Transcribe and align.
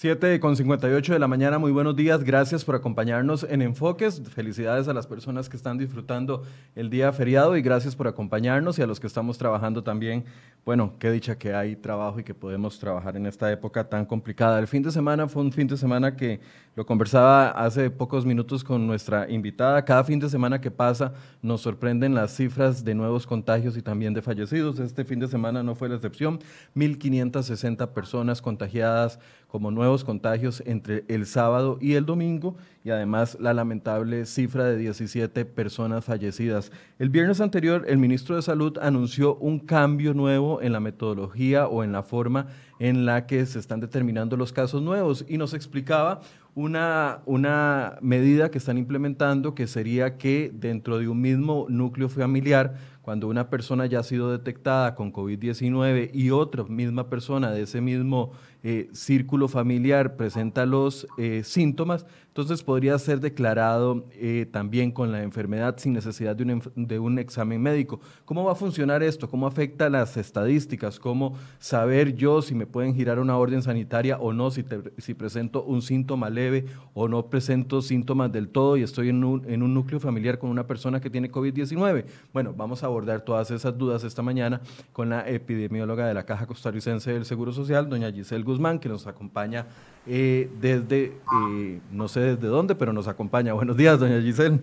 7 0.00 0.38
con 0.38 0.54
58 0.54 1.14
de 1.14 1.18
la 1.18 1.26
mañana, 1.26 1.58
muy 1.58 1.72
buenos 1.72 1.96
días, 1.96 2.22
gracias 2.22 2.64
por 2.64 2.76
acompañarnos 2.76 3.42
en 3.42 3.62
Enfoques, 3.62 4.22
felicidades 4.32 4.86
a 4.86 4.94
las 4.94 5.08
personas 5.08 5.48
que 5.48 5.56
están 5.56 5.76
disfrutando 5.76 6.44
el 6.76 6.88
día 6.88 7.12
feriado 7.12 7.56
y 7.56 7.62
gracias 7.62 7.96
por 7.96 8.06
acompañarnos 8.06 8.78
y 8.78 8.82
a 8.82 8.86
los 8.86 9.00
que 9.00 9.08
estamos 9.08 9.38
trabajando 9.38 9.82
también. 9.82 10.24
Bueno, 10.64 10.92
qué 11.00 11.10
dicha 11.10 11.36
que 11.36 11.52
hay 11.52 11.74
trabajo 11.74 12.20
y 12.20 12.22
que 12.22 12.32
podemos 12.32 12.78
trabajar 12.78 13.16
en 13.16 13.26
esta 13.26 13.50
época 13.50 13.88
tan 13.88 14.06
complicada. 14.06 14.60
El 14.60 14.68
fin 14.68 14.84
de 14.84 14.92
semana 14.92 15.26
fue 15.26 15.42
un 15.42 15.50
fin 15.50 15.66
de 15.66 15.76
semana 15.76 16.14
que 16.14 16.38
lo 16.76 16.86
conversaba 16.86 17.50
hace 17.50 17.90
pocos 17.90 18.24
minutos 18.24 18.62
con 18.62 18.86
nuestra 18.86 19.28
invitada. 19.28 19.84
Cada 19.84 20.04
fin 20.04 20.20
de 20.20 20.28
semana 20.28 20.60
que 20.60 20.70
pasa 20.70 21.12
nos 21.42 21.62
sorprenden 21.62 22.14
las 22.14 22.36
cifras 22.36 22.84
de 22.84 22.94
nuevos 22.94 23.26
contagios 23.26 23.76
y 23.76 23.82
también 23.82 24.14
de 24.14 24.22
fallecidos. 24.22 24.78
Este 24.78 25.04
fin 25.04 25.18
de 25.18 25.26
semana 25.26 25.64
no 25.64 25.74
fue 25.74 25.88
la 25.88 25.96
excepción. 25.96 26.38
1.560 26.76 27.88
personas 27.88 28.40
contagiadas 28.40 29.18
como 29.48 29.70
nuevos 29.70 30.04
contagios 30.04 30.62
entre 30.66 31.04
el 31.08 31.26
sábado 31.26 31.78
y 31.80 31.94
el 31.94 32.04
domingo 32.04 32.56
y 32.84 32.90
además 32.90 33.36
la 33.40 33.54
lamentable 33.54 34.26
cifra 34.26 34.64
de 34.64 34.76
17 34.76 35.44
personas 35.46 36.04
fallecidas. 36.04 36.70
El 36.98 37.08
viernes 37.08 37.40
anterior 37.40 37.84
el 37.88 37.98
ministro 37.98 38.36
de 38.36 38.42
Salud 38.42 38.78
anunció 38.80 39.36
un 39.36 39.58
cambio 39.58 40.12
nuevo 40.14 40.60
en 40.60 40.72
la 40.72 40.80
metodología 40.80 41.66
o 41.66 41.82
en 41.82 41.92
la 41.92 42.02
forma 42.02 42.46
en 42.78 43.06
la 43.06 43.26
que 43.26 43.44
se 43.46 43.58
están 43.58 43.80
determinando 43.80 44.36
los 44.36 44.52
casos 44.52 44.82
nuevos 44.82 45.24
y 45.26 45.38
nos 45.38 45.54
explicaba 45.54 46.20
una, 46.54 47.20
una 47.24 47.98
medida 48.00 48.50
que 48.50 48.58
están 48.58 48.78
implementando 48.78 49.54
que 49.54 49.66
sería 49.66 50.18
que 50.18 50.50
dentro 50.52 50.98
de 50.98 51.08
un 51.08 51.20
mismo 51.20 51.66
núcleo 51.68 52.08
familiar 52.08 52.74
cuando 53.02 53.28
una 53.28 53.48
persona 53.48 53.86
ya 53.86 54.00
ha 54.00 54.02
sido 54.02 54.30
detectada 54.30 54.94
con 54.94 55.12
COVID-19 55.12 56.10
y 56.12 56.30
otra 56.30 56.64
misma 56.64 57.08
persona 57.08 57.50
de 57.50 57.62
ese 57.62 57.80
mismo 57.80 58.32
eh, 58.62 58.88
círculo 58.92 59.48
familiar 59.48 60.16
presenta 60.16 60.66
los 60.66 61.06
eh, 61.16 61.42
síntomas, 61.44 62.06
entonces 62.38 62.62
podría 62.62 62.96
ser 63.00 63.18
declarado 63.18 64.06
eh, 64.12 64.46
también 64.52 64.92
con 64.92 65.10
la 65.10 65.24
enfermedad 65.24 65.74
sin 65.76 65.92
necesidad 65.92 66.36
de 66.36 66.98
un, 67.00 67.18
examen 67.18 67.60
médico. 67.60 67.98
¿Cómo 68.24 68.44
va 68.44 68.52
a 68.52 68.54
funcionar 68.54 69.02
esto? 69.02 69.28
¿Cómo 69.28 69.48
afecta 69.48 69.90
las 69.90 70.16
estadísticas? 70.16 71.00
¿Cómo 71.00 71.36
saber 71.58 72.14
yo 72.14 72.40
si 72.40 72.54
me 72.54 72.64
pueden 72.64 72.94
girar 72.94 73.18
una 73.18 73.36
orden 73.36 73.60
sanitaria 73.60 74.18
o 74.18 74.32
no, 74.32 74.52
si, 74.52 74.64
si 74.98 75.14
presento 75.14 75.64
un 75.64 75.82
síntoma 75.82 76.30
leve 76.30 76.66
o 76.94 77.08
no 77.08 77.26
presento 77.26 77.82
síntomas 77.82 78.30
del 78.30 78.50
todo 78.50 78.76
y 78.76 78.84
estoy 78.84 79.08
en 79.08 79.24
un, 79.24 79.44
en 79.50 79.64
un 79.64 79.74
núcleo 79.74 79.98
familiar 79.98 80.38
con 80.38 80.48
una 80.48 80.64
persona 80.64 81.00
que 81.00 81.10
tiene 81.10 81.32
COVID-19? 81.32 82.04
Bueno, 82.32 82.54
vamos 82.56 82.84
a 82.84 82.86
abordar 82.86 83.22
todas 83.22 83.50
esas 83.50 83.76
dudas 83.76 84.04
esta 84.04 84.22
mañana 84.22 84.60
con 84.92 85.08
la 85.08 85.28
epidemióloga 85.28 86.06
de 86.06 86.14
la 86.14 86.22
Caja 86.22 86.46
Costarricense 86.46 87.12
del 87.12 87.24
Seguro 87.24 87.50
Social, 87.50 87.88
doña 87.88 88.12
Giselle 88.12 88.44
Guzmán, 88.44 88.78
que 88.78 88.88
nos 88.88 89.08
acompaña 89.08 89.66
eh, 90.08 90.50
desde, 90.60 91.04
eh, 91.04 91.80
no 91.92 92.08
sé 92.08 92.20
desde 92.20 92.48
dónde, 92.48 92.74
pero 92.74 92.92
nos 92.92 93.06
acompaña. 93.08 93.52
Buenos 93.52 93.76
días, 93.76 94.00
doña 94.00 94.20
Giselle. 94.20 94.58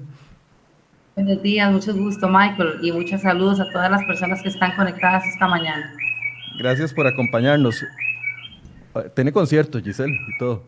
Buenos 1.16 1.42
días, 1.42 1.72
mucho 1.72 1.94
gusto, 1.94 2.28
Michael, 2.28 2.80
y 2.82 2.92
muchos 2.92 3.22
saludos 3.22 3.60
a 3.60 3.72
todas 3.72 3.90
las 3.90 4.04
personas 4.04 4.42
que 4.42 4.50
están 4.50 4.76
conectadas 4.76 5.26
esta 5.28 5.48
mañana. 5.48 5.94
Gracias 6.58 6.94
por 6.94 7.08
acompañarnos. 7.08 7.86
Tiene 9.14 9.32
concierto, 9.32 9.80
Giselle, 9.80 10.14
y 10.14 10.38
todo. 10.38 10.64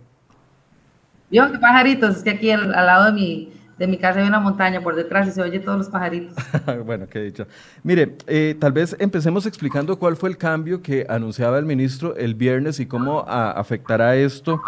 Yo, 1.32 1.52
qué 1.52 1.60
pajaritos, 1.60 2.18
es 2.18 2.24
que 2.24 2.30
aquí 2.30 2.52
al 2.52 2.72
lado 2.72 3.06
de 3.08 3.12
mi, 3.14 3.52
de 3.78 3.88
mi 3.88 3.98
casa 3.98 4.20
hay 4.20 4.28
una 4.28 4.40
montaña 4.40 4.82
por 4.82 4.96
detrás 4.96 5.28
y 5.28 5.32
se 5.32 5.42
oye 5.42 5.60
todos 5.60 5.78
los 5.78 5.90
pajaritos. 5.90 6.36
bueno, 6.86 7.08
qué 7.08 7.20
dicho. 7.22 7.46
Mire, 7.84 8.16
eh, 8.26 8.56
tal 8.60 8.72
vez 8.72 8.96
empecemos 9.00 9.46
explicando 9.46 10.00
cuál 10.00 10.16
fue 10.16 10.30
el 10.30 10.38
cambio 10.38 10.82
que 10.82 11.06
anunciaba 11.08 11.60
el 11.60 11.66
ministro 11.66 12.16
el 12.16 12.36
viernes 12.36 12.80
y 12.80 12.86
cómo 12.86 13.24
afectará 13.28 14.16
esto 14.16 14.62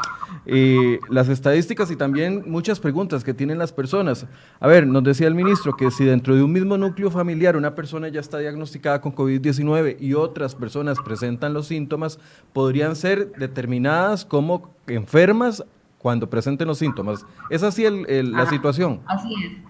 eh, 0.46 1.00
las 1.10 1.30
estadísticas 1.30 1.92
y 1.92 1.96
también 1.96 2.44
muchas 2.46 2.80
preguntas 2.80 3.24
que 3.24 3.34
tienen 3.34 3.58
las 3.58 3.74
personas. 3.74 4.26
A 4.60 4.68
ver, 4.68 4.86
nos 4.86 5.04
decía 5.04 5.28
el 5.28 5.36
ministro 5.36 5.76
que 5.76 5.90
si 5.92 6.06
dentro 6.06 6.36
de 6.36 6.44
un 6.44 6.52
mismo 6.52 6.78
núcleo 6.78 7.10
familiar 7.10 7.56
una 7.58 7.76
persona 7.76 8.08
ya 8.10 8.20
está 8.20 8.38
diagnosticada 8.38 9.02
con 9.02 9.14
COVID-19 9.16 9.98
y 10.00 10.14
otras 10.14 10.56
personas 10.56 10.98
presentan 11.04 11.54
los 11.54 11.68
síntomas, 11.68 12.20
podrían 12.54 12.96
ser 12.96 13.32
determinadas 13.34 14.26
como 14.26 14.74
enfermas 14.88 15.64
cuando 16.00 16.30
presenten 16.30 16.68
los 16.68 16.80
síntomas. 16.80 17.26
¿Es 17.50 17.62
así 17.62 17.86
la 18.08 18.46
situación? 18.48 19.02
Así 19.06 19.34
es. 19.44 19.70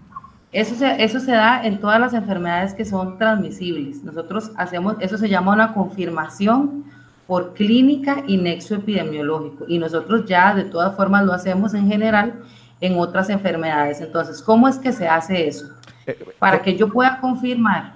Eso 0.51 0.75
se, 0.75 1.03
eso 1.03 1.19
se 1.19 1.31
da 1.31 1.63
en 1.63 1.79
todas 1.79 2.00
las 2.00 2.13
enfermedades 2.13 2.73
que 2.73 2.85
son 2.85 3.17
transmisibles. 3.19 4.03
Nosotros 4.03 4.51
hacemos, 4.56 4.95
eso 5.00 5.18
se 5.18 5.29
llama 5.29 5.53
una 5.53 5.73
confirmación 5.73 6.85
por 7.28 7.53
clínica 7.53 8.23
y 8.25 8.38
nexo 8.38 8.75
epidemiológico. 8.75 9.66
Y 9.68 9.78
nosotros 9.78 10.25
ya 10.25 10.56
de 10.56 10.63
todas 10.63 10.95
formas 10.95 11.25
lo 11.25 11.34
hacemos 11.34 11.75
en 11.75 11.88
general 11.88 12.41
en 12.81 12.97
otras 12.97 13.29
enfermedades. 13.29 14.01
Entonces, 14.01 14.41
¿cómo 14.41 14.68
es 14.68 14.79
que 14.79 14.91
se 14.91 15.07
hace 15.07 15.47
eso? 15.47 15.68
Eh, 16.07 16.18
Para 16.39 16.57
eh, 16.57 16.62
que 16.62 16.75
yo 16.75 16.89
pueda 16.89 17.19
confirmar 17.19 17.94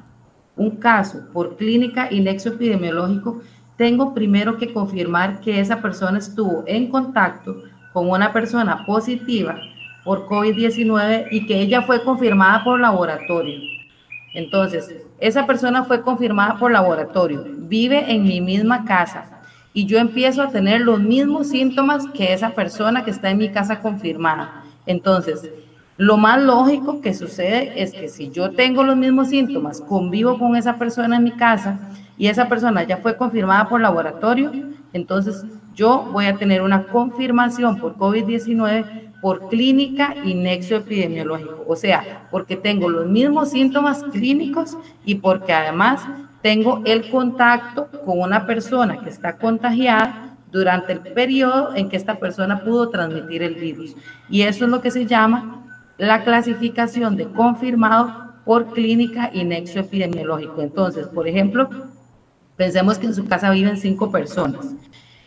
un 0.56 0.78
caso 0.78 1.24
por 1.34 1.58
clínica 1.58 2.08
y 2.12 2.20
nexo 2.20 2.50
epidemiológico, 2.50 3.42
tengo 3.78 4.14
primero 4.14 4.58
que 4.58 4.72
confirmar 4.72 5.40
que 5.40 5.60
esa 5.60 5.82
persona 5.82 6.20
estuvo 6.20 6.64
en 6.68 6.92
contacto 6.92 7.64
con 7.94 8.10
una 8.10 8.34
persona 8.34 8.86
positiva 8.86 9.56
por 10.04 10.26
COVID-19 10.26 11.28
y 11.32 11.46
que 11.46 11.62
ella 11.62 11.84
fue 11.84 12.04
confirmada 12.04 12.64
por 12.64 12.80
laboratorio. 12.80 13.60
Entonces, 14.34 14.94
esa 15.20 15.46
persona 15.46 15.84
fue 15.84 16.02
confirmada 16.02 16.58
por 16.58 16.72
laboratorio, 16.72 17.46
vive 17.46 18.12
en 18.12 18.24
mi 18.24 18.42
misma 18.42 18.84
casa 18.84 19.42
y 19.74 19.86
yo 19.86 19.98
empiezo 20.00 20.42
a 20.42 20.50
tener 20.50 20.82
los 20.82 21.00
mismos 21.00 21.50
síntomas 21.50 22.06
que 22.08 22.34
esa 22.34 22.50
persona 22.52 23.06
que 23.06 23.12
está 23.12 23.30
en 23.30 23.38
mi 23.38 23.50
casa 23.50 23.80
confirmada. 23.80 24.64
Entonces, 24.86 25.50
lo 25.98 26.18
más 26.18 26.42
lógico 26.42 27.02
que 27.02 27.14
sucede 27.14 27.82
es 27.82 27.94
que 27.94 28.08
si 28.08 28.32
yo 28.32 28.52
tengo 28.52 28.84
los 28.84 28.98
mismos 28.98 29.30
síntomas, 29.30 29.80
convivo 29.82 30.40
con 30.40 30.56
esa 30.56 30.78
persona 30.78 31.18
en 31.18 31.24
mi 31.24 31.32
casa 31.32 31.80
y 32.18 32.28
esa 32.28 32.50
persona 32.50 32.84
ya 32.84 32.98
fue 32.98 33.16
confirmada 33.16 33.70
por 33.70 33.80
laboratorio, 33.80 34.52
entonces 34.92 35.46
yo 35.74 36.10
voy 36.12 36.26
a 36.26 36.36
tener 36.36 36.62
una 36.62 36.84
confirmación 36.84 37.80
por 37.80 37.96
COVID-19 37.96 39.14
por 39.24 39.48
clínica 39.48 40.16
y 40.26 40.36
nexo 40.36 40.76
epidemiológico, 40.76 41.64
o 41.66 41.78
sea, 41.78 42.28
porque 42.30 42.58
tengo 42.58 42.90
los 42.90 43.08
mismos 43.08 43.52
síntomas 43.52 44.04
clínicos 44.12 44.78
y 45.06 45.16
porque 45.16 45.54
además 45.54 46.02
tengo 46.42 46.82
el 46.84 47.10
contacto 47.10 47.88
con 48.06 48.20
una 48.20 48.46
persona 48.46 49.00
que 49.00 49.10
está 49.10 49.38
contagiada 49.38 50.36
durante 50.52 50.92
el 50.92 51.00
periodo 51.00 51.74
en 51.74 51.88
que 51.88 51.96
esta 51.96 52.20
persona 52.20 52.66
pudo 52.66 52.90
transmitir 52.90 53.44
el 53.44 53.56
virus. 53.56 53.96
Y 54.30 54.42
eso 54.42 54.66
es 54.66 54.72
lo 54.72 54.82
que 54.82 54.92
se 54.92 55.06
llama 55.06 55.66
la 55.98 56.26
clasificación 56.26 57.16
de 57.16 57.28
confirmado 57.28 58.34
por 58.44 58.74
clínica 58.74 59.32
y 59.34 59.46
nexo 59.46 59.80
epidemiológico. 59.80 60.62
Entonces, 60.62 61.08
por 61.08 61.30
ejemplo, 61.30 61.70
pensemos 62.58 62.98
que 62.98 63.06
en 63.06 63.16
su 63.16 63.26
casa 63.26 63.52
viven 63.52 63.78
cinco 63.78 64.12
personas 64.12 64.76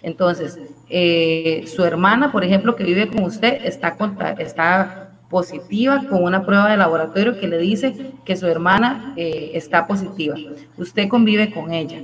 entonces, 0.06 0.56
eh, 0.88 1.64
su 1.66 1.84
hermana, 1.84 2.30
por 2.30 2.44
ejemplo, 2.44 2.76
que 2.76 2.84
vive 2.84 3.08
con 3.08 3.24
usted, 3.24 3.58
está, 3.64 3.96
está 4.38 5.10
positiva 5.28 6.04
con 6.08 6.22
una 6.22 6.46
prueba 6.46 6.70
de 6.70 6.76
laboratorio 6.76 7.40
que 7.40 7.48
le 7.48 7.58
dice 7.58 8.12
que 8.24 8.36
su 8.36 8.46
hermana 8.46 9.14
eh, 9.16 9.50
está 9.54 9.88
positiva. 9.88 10.36
Usted 10.78 11.08
convive 11.08 11.50
con 11.50 11.72
ella. 11.72 12.02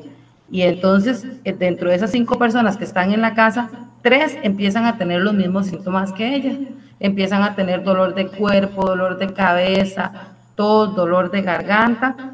Y 0.50 0.62
entonces, 0.62 1.25
eh, 1.44 1.52
dentro 1.52 1.90
de 1.90 1.94
esas 1.94 2.10
cinco 2.10 2.40
personas 2.40 2.76
que 2.76 2.82
están 2.82 3.12
en 3.12 3.20
la 3.20 3.34
casa, 3.34 3.70
tres 4.02 4.37
empiezan 4.43 4.84
a 4.84 4.99
tener 4.99 5.20
los 5.20 5.34
mismos 5.34 5.66
síntomas 5.66 6.12
que 6.12 6.34
ella. 6.34 6.58
Empiezan 6.99 7.44
a 7.44 7.54
tener 7.54 7.84
dolor 7.84 8.16
de 8.16 8.26
cuerpo, 8.26 8.84
dolor 8.84 9.16
de 9.16 9.32
cabeza, 9.32 10.34
tos, 10.56 10.96
dolor 10.96 11.31
de 11.31 11.43
garganta, 11.43 12.32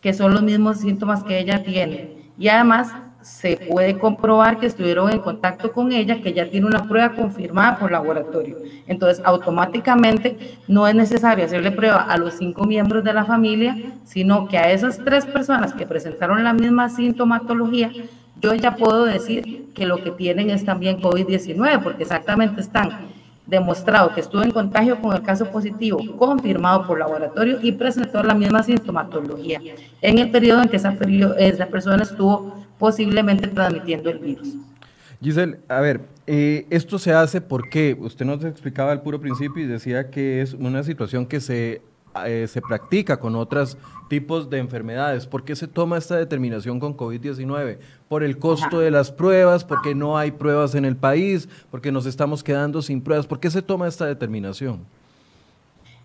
que 0.00 0.14
son 0.14 0.32
los 0.32 0.42
mismos 0.42 0.78
síntomas 0.78 1.22
que 1.22 1.38
ella 1.38 1.62
tiene. 1.62 2.30
Y 2.38 2.48
además 2.48 2.94
se 3.22 3.56
puede 3.56 3.98
comprobar 3.98 4.58
que 4.58 4.66
estuvieron 4.66 5.10
en 5.10 5.20
contacto 5.20 5.72
con 5.72 5.92
ella, 5.92 6.20
que 6.20 6.32
ya 6.32 6.50
tiene 6.50 6.66
una 6.66 6.88
prueba 6.88 7.14
confirmada 7.14 7.78
por 7.78 7.90
laboratorio. 7.90 8.58
Entonces, 8.86 9.22
automáticamente 9.24 10.56
no 10.68 10.86
es 10.86 10.94
necesario 10.94 11.44
hacerle 11.44 11.70
prueba 11.70 12.02
a 12.02 12.16
los 12.16 12.34
cinco 12.34 12.64
miembros 12.64 13.04
de 13.04 13.12
la 13.12 13.24
familia, 13.24 13.76
sino 14.04 14.48
que 14.48 14.58
a 14.58 14.70
esas 14.70 14.98
tres 14.98 15.24
personas 15.24 15.72
que 15.72 15.86
presentaron 15.86 16.42
la 16.42 16.52
misma 16.52 16.88
sintomatología, 16.88 17.90
yo 18.40 18.54
ya 18.54 18.74
puedo 18.74 19.04
decir 19.04 19.68
que 19.72 19.86
lo 19.86 20.02
que 20.02 20.10
tienen 20.10 20.50
es 20.50 20.64
también 20.64 21.00
COVID-19, 21.00 21.82
porque 21.82 22.02
exactamente 22.02 22.60
están 22.60 23.11
demostrado 23.46 24.14
que 24.14 24.20
estuvo 24.20 24.42
en 24.42 24.50
contagio 24.50 25.00
con 25.00 25.14
el 25.14 25.22
caso 25.22 25.46
positivo 25.46 25.98
confirmado 26.16 26.86
por 26.86 26.98
laboratorio 26.98 27.58
y 27.60 27.72
presentó 27.72 28.22
la 28.22 28.34
misma 28.34 28.62
sintomatología 28.62 29.60
en 30.00 30.18
el 30.18 30.30
periodo 30.30 30.62
en 30.62 30.68
que 30.68 30.76
esa, 30.76 30.96
esa 31.38 31.66
persona 31.66 32.02
estuvo 32.02 32.64
posiblemente 32.78 33.48
transmitiendo 33.48 34.10
el 34.10 34.18
virus. 34.18 34.54
Giselle, 35.20 35.60
a 35.68 35.80
ver, 35.80 36.00
eh, 36.26 36.66
esto 36.70 36.98
se 36.98 37.12
hace 37.12 37.40
porque 37.40 37.96
usted 37.98 38.24
nos 38.24 38.44
explicaba 38.44 38.92
al 38.92 39.02
puro 39.02 39.20
principio 39.20 39.62
y 39.62 39.66
decía 39.66 40.10
que 40.10 40.40
es 40.40 40.54
una 40.54 40.82
situación 40.82 41.26
que 41.26 41.40
se 41.40 41.82
eh, 42.26 42.46
se 42.46 42.60
practica 42.60 43.18
con 43.18 43.34
otros 43.36 43.78
tipos 44.08 44.50
de 44.50 44.58
enfermedades. 44.58 45.26
¿Por 45.26 45.44
qué 45.44 45.56
se 45.56 45.66
toma 45.66 45.96
esta 45.96 46.16
determinación 46.16 46.78
con 46.78 46.94
COVID-19? 46.94 47.78
Por 48.12 48.22
el 48.22 48.38
costo 48.38 48.78
de 48.78 48.90
las 48.90 49.10
pruebas, 49.10 49.64
porque 49.64 49.94
no 49.94 50.18
hay 50.18 50.32
pruebas 50.32 50.74
en 50.74 50.84
el 50.84 50.96
país, 50.96 51.48
porque 51.70 51.90
nos 51.90 52.04
estamos 52.04 52.44
quedando 52.44 52.82
sin 52.82 53.00
pruebas. 53.00 53.26
¿Por 53.26 53.40
qué 53.40 53.48
se 53.48 53.62
toma 53.62 53.88
esta 53.88 54.04
determinación? 54.04 54.80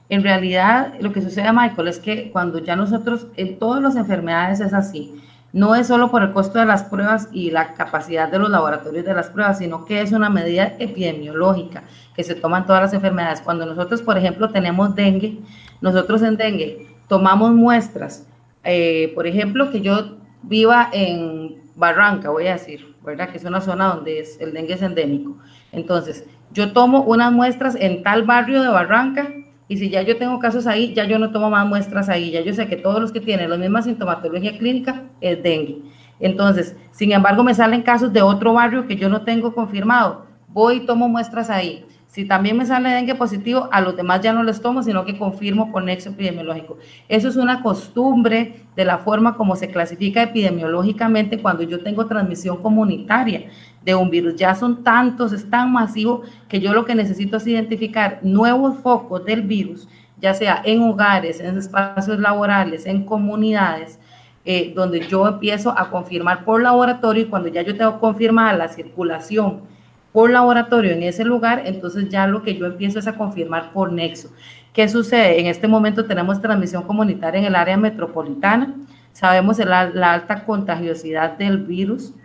En 0.07 0.23
realidad, 0.23 0.93
lo 1.01 1.11
que 1.11 1.21
sucede, 1.21 1.51
Michael, 1.51 1.89
es 1.89 1.99
que 1.99 2.31
cuando 2.31 2.59
ya 2.59 2.77
nosotros, 2.77 3.27
en 3.35 3.59
todas 3.59 3.83
las 3.83 3.97
enfermedades 3.97 4.61
es 4.61 4.73
así, 4.73 5.21
no 5.51 5.75
es 5.75 5.87
solo 5.87 6.09
por 6.09 6.23
el 6.23 6.31
costo 6.31 6.59
de 6.59 6.65
las 6.65 6.85
pruebas 6.85 7.27
y 7.33 7.51
la 7.51 7.73
capacidad 7.73 8.31
de 8.31 8.39
los 8.39 8.49
laboratorios 8.49 9.03
de 9.03 9.13
las 9.13 9.27
pruebas, 9.27 9.57
sino 9.57 9.83
que 9.83 9.99
es 9.99 10.13
una 10.13 10.29
medida 10.29 10.75
epidemiológica 10.79 11.83
que 12.15 12.23
se 12.23 12.35
toma 12.35 12.59
en 12.59 12.67
todas 12.67 12.83
las 12.83 12.93
enfermedades. 12.93 13.41
Cuando 13.41 13.65
nosotros, 13.65 14.01
por 14.01 14.17
ejemplo, 14.17 14.47
tenemos 14.47 14.95
dengue, 14.95 15.39
nosotros 15.81 16.21
en 16.21 16.37
dengue 16.37 16.87
tomamos 17.09 17.51
muestras, 17.51 18.25
eh, 18.63 19.11
por 19.13 19.27
ejemplo, 19.27 19.71
que 19.71 19.81
yo 19.81 20.15
viva 20.43 20.87
en 20.93 21.56
Barranca, 21.77 22.31
voy 22.31 22.47
a 22.47 22.53
decir, 22.53 22.95
¿verdad? 23.03 23.29
Que 23.29 23.37
es 23.37 23.45
una 23.45 23.61
zona 23.61 23.93
donde 23.93 24.19
es, 24.19 24.41
el 24.41 24.51
dengue 24.51 24.73
es 24.73 24.81
endémico. 24.81 25.37
Entonces, 25.71 26.25
yo 26.51 26.73
tomo 26.73 27.03
unas 27.03 27.31
muestras 27.31 27.75
en 27.75 28.01
tal 28.03 28.23
barrio 28.23 28.61
de 28.63 28.69
Barranca 28.69 29.29
y 29.67 29.77
si 29.77 29.89
ya 29.89 30.01
yo 30.01 30.17
tengo 30.17 30.39
casos 30.39 30.65
ahí, 30.65 30.93
ya 30.93 31.05
yo 31.05 31.19
no 31.19 31.31
tomo 31.31 31.49
más 31.49 31.67
muestras 31.67 32.09
ahí, 32.09 32.31
ya 32.31 32.41
yo 32.41 32.53
sé 32.53 32.67
que 32.67 32.77
todos 32.77 32.99
los 32.99 33.11
que 33.11 33.21
tienen 33.21 33.49
la 33.49 33.57
misma 33.57 33.83
sintomatología 33.83 34.57
clínica 34.57 35.03
es 35.21 35.43
dengue. 35.43 35.83
Entonces, 36.19 36.75
sin 36.91 37.11
embargo, 37.11 37.43
me 37.43 37.53
salen 37.53 37.83
casos 37.83 38.11
de 38.11 38.23
otro 38.23 38.53
barrio 38.53 38.87
que 38.87 38.95
yo 38.95 39.07
no 39.07 39.21
tengo 39.21 39.53
confirmado. 39.53 40.25
Voy 40.47 40.77
y 40.77 40.85
tomo 40.87 41.07
muestras 41.07 41.51
ahí. 41.51 41.85
Si 42.17 42.25
también 42.25 42.57
me 42.57 42.65
sale 42.65 42.89
dengue 42.89 43.13
positivo, 43.13 43.69
a 43.71 43.79
los 43.79 43.95
demás 43.95 44.21
ya 44.21 44.33
no 44.33 44.41
les 44.41 44.59
tomo, 44.59 44.81
sino 44.81 45.05
que 45.05 45.19
confirmo 45.19 45.71
por 45.71 45.83
nexo 45.83 46.09
epidemiológico. 46.09 46.79
Eso 47.07 47.27
es 47.27 47.35
una 47.35 47.61
costumbre 47.61 48.65
de 48.75 48.85
la 48.85 48.97
forma 48.97 49.37
como 49.37 49.55
se 49.55 49.69
clasifica 49.69 50.23
epidemiológicamente 50.23 51.39
cuando 51.39 51.61
yo 51.61 51.83
tengo 51.83 52.07
transmisión 52.07 52.57
comunitaria 52.57 53.51
de 53.85 53.93
un 53.93 54.09
virus. 54.09 54.35
Ya 54.35 54.55
son 54.55 54.83
tantos, 54.83 55.31
es 55.31 55.47
tan 55.47 55.71
masivo 55.71 56.23
que 56.47 56.59
yo 56.59 56.73
lo 56.73 56.85
que 56.85 56.95
necesito 56.95 57.37
es 57.37 57.45
identificar 57.45 58.17
nuevos 58.23 58.79
focos 58.79 59.23
del 59.23 59.43
virus, 59.43 59.87
ya 60.19 60.33
sea 60.33 60.63
en 60.65 60.81
hogares, 60.81 61.39
en 61.39 61.55
espacios 61.55 62.17
laborales, 62.17 62.87
en 62.87 63.05
comunidades, 63.05 63.99
eh, 64.43 64.73
donde 64.75 65.01
yo 65.01 65.27
empiezo 65.27 65.69
a 65.77 65.91
confirmar 65.91 66.45
por 66.45 66.63
laboratorio 66.63 67.21
y 67.21 67.27
cuando 67.27 67.49
ya 67.49 67.61
yo 67.61 67.77
tengo 67.77 67.99
confirmada 67.99 68.53
la 68.53 68.69
circulación 68.69 69.76
por 70.17 70.31
laboratorio 70.31 70.93
en 70.93 71.03
ese 71.03 71.23
lugar, 71.23 71.61
entonces 71.67 72.09
ya 72.09 72.25
lo 72.25 72.41
que 72.41 72.57
yo 72.57 72.65
empiezo 72.65 72.97
es 72.97 73.05
a 73.05 73.15
confirmar 73.15 73.71
por 73.71 73.93
nexo. 73.93 74.29
¿Qué 74.73 74.89
sucede? 74.89 75.39
En 75.39 75.45
este 75.45 75.67
momento 75.67 76.05
tenemos 76.05 76.41
transmisión 76.41 76.81
comunitaria 76.81 77.39
en 77.39 77.45
el 77.45 77.55
área 77.55 77.77
metropolitana, 77.77 78.73
sabemos 79.13 79.59
la, 79.59 79.81
alta 80.13 80.43
contagiosidad 80.43 81.37
del 81.37 81.59
virus 81.59 82.15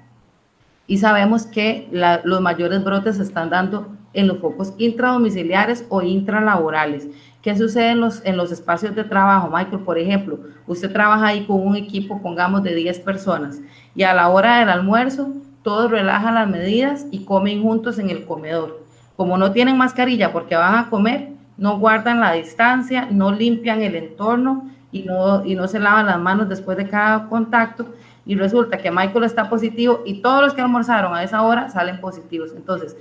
y 0.86 0.96
sabemos 0.96 1.44
que 1.44 1.86
los 2.24 2.40
mayores 2.40 2.82
brotes 2.82 3.18
se 3.18 3.24
están 3.24 3.50
dando 3.50 3.94
en 4.14 4.26
los 4.26 4.38
focos 4.38 4.72
intradomiciliares 4.78 5.84
o 5.90 6.00
intralaborales. 6.00 7.08
¿Qué 7.42 7.54
sucede 7.58 7.90
en 7.90 8.00
los, 8.00 8.24
en 8.24 8.38
los 8.38 8.50
espacios 8.52 8.94
de 8.94 9.04
trabajo? 9.04 9.50
Michael, 9.54 9.82
por 9.82 9.98
ejemplo, 9.98 10.38
usted 10.66 10.90
trabaja 10.90 11.26
ahí 11.26 11.44
con 11.44 11.60
un 11.60 11.76
equipo, 11.76 12.22
pongamos, 12.22 12.62
de 12.62 12.74
10 12.74 13.00
personas 13.00 13.60
y 13.94 14.02
a 14.04 14.14
la 14.14 14.30
hora 14.30 14.60
del 14.60 14.70
almuerzo 14.70 15.30
todos 15.62 15.90
relajan 15.90 16.34
las 16.34 16.48
medidas 16.48 17.06
y 17.10 17.24
comen 17.24 17.62
juntos 17.62 17.98
en 17.98 18.10
el 18.10 18.24
comedor. 18.24 18.84
Como 19.16 19.38
no 19.38 19.52
tienen 19.52 19.76
mascarilla 19.76 20.32
porque 20.32 20.56
van 20.56 20.74
a 20.74 20.90
comer, 20.90 21.30
no 21.56 21.78
guardan 21.78 22.20
la 22.20 22.32
distancia, 22.32 23.06
no 23.10 23.30
limpian 23.30 23.82
el 23.82 23.94
entorno 23.94 24.70
y 24.90 25.02
no, 25.02 25.44
y 25.44 25.54
no 25.54 25.68
se 25.68 25.78
lavan 25.78 26.06
las 26.06 26.18
manos 26.18 26.48
después 26.48 26.76
de 26.76 26.88
cada 26.88 27.28
contacto. 27.28 27.86
Y 28.24 28.36
resulta 28.36 28.78
que 28.78 28.90
Michael 28.90 29.24
está 29.24 29.48
positivo 29.48 30.00
y 30.04 30.22
todos 30.22 30.42
los 30.42 30.54
que 30.54 30.60
almorzaron 30.60 31.14
a 31.14 31.22
esa 31.22 31.42
hora 31.42 31.68
salen 31.68 32.00
positivos. 32.00 32.52
Entonces, 32.56 32.96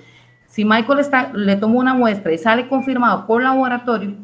si 0.47 0.65
Michael 0.65 0.99
está, 0.99 1.31
le 1.33 1.55
tomó 1.55 1.79
una 1.79 1.93
muestra 1.93 2.33
y 2.33 2.37
sale 2.37 2.67
confirmado 2.67 3.25
por 3.25 3.41
laboratorio, 3.41 4.15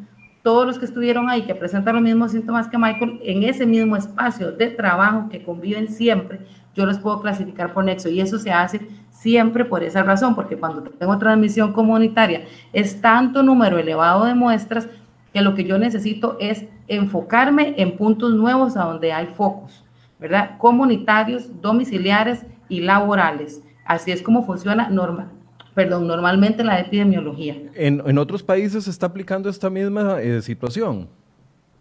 todos 0.43 0.65
los 0.65 0.79
que 0.79 0.85
estuvieron 0.85 1.29
ahí, 1.29 1.43
que 1.43 1.55
presentan 1.55 1.95
los 1.95 2.03
mismos 2.03 2.31
síntomas 2.31 2.67
que 2.67 2.77
Michael, 2.77 3.19
en 3.23 3.43
ese 3.43 3.65
mismo 3.65 3.95
espacio 3.95 4.51
de 4.51 4.67
trabajo 4.67 5.29
que 5.29 5.43
conviven 5.43 5.87
siempre, 5.89 6.39
yo 6.77 6.85
los 6.85 6.99
puedo 6.99 7.19
clasificar 7.21 7.73
por 7.73 7.83
nexo 7.83 8.07
y 8.07 8.21
eso 8.21 8.37
se 8.37 8.51
hace 8.51 8.79
siempre 9.09 9.65
por 9.65 9.83
esa 9.83 10.03
razón, 10.03 10.35
porque 10.35 10.55
cuando 10.55 10.83
tengo 10.83 11.17
transmisión 11.17 11.73
comunitaria 11.73 12.45
es 12.71 13.01
tanto 13.01 13.41
número 13.41 13.79
elevado 13.79 14.25
de 14.25 14.35
muestras 14.35 14.87
que 15.33 15.41
lo 15.41 15.55
que 15.55 15.63
yo 15.63 15.79
necesito 15.79 16.37
es 16.39 16.65
enfocarme 16.87 17.73
en 17.77 17.97
puntos 17.97 18.33
nuevos 18.35 18.77
a 18.77 18.83
donde 18.83 19.11
hay 19.11 19.25
focos, 19.25 19.83
¿verdad? 20.19 20.51
Comunitarios, 20.59 21.49
domiciliares 21.61 22.45
y 22.69 22.81
laborales. 22.81 23.63
Así 23.83 24.11
es 24.11 24.21
como 24.21 24.45
funciona 24.45 24.87
normal, 24.89 25.29
perdón, 25.73 26.07
normalmente 26.07 26.63
la 26.63 26.79
epidemiología. 26.79 27.55
¿En, 27.73 28.17
otros 28.19 28.43
países 28.43 28.83
se 28.83 28.91
está 28.91 29.07
aplicando 29.07 29.49
esta 29.49 29.69
misma 29.71 30.21
eh, 30.21 30.43
situación? 30.43 31.07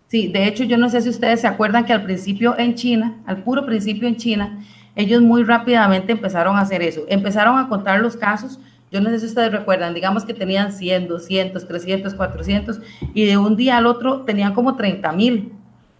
Sí, 0.08 0.28
de 0.28 0.46
hecho 0.46 0.64
yo 0.64 0.78
no 0.78 0.88
sé 0.88 1.02
si 1.02 1.10
ustedes 1.10 1.40
se 1.40 1.48
acuerdan 1.48 1.84
que 1.84 1.92
al 1.92 2.04
principio 2.04 2.56
en 2.56 2.74
China, 2.74 3.18
al 3.26 3.42
puro 3.42 3.66
principio 3.66 4.06
en 4.06 4.16
China, 4.16 4.58
ellos 4.96 5.20
muy 5.20 5.44
rápidamente 5.44 6.12
empezaron 6.12 6.56
a 6.56 6.62
hacer 6.62 6.82
eso. 6.82 7.02
Empezaron 7.08 7.58
a 7.58 7.68
contar 7.68 8.00
los 8.00 8.16
casos. 8.16 8.58
Yo 8.90 9.00
no 9.00 9.10
sé 9.10 9.20
si 9.20 9.26
ustedes 9.26 9.52
recuerdan, 9.52 9.92
digamos 9.92 10.24
que 10.24 10.32
tenían 10.32 10.72
100, 10.72 11.06
200, 11.06 11.68
300, 11.68 12.14
400 12.14 12.80
y 13.12 13.26
de 13.26 13.36
un 13.36 13.56
día 13.56 13.76
al 13.76 13.86
otro 13.86 14.22
tenían 14.22 14.54
como 14.54 14.74
30 14.74 15.12
mil 15.12 15.52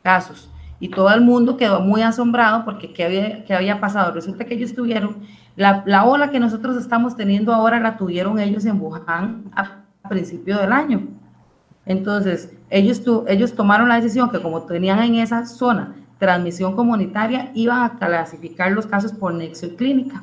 casos. 0.03 0.50
Y 0.81 0.88
todo 0.88 1.12
el 1.12 1.21
mundo 1.21 1.59
quedó 1.59 1.81
muy 1.81 2.03
asombrado 2.03 2.65
porque 2.65 2.93
¿qué 2.93 3.05
había, 3.05 3.45
qué 3.45 3.55
había 3.55 3.81
pasado? 3.81 4.12
Resulta 4.12 4.47
que 4.47 4.55
ellos 4.55 4.75
tuvieron, 4.75 5.19
la, 5.57 5.83
la, 5.87 6.05
ola 6.05 6.31
que 6.31 6.41
nosotros 6.41 6.76
estamos 6.76 7.17
teniendo 7.17 7.53
ahora 7.53 7.81
la 7.81 7.97
tuvieron 7.99 8.38
ellos 8.38 8.65
en 8.65 8.81
Wuhan 8.81 9.45
a, 9.55 9.83
a 10.03 10.09
principio 10.09 10.59
del 10.59 10.73
año. 10.73 11.07
Entonces, 11.85 12.55
ellos, 12.71 13.05
tu, 13.05 13.25
ellos 13.29 13.55
tomaron 13.55 13.88
la 13.88 13.97
decisión 13.97 14.31
que 14.31 14.41
como 14.41 14.62
tenían 14.62 15.00
en 15.00 15.17
esa 15.17 15.45
zona 15.45 15.95
transmisión 16.18 16.75
comunitaria, 16.75 17.50
iban 17.54 17.82
a 17.82 17.99
clasificar 17.99 18.73
los 18.73 18.87
casos 18.87 19.12
por 19.12 19.35
nexo 19.35 19.76
clínica. 19.76 20.23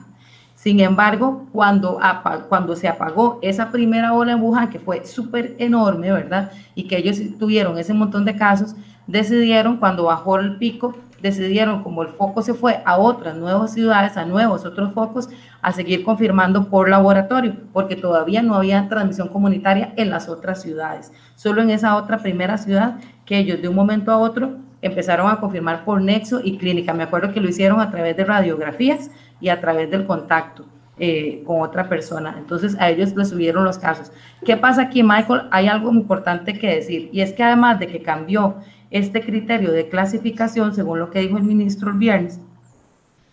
Sin 0.55 0.79
embargo, 0.79 1.45
cuando, 1.51 1.99
cuando 2.47 2.75
se 2.75 2.87
apagó 2.87 3.39
esa 3.41 3.69
primera 3.69 4.13
ola 4.13 4.31
en 4.31 4.41
Wuhan, 4.41 4.69
que 4.69 4.79
fue 4.79 5.05
súper 5.05 5.55
enorme, 5.59 6.11
¿verdad? 6.11 6.51
Y 6.73 6.87
que 6.87 6.97
ellos 6.97 7.19
tuvieron 7.37 7.77
ese 7.77 7.93
montón 7.93 8.23
de 8.23 8.35
casos, 8.35 8.75
decidieron, 9.05 9.77
cuando 9.77 10.05
bajó 10.05 10.39
el 10.39 10.57
pico, 10.57 10.95
decidieron, 11.21 11.83
como 11.83 12.03
el 12.03 12.09
foco 12.09 12.41
se 12.41 12.53
fue 12.53 12.81
a 12.85 12.97
otras 12.97 13.35
nuevas 13.35 13.73
ciudades, 13.73 14.15
a 14.15 14.25
nuevos 14.25 14.65
otros 14.65 14.93
focos, 14.93 15.29
a 15.61 15.71
seguir 15.71 16.03
confirmando 16.03 16.69
por 16.69 16.89
laboratorio, 16.89 17.55
porque 17.71 17.95
todavía 17.95 18.41
no 18.41 18.55
había 18.55 18.87
transmisión 18.87 19.29
comunitaria 19.29 19.93
en 19.97 20.09
las 20.09 20.29
otras 20.29 20.61
ciudades. 20.61 21.11
Solo 21.35 21.61
en 21.61 21.71
esa 21.71 21.95
otra 21.95 22.19
primera 22.19 22.57
ciudad 22.57 22.99
que 23.25 23.37
ellos 23.37 23.61
de 23.61 23.67
un 23.67 23.75
momento 23.75 24.11
a 24.11 24.17
otro 24.17 24.57
empezaron 24.83 25.31
a 25.31 25.39
confirmar 25.39 25.85
por 25.85 26.01
nexo 26.01 26.41
y 26.43 26.57
clínica. 26.57 26.93
Me 26.93 27.03
acuerdo 27.03 27.33
que 27.33 27.39
lo 27.39 27.49
hicieron 27.49 27.79
a 27.79 27.89
través 27.89 28.15
de 28.15 28.25
radiografías 28.25 29.09
y 29.39 29.49
a 29.49 29.59
través 29.59 29.89
del 29.89 30.05
contacto 30.05 30.65
eh, 30.99 31.41
con 31.47 31.61
otra 31.61 31.89
persona. 31.89 32.35
Entonces 32.37 32.75
a 32.79 32.89
ellos 32.89 33.15
les 33.15 33.29
subieron 33.29 33.63
los 33.63 33.79
casos. 33.79 34.11
¿Qué 34.45 34.57
pasa 34.57 34.83
aquí, 34.83 35.01
Michael? 35.01 35.43
Hay 35.51 35.67
algo 35.67 35.91
importante 35.91 36.53
que 36.53 36.75
decir 36.75 37.09
y 37.13 37.21
es 37.21 37.33
que 37.33 37.43
además 37.43 37.79
de 37.79 37.87
que 37.87 38.01
cambió 38.01 38.57
este 38.91 39.21
criterio 39.21 39.71
de 39.71 39.87
clasificación, 39.87 40.75
según 40.75 40.99
lo 40.99 41.09
que 41.09 41.19
dijo 41.19 41.37
el 41.37 41.43
ministro 41.43 41.89
el 41.89 41.97
viernes, 41.97 42.39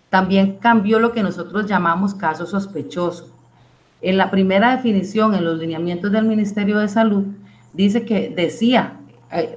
también 0.09 0.57
cambió 0.57 1.01
lo 1.01 1.13
que 1.13 1.23
nosotros 1.23 1.67
llamamos 1.67 2.15
caso 2.15 2.47
sospechoso. 2.47 3.37
En 4.01 4.17
la 4.17 4.31
primera 4.31 4.75
definición, 4.75 5.35
en 5.35 5.45
los 5.45 5.59
lineamientos 5.59 6.13
del 6.13 6.25
Ministerio 6.25 6.79
de 6.79 6.89
Salud, 6.89 7.27
dice 7.73 8.05
que 8.05 8.31
decía 8.31 9.00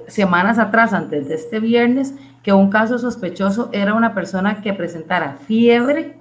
semanas 0.06 0.58
atrás, 0.58 0.92
antes 0.92 1.28
de 1.28 1.34
este 1.34 1.60
viernes, 1.60 2.14
que 2.42 2.52
un 2.52 2.70
caso 2.70 2.98
sospechoso 2.98 3.70
era 3.72 3.94
una 3.94 4.14
persona 4.14 4.60
que 4.60 4.72
presentara 4.72 5.38
fiebre 5.46 6.18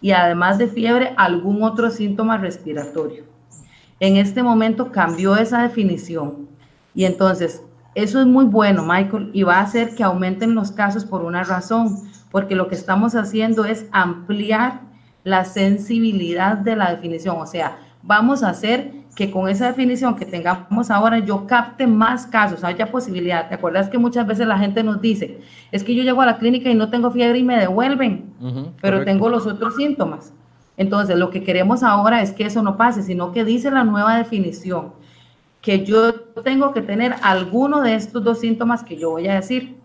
y 0.00 0.12
además 0.12 0.58
de 0.58 0.68
fiebre 0.68 1.12
algún 1.16 1.62
otro 1.62 1.90
síntoma 1.90 2.38
respiratorio. 2.38 3.24
En 4.00 4.16
este 4.16 4.42
momento 4.42 4.92
cambió 4.92 5.36
esa 5.36 5.62
definición 5.62 6.48
y 6.94 7.04
entonces 7.04 7.62
eso 7.94 8.20
es 8.20 8.26
muy 8.26 8.44
bueno, 8.44 8.84
Michael, 8.84 9.30
y 9.32 9.42
va 9.42 9.56
a 9.56 9.62
hacer 9.62 9.94
que 9.94 10.04
aumenten 10.04 10.54
los 10.54 10.70
casos 10.70 11.04
por 11.04 11.22
una 11.22 11.42
razón, 11.42 11.96
porque 12.30 12.54
lo 12.54 12.68
que 12.68 12.76
estamos 12.76 13.14
haciendo 13.14 13.64
es 13.64 13.86
ampliar 13.90 14.82
la 15.24 15.44
sensibilidad 15.44 16.56
de 16.56 16.76
la 16.76 16.94
definición, 16.94 17.36
o 17.38 17.46
sea, 17.46 17.78
vamos 18.02 18.42
a 18.42 18.50
hacer 18.50 18.92
que 19.18 19.32
con 19.32 19.48
esa 19.48 19.66
definición 19.66 20.14
que 20.14 20.24
tengamos 20.24 20.92
ahora 20.92 21.18
yo 21.18 21.44
capte 21.44 21.88
más 21.88 22.24
casos, 22.24 22.62
haya 22.62 22.86
posibilidad. 22.86 23.48
¿Te 23.48 23.56
acuerdas 23.56 23.88
que 23.88 23.98
muchas 23.98 24.24
veces 24.24 24.46
la 24.46 24.56
gente 24.56 24.84
nos 24.84 25.00
dice, 25.00 25.40
es 25.72 25.82
que 25.82 25.92
yo 25.92 26.04
llego 26.04 26.22
a 26.22 26.26
la 26.26 26.38
clínica 26.38 26.70
y 26.70 26.76
no 26.76 26.88
tengo 26.88 27.10
fiebre 27.10 27.36
y 27.40 27.42
me 27.42 27.58
devuelven, 27.58 28.32
pero 28.80 29.04
tengo 29.04 29.28
los 29.28 29.44
otros 29.44 29.74
síntomas? 29.74 30.32
Entonces, 30.76 31.18
lo 31.18 31.30
que 31.30 31.42
queremos 31.42 31.82
ahora 31.82 32.22
es 32.22 32.30
que 32.30 32.46
eso 32.46 32.62
no 32.62 32.76
pase, 32.76 33.02
sino 33.02 33.32
que 33.32 33.44
dice 33.44 33.72
la 33.72 33.82
nueva 33.82 34.16
definición, 34.16 34.92
que 35.62 35.84
yo 35.84 36.14
tengo 36.44 36.72
que 36.72 36.82
tener 36.82 37.16
alguno 37.20 37.80
de 37.80 37.96
estos 37.96 38.22
dos 38.22 38.38
síntomas 38.38 38.84
que 38.84 38.98
yo 38.98 39.10
voy 39.10 39.26
a 39.26 39.34
decir. 39.34 39.78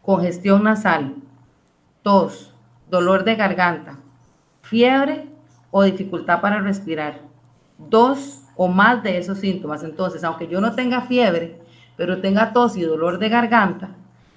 Congestión 0.00 0.64
nasal, 0.64 1.16
tos, 2.02 2.54
dolor 2.88 3.24
de 3.24 3.36
garganta, 3.36 3.98
fiebre 4.62 5.28
o 5.70 5.82
dificultad 5.82 6.40
para 6.40 6.62
respirar. 6.62 7.28
Dos 7.76 8.44
o 8.62 8.68
más 8.68 9.02
de 9.02 9.16
esos 9.16 9.38
síntomas. 9.38 9.82
Entonces, 9.82 10.22
aunque 10.22 10.46
yo 10.46 10.60
no 10.60 10.74
tenga 10.74 11.00
fiebre, 11.00 11.58
pero 11.96 12.20
tenga 12.20 12.52
tos 12.52 12.76
y 12.76 12.82
dolor 12.82 13.18
de 13.18 13.30
garganta, 13.30 13.88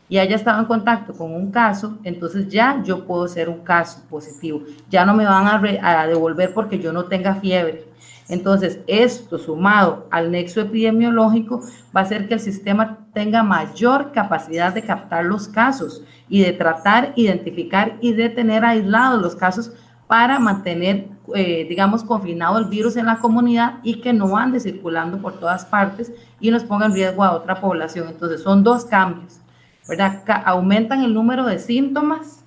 y 0.07 0.17
haya 0.17 0.37
estado 0.37 0.61
en 0.61 0.65
contacto 0.65 1.11
con 1.11 1.33
un 1.33 1.51
caso, 1.51 1.97
entonces 2.05 2.47
ya 2.47 2.81
yo 2.85 3.05
puedo 3.05 3.27
ser 3.27 3.49
un 3.49 3.65
caso 3.65 4.01
positivo. 4.09 4.61
Ya 4.89 5.05
no 5.05 5.13
me 5.13 5.25
van 5.25 5.45
a, 5.81 6.07
devolver 6.07 6.53
porque 6.53 6.79
yo 6.79 6.93
no 6.93 7.03
tenga 7.03 7.35
fiebre. 7.35 7.83
Entonces, 8.29 8.79
esto 8.87 9.37
sumado 9.37 10.07
al 10.09 10.31
nexo 10.31 10.61
epidemiológico 10.61 11.59
va 11.93 11.99
a 11.99 12.03
hacer 12.03 12.29
que 12.29 12.35
el 12.35 12.39
sistema 12.39 12.99
tenga 13.13 13.43
mayor 13.43 14.13
capacidad 14.13 14.73
de 14.73 14.83
captar 14.83 15.25
los 15.25 15.49
casos 15.49 16.01
y 16.29 16.43
de 16.43 16.53
tratar, 16.53 17.11
identificar 17.17 17.97
y 17.99 18.13
de 18.13 18.29
tener 18.29 18.63
aislados 18.63 19.21
los 19.21 19.35
casos 19.35 19.73
para 20.07 20.39
mantener, 20.39 21.07
eh, 21.35 21.65
digamos, 21.67 22.03
confinado 22.03 22.57
el 22.57 22.65
virus 22.65 22.97
en 22.97 23.05
la 23.05 23.19
comunidad 23.19 23.79
y 23.83 24.01
que 24.01 24.13
no 24.13 24.37
ande 24.37 24.59
circulando 24.59 25.17
por 25.19 25.39
todas 25.39 25.65
partes 25.65 26.11
y 26.39 26.51
nos 26.51 26.63
ponga 26.63 26.85
en 26.85 26.93
riesgo 26.93 27.23
a 27.23 27.31
otra 27.31 27.61
población. 27.61 28.07
Entonces, 28.09 28.41
son 28.41 28.63
dos 28.63 28.85
cambios 28.85 29.39
¿verdad? 29.87 30.23
Aumentan 30.45 31.03
el 31.03 31.13
número 31.13 31.45
de 31.45 31.59
síntomas 31.59 32.43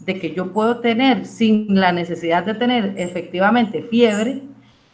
de 0.00 0.18
que 0.18 0.34
yo 0.34 0.52
puedo 0.52 0.80
tener 0.80 1.26
sin 1.26 1.80
la 1.80 1.92
necesidad 1.92 2.44
de 2.44 2.54
tener 2.54 2.94
efectivamente 2.96 3.82
fiebre 3.82 4.42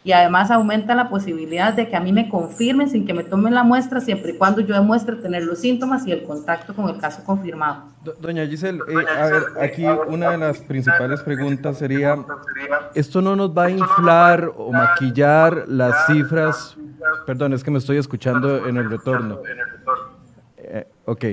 y 0.03 0.13
además 0.13 0.49
aumenta 0.49 0.95
la 0.95 1.09
posibilidad 1.09 1.73
de 1.73 1.89
que 1.89 1.95
a 1.95 1.99
mí 1.99 2.13
me 2.13 2.29
confirmen 2.29 2.89
sin 2.89 3.05
que 3.05 3.13
me 3.13 3.23
tomen 3.23 3.53
la 3.53 3.63
muestra 3.63 3.99
siempre 3.99 4.31
y 4.31 4.37
cuando 4.37 4.61
yo 4.61 4.73
demuestre 4.73 5.17
tener 5.17 5.43
los 5.43 5.59
síntomas 5.59 6.07
y 6.07 6.11
el 6.11 6.23
contacto 6.23 6.73
con 6.73 6.89
el 6.89 6.97
caso 6.99 7.23
confirmado. 7.25 7.83
Doña 8.19 8.45
Giselle, 8.45 8.79
eh, 8.87 9.17
a 9.17 9.25
ver, 9.27 9.43
aquí 9.61 9.85
una 10.07 10.31
de 10.31 10.37
las 10.37 10.59
principales 10.59 11.21
preguntas 11.21 11.77
sería, 11.77 12.17
¿esto 12.95 13.21
no 13.21 13.35
nos 13.35 13.55
va 13.55 13.65
a 13.65 13.71
inflar 13.71 14.51
o 14.55 14.71
maquillar 14.71 15.65
las 15.67 16.07
cifras? 16.07 16.77
Perdón, 17.25 17.53
es 17.53 17.63
que 17.63 17.71
me 17.71 17.79
estoy 17.79 17.97
escuchando 17.97 18.67
en 18.67 18.77
el 18.77 18.89
retorno. 18.89 19.39
Eh, 20.57 20.87
ok. 21.05 21.25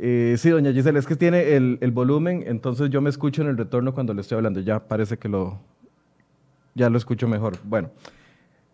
Eh, 0.00 0.36
sí, 0.38 0.50
doña 0.50 0.72
Gisela, 0.72 0.98
es 0.98 1.06
que 1.06 1.16
tiene 1.16 1.56
el, 1.56 1.90
volumen, 1.92 2.44
entonces 2.46 2.88
yo 2.88 3.00
me 3.00 3.10
escucho 3.10 3.42
en 3.42 3.48
el 3.48 3.58
retorno 3.58 3.92
cuando 3.92 4.14
le 4.14 4.22
estoy 4.22 4.36
hablando. 4.36 4.60
Ya 4.60 4.78
parece 4.80 5.18
que 5.18 5.28
lo, 5.28 5.60
ya 6.78 6.88
lo 6.88 6.96
escucho 6.96 7.28
mejor. 7.28 7.58
Bueno, 7.64 7.90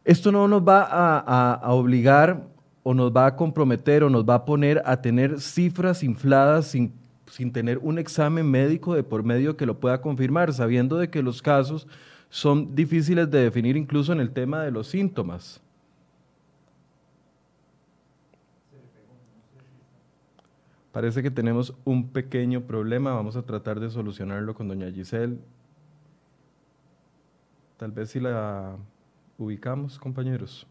esto 0.05 0.31
no 0.31 0.47
nos 0.47 0.63
va 0.63 0.87
a, 0.91 1.73
obligar 1.73 2.47
o 2.83 2.93
nos 2.93 3.11
va 3.11 3.27
a 3.27 3.35
comprometer 3.35 4.05
o 4.05 4.11
nos 4.11 4.25
va 4.25 4.35
a 4.35 4.45
poner 4.45 4.83
a 4.85 5.01
tener 5.01 5.41
cifras 5.41 6.03
infladas 6.03 6.67
sin, 6.67 6.93
sin 7.27 7.51
tener 7.51 7.79
un 7.79 7.99
examen 7.99 8.49
médico 8.49 8.95
de 8.95 9.03
por 9.03 9.25
medio 9.25 9.57
que 9.57 9.67
lo 9.67 9.81
pueda 9.81 10.01
confirmar, 10.03 10.53
sabiendo 10.53 10.99
de 10.99 11.09
que 11.09 11.23
los 11.23 11.41
casos 11.41 11.89
son 12.29 12.75
difíciles 12.75 13.31
de 13.31 13.41
definir 13.41 13.77
incluso 13.77 14.13
en 14.13 14.21
el 14.21 14.31
tema 14.31 14.63
de 14.63 14.71
los 14.71 14.89
síntomas. 14.89 15.63
Parece 20.93 21.23
que 21.23 21.31
tenemos 21.31 21.75
un 21.85 22.09
pequeño 22.09 22.61
problema, 22.61 23.15
vamos 23.15 23.35
a 23.35 23.43
tratar 23.43 23.81
de 23.81 23.91
solucionarlo 23.91 24.55
con 24.55 24.69
doña 24.69 24.93
Giselle. 24.93 25.39
Tal 27.76 27.90
vez 27.90 28.11
si 28.11 28.21
la 28.21 28.76
ubicamos, 29.37 29.99
compañeros. 29.99 30.66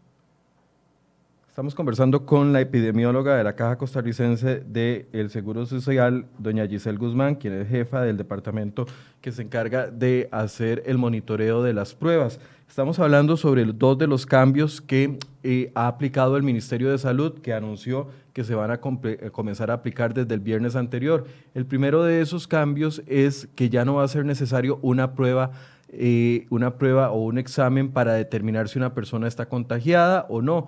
Estamos 1.50 1.76
conversando 1.76 2.26
con 2.26 2.54
la 2.54 2.62
epidemióloga 2.62 3.36
de 3.36 3.44
la 3.44 3.56
Caja 3.56 3.78
Costarricense 3.78 4.62
del 4.62 5.30
Seguro 5.30 5.66
Social, 5.66 6.26
doña 6.40 6.66
Giselle 6.66 6.98
Guzmán, 6.98 7.36
quien 7.36 7.54
es 7.54 7.68
jefa 7.68 8.02
del 8.02 8.18
departamento 8.18 8.86
que 9.22 9.32
se 9.32 9.44
encarga 9.44 9.88
de 9.88 10.30
hacer 10.32 10.82
el 10.86 10.98
monitoreo 10.98 11.62
de 11.62 11.74
las 11.74 11.94
pruebas. 11.94 12.40
Estamos 12.68 12.98
hablando 12.98 13.38
sobre 13.38 13.66
dos 13.66 13.98
de 14.00 14.08
los 14.08 14.26
cambios 14.26 14.82
que 14.82 15.20
eh, 15.44 15.72
ha 15.76 15.88
aplicado 15.88 16.38
el 16.38 16.44
Ministerio 16.44 16.90
de 16.90 16.98
Salud, 16.98 17.40
que 17.40 17.54
anunció 17.54 18.08
que 18.34 18.44
se 18.44 18.56
van 18.56 18.72
a 18.72 18.80
eh, 19.04 19.30
comenzar 19.32 19.70
a 19.70 19.76
aplicar 19.76 20.14
desde 20.14 20.34
el 20.34 20.40
viernes 20.40 20.76
anterior. 20.76 21.28
El 21.54 21.68
primero 21.68 22.04
de 22.04 22.22
esos 22.22 22.48
cambios 22.48 23.04
es 23.06 23.48
que 23.56 23.70
ya 23.70 23.86
no 23.86 23.96
va 23.96 24.04
a 24.04 24.08
ser 24.08 24.26
necesario 24.26 24.80
una 24.82 25.14
prueba, 25.14 25.52
eh, 25.96 26.48
una 26.50 26.78
prueba 26.78 27.12
o 27.12 27.24
un 27.24 27.38
examen 27.38 27.92
para 27.92 28.14
determinar 28.14 28.70
si 28.70 28.78
una 28.78 28.94
persona 28.94 29.28
está 29.28 29.48
contagiada 29.48 30.26
o 30.30 30.42
no. 30.42 30.68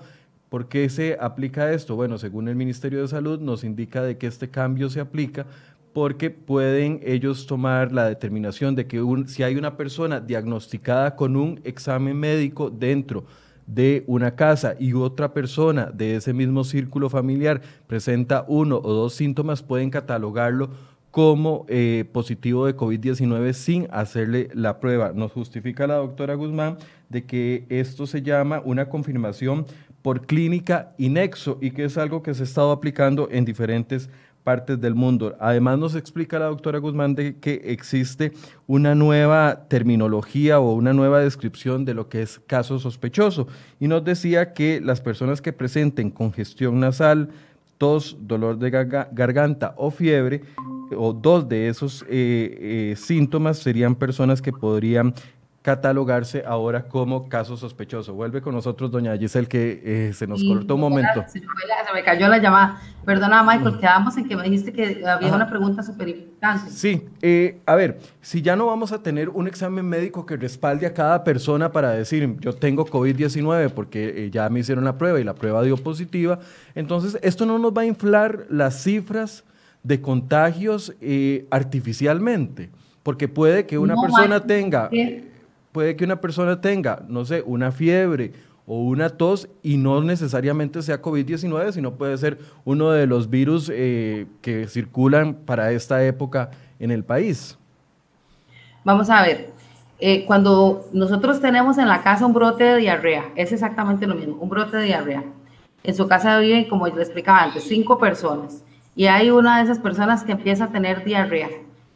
¿Por 0.50 0.68
qué 0.68 0.90
se 0.90 1.18
aplica 1.20 1.72
esto? 1.72 1.96
Bueno, 1.96 2.18
según 2.18 2.48
el 2.48 2.56
Ministerio 2.56 3.02
de 3.02 3.08
Salud 3.08 3.40
nos 3.40 3.64
indica 3.64 4.04
de 4.04 4.18
que 4.18 4.28
este 4.28 4.50
cambio 4.50 4.90
se 4.90 5.00
aplica 5.00 5.46
porque 5.94 6.30
pueden 6.30 7.00
ellos 7.04 7.48
tomar 7.48 7.92
la 7.92 8.08
determinación 8.08 8.76
de 8.76 8.86
que 8.86 9.02
si 9.28 9.44
hay 9.44 9.56
una 9.56 9.78
persona 9.78 10.20
diagnosticada 10.20 11.16
con 11.16 11.38
un 11.38 11.62
examen 11.64 12.18
médico 12.18 12.70
dentro 12.70 13.26
de 13.66 14.04
una 14.06 14.36
casa 14.36 14.76
y 14.78 14.94
otra 14.94 15.34
persona 15.34 15.86
de 15.86 16.18
ese 16.18 16.34
mismo 16.34 16.64
círculo 16.64 17.10
familiar 17.10 17.62
presenta 17.88 18.46
uno 18.48 18.78
o 18.84 18.94
dos 18.94 19.14
síntomas, 19.14 19.64
pueden 19.64 19.90
catalogarlo 19.90 20.70
como 21.16 21.66
eh, 21.70 22.04
positivo 22.12 22.66
de 22.66 22.76
COVID-19 22.76 23.54
sin 23.54 23.88
hacerle 23.90 24.50
la 24.54 24.82
prueba. 24.82 25.14
Nos 25.14 25.32
justifica 25.32 25.88
la 25.88 25.96
doctora 25.96 26.36
Guzmán 26.36 26.78
de 27.08 27.24
que 27.24 27.66
esto 27.70 28.06
se 28.06 28.22
llama 28.22 28.62
una 28.66 28.90
confirmación 28.90 29.66
por 30.02 30.28
clínica 30.28 30.94
y 30.98 31.08
nexo 31.08 31.58
y 31.62 31.72
que 31.72 31.86
es 31.86 31.98
algo 31.98 32.22
que 32.22 32.34
se 32.34 32.42
ha 32.42 32.44
estado 32.44 32.74
aplicando 32.74 33.30
en 33.32 33.46
diferentes 33.46 34.10
partes 34.44 34.82
del 34.82 34.94
mundo. 34.94 35.38
Además 35.40 35.80
nos 35.80 35.96
explica 35.96 36.38
la 36.38 36.48
doctora 36.48 36.80
Guzmán 36.80 37.16
de 37.16 37.38
que 37.38 37.62
existe 37.64 38.34
una 38.68 38.94
nueva 38.94 39.70
terminología 39.70 40.60
o 40.60 40.74
una 40.74 40.92
nueva 40.92 41.22
descripción 41.22 41.86
de 41.86 41.94
lo 41.94 42.10
que 42.10 42.24
es 42.24 42.40
caso 42.40 42.78
sospechoso 42.78 43.48
y 43.80 43.88
nos 43.88 44.04
decía 44.04 44.52
que 44.52 44.82
las 44.82 45.00
personas 45.00 45.42
que 45.42 45.54
presenten 45.54 46.12
congestión 46.12 46.82
nasal, 46.82 47.30
tos, 47.78 48.18
dolor 48.20 48.58
de 48.58 48.70
garganta 48.70 49.74
o 49.78 49.92
fiebre, 49.92 50.42
o 50.96 51.14
dos 51.14 51.48
de 51.48 51.68
esos 51.68 52.04
eh, 52.10 52.92
eh, 52.92 52.96
síntomas 52.96 53.58
serían 53.58 53.96
personas 53.96 54.42
que 54.42 54.52
podrían 54.52 55.14
catalogarse 55.66 56.44
ahora 56.46 56.84
como 56.84 57.28
caso 57.28 57.58
sospechoso. 57.58 58.14
Vuelve 58.14 58.40
con 58.40 58.54
nosotros, 58.54 58.92
doña 58.92 59.18
Giselle, 59.18 59.48
que 59.48 59.82
eh, 59.84 60.14
se 60.14 60.28
nos 60.28 60.44
cortó 60.44 60.76
un 60.76 60.82
momento. 60.82 61.26
Se 61.28 61.42
me, 61.42 62.04
cayó 62.04 62.28
la 62.28 62.38
llamada. 62.38 62.80
Perdona, 63.04 63.42
Michael, 63.42 63.74
mm. 63.74 63.80
quedamos 63.80 64.16
en 64.16 64.28
que 64.28 64.36
me 64.36 64.44
dijiste 64.44 64.72
que 64.72 65.04
había 65.04 65.34
una 65.34 65.50
pregunta 65.50 65.82
súper 65.82 66.10
importante. 66.10 66.70
Sí, 66.70 67.10
eh, 67.24 67.62
a 67.66 67.74
ver, 67.74 68.00
si 68.22 68.44
ya 68.44 68.56
no 68.56 68.68
vamos 68.68 68.92
a 68.92 69.02
tener 69.02 69.30
un 69.30 69.48
examen 69.48 69.90
médico 69.90 70.24
que 70.28 70.38
respalde 70.38 70.86
a 70.86 70.94
cada 70.94 71.24
persona 71.24 71.72
para 71.72 71.90
decir, 71.90 72.38
yo 72.42 72.54
tengo 72.54 72.86
COVID-19 72.86 73.72
porque 73.72 74.26
eh, 74.26 74.30
ya 74.30 74.48
me 74.50 74.60
hicieron 74.60 74.86
la 74.86 75.00
prueba 75.00 75.20
y 75.20 75.24
la 75.24 75.34
prueba 75.34 75.64
dio 75.64 75.78
positiva, 75.78 76.42
entonces 76.76 77.18
esto 77.24 77.48
no 77.48 77.58
nos 77.58 77.74
va 77.74 77.82
a 77.82 77.86
inflar 77.86 78.46
las 78.52 78.84
cifras 78.84 79.44
de 79.82 80.00
contagios 80.00 80.94
artificialmente, 81.50 82.70
porque 83.02 83.28
puede 83.28 83.66
que 83.66 83.80
una 83.80 83.96
persona 83.96 84.42
tenga 84.42 84.92
puede 85.76 85.98
que 85.98 86.06
una 86.06 86.22
persona 86.22 86.62
tenga, 86.62 87.04
no 87.10 87.26
sé, 87.26 87.44
una 87.46 87.70
fiebre 87.70 88.32
o 88.66 88.80
una 88.80 89.10
tos 89.10 89.50
y 89.62 89.76
no 89.76 90.02
necesariamente 90.02 90.82
sea 90.82 91.02
COVID-19, 91.02 91.74
sino 91.74 91.96
puede 91.96 92.18
ser 92.18 92.40
uno 92.64 92.92
de 92.92 93.06
los 93.06 93.30
virus 93.30 93.70
eh, 93.74 94.26
que 94.42 94.70
circulan 94.70 95.34
para 95.34 95.74
esta 95.74 96.02
época 96.06 96.52
en 96.80 96.92
el 96.92 97.04
país. 97.04 97.58
Vamos 98.86 99.10
a 99.10 99.22
ver, 99.22 99.50
eh, 100.00 100.24
cuando 100.26 100.86
nosotros 100.94 101.42
tenemos 101.42 101.78
en 101.78 101.90
la 101.90 102.02
casa 102.02 102.26
un 102.26 102.34
brote 102.34 102.64
de 102.64 102.78
diarrea, 102.78 103.26
es 103.36 103.52
exactamente 103.52 104.08
lo 104.08 104.16
mismo, 104.16 104.38
un 104.40 104.48
brote 104.48 104.78
de 104.78 104.86
diarrea. 104.86 105.26
En 105.84 105.94
su 105.94 106.08
casa 106.08 106.40
viven, 106.40 106.70
como 106.70 106.88
yo 106.88 106.96
le 106.96 107.02
explicaba 107.02 107.44
antes, 107.44 107.66
cinco 107.66 107.98
personas 107.98 108.64
y 108.96 109.08
hay 109.08 109.30
una 109.30 109.58
de 109.58 109.66
esas 109.66 109.80
personas 109.80 110.24
que 110.24 110.32
empieza 110.32 110.64
a 110.64 110.72
tener 110.72 111.04
diarrea. 111.04 111.50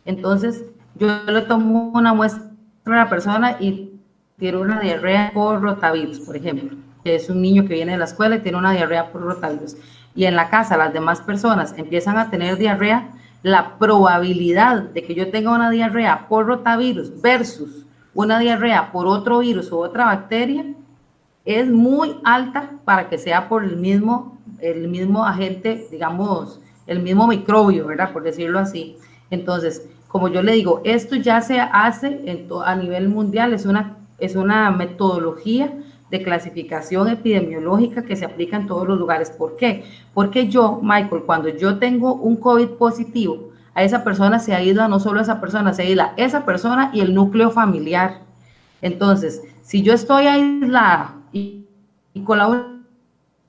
Entonces, 0.04 0.66
yo 0.96 1.08
le 1.24 1.42
tomo 1.44 1.94
una 1.96 2.14
muestra 2.14 2.49
una 2.92 3.10
persona 3.10 3.58
y 3.60 4.00
tiene 4.38 4.58
una 4.58 4.80
diarrea 4.80 5.32
por 5.34 5.62
rotavirus, 5.62 6.20
por 6.20 6.36
ejemplo, 6.36 6.78
que 7.04 7.16
es 7.16 7.30
un 7.30 7.42
niño 7.42 7.66
que 7.66 7.74
viene 7.74 7.94
de 7.94 7.98
la 7.98 8.06
escuela 8.06 8.36
y 8.36 8.40
tiene 8.40 8.58
una 8.58 8.72
diarrea 8.72 9.12
por 9.12 9.22
rotavirus, 9.22 9.76
y 10.16 10.26
en 10.26 10.36
la 10.36 10.50
casa 10.50 10.78
las 10.78 10.94
demás 10.94 11.22
personas 11.22 11.74
empiezan 11.78 12.18
a 12.18 12.30
tener 12.30 12.58
diarrea, 12.58 13.10
la 13.42 13.78
probabilidad 13.78 14.84
de 14.84 15.04
que 15.04 15.16
yo 15.16 15.30
tenga 15.32 15.54
una 15.54 15.70
diarrea 15.70 16.28
por 16.28 16.46
rotavirus 16.46 17.22
versus 17.22 17.86
una 18.14 18.40
diarrea 18.40 18.92
por 18.92 19.08
otro 19.08 19.40
virus 19.40 19.72
o 19.72 19.80
otra 19.80 20.06
bacteria 20.06 20.66
es 21.46 21.70
muy 21.70 22.20
alta 22.24 22.72
para 22.84 23.08
que 23.08 23.18
sea 23.18 23.48
por 23.48 23.64
el 23.64 23.78
mismo, 23.78 24.38
el 24.60 24.90
mismo 24.90 25.26
agente, 25.26 25.88
digamos, 25.90 26.60
el 26.86 27.00
mismo 27.00 27.28
microbio, 27.28 27.88
¿verdad? 27.88 28.12
Por 28.12 28.24
decirlo 28.24 28.60
así. 28.60 28.98
Entonces, 29.32 29.88
como 30.10 30.28
yo 30.28 30.42
le 30.42 30.54
digo, 30.54 30.82
esto 30.84 31.16
ya 31.16 31.40
se 31.40 31.60
hace 31.62 32.20
a 32.66 32.76
nivel 32.76 33.10
mundial, 33.10 33.54
es 33.54 33.66
una, 33.66 33.98
es 34.18 34.36
una 34.36 34.72
metodología 34.72 35.72
de 36.10 36.24
clasificación 36.24 37.08
epidemiológica 37.10 38.04
que 38.04 38.16
se 38.16 38.26
aplica 38.26 38.58
en 38.58 38.66
todos 38.66 38.88
los 38.88 38.98
lugares. 38.98 39.30
¿Por 39.30 39.56
qué? 39.56 39.84
Porque 40.16 40.50
yo, 40.50 40.80
Michael, 40.82 41.24
cuando 41.28 41.50
yo 41.50 41.78
tengo 41.78 42.16
un 42.16 42.38
COVID 42.38 42.70
positivo, 42.70 43.52
a 43.76 43.84
esa 43.84 44.04
persona 44.04 44.40
se 44.40 44.62
ido, 44.64 44.88
no 44.88 45.00
solo 45.00 45.20
a 45.20 45.22
esa 45.22 45.40
persona, 45.40 45.74
se 45.74 46.02
a 46.02 46.14
esa 46.18 46.44
persona 46.44 46.90
y 46.92 47.02
el 47.02 47.14
núcleo 47.14 47.52
familiar. 47.52 48.22
Entonces, 48.82 49.44
si 49.62 49.84
yo 49.84 49.94
estoy 49.94 50.26
aislada 50.26 51.18
y, 51.32 51.66
y 52.16 52.24
con 52.24 52.40
la 52.40 52.66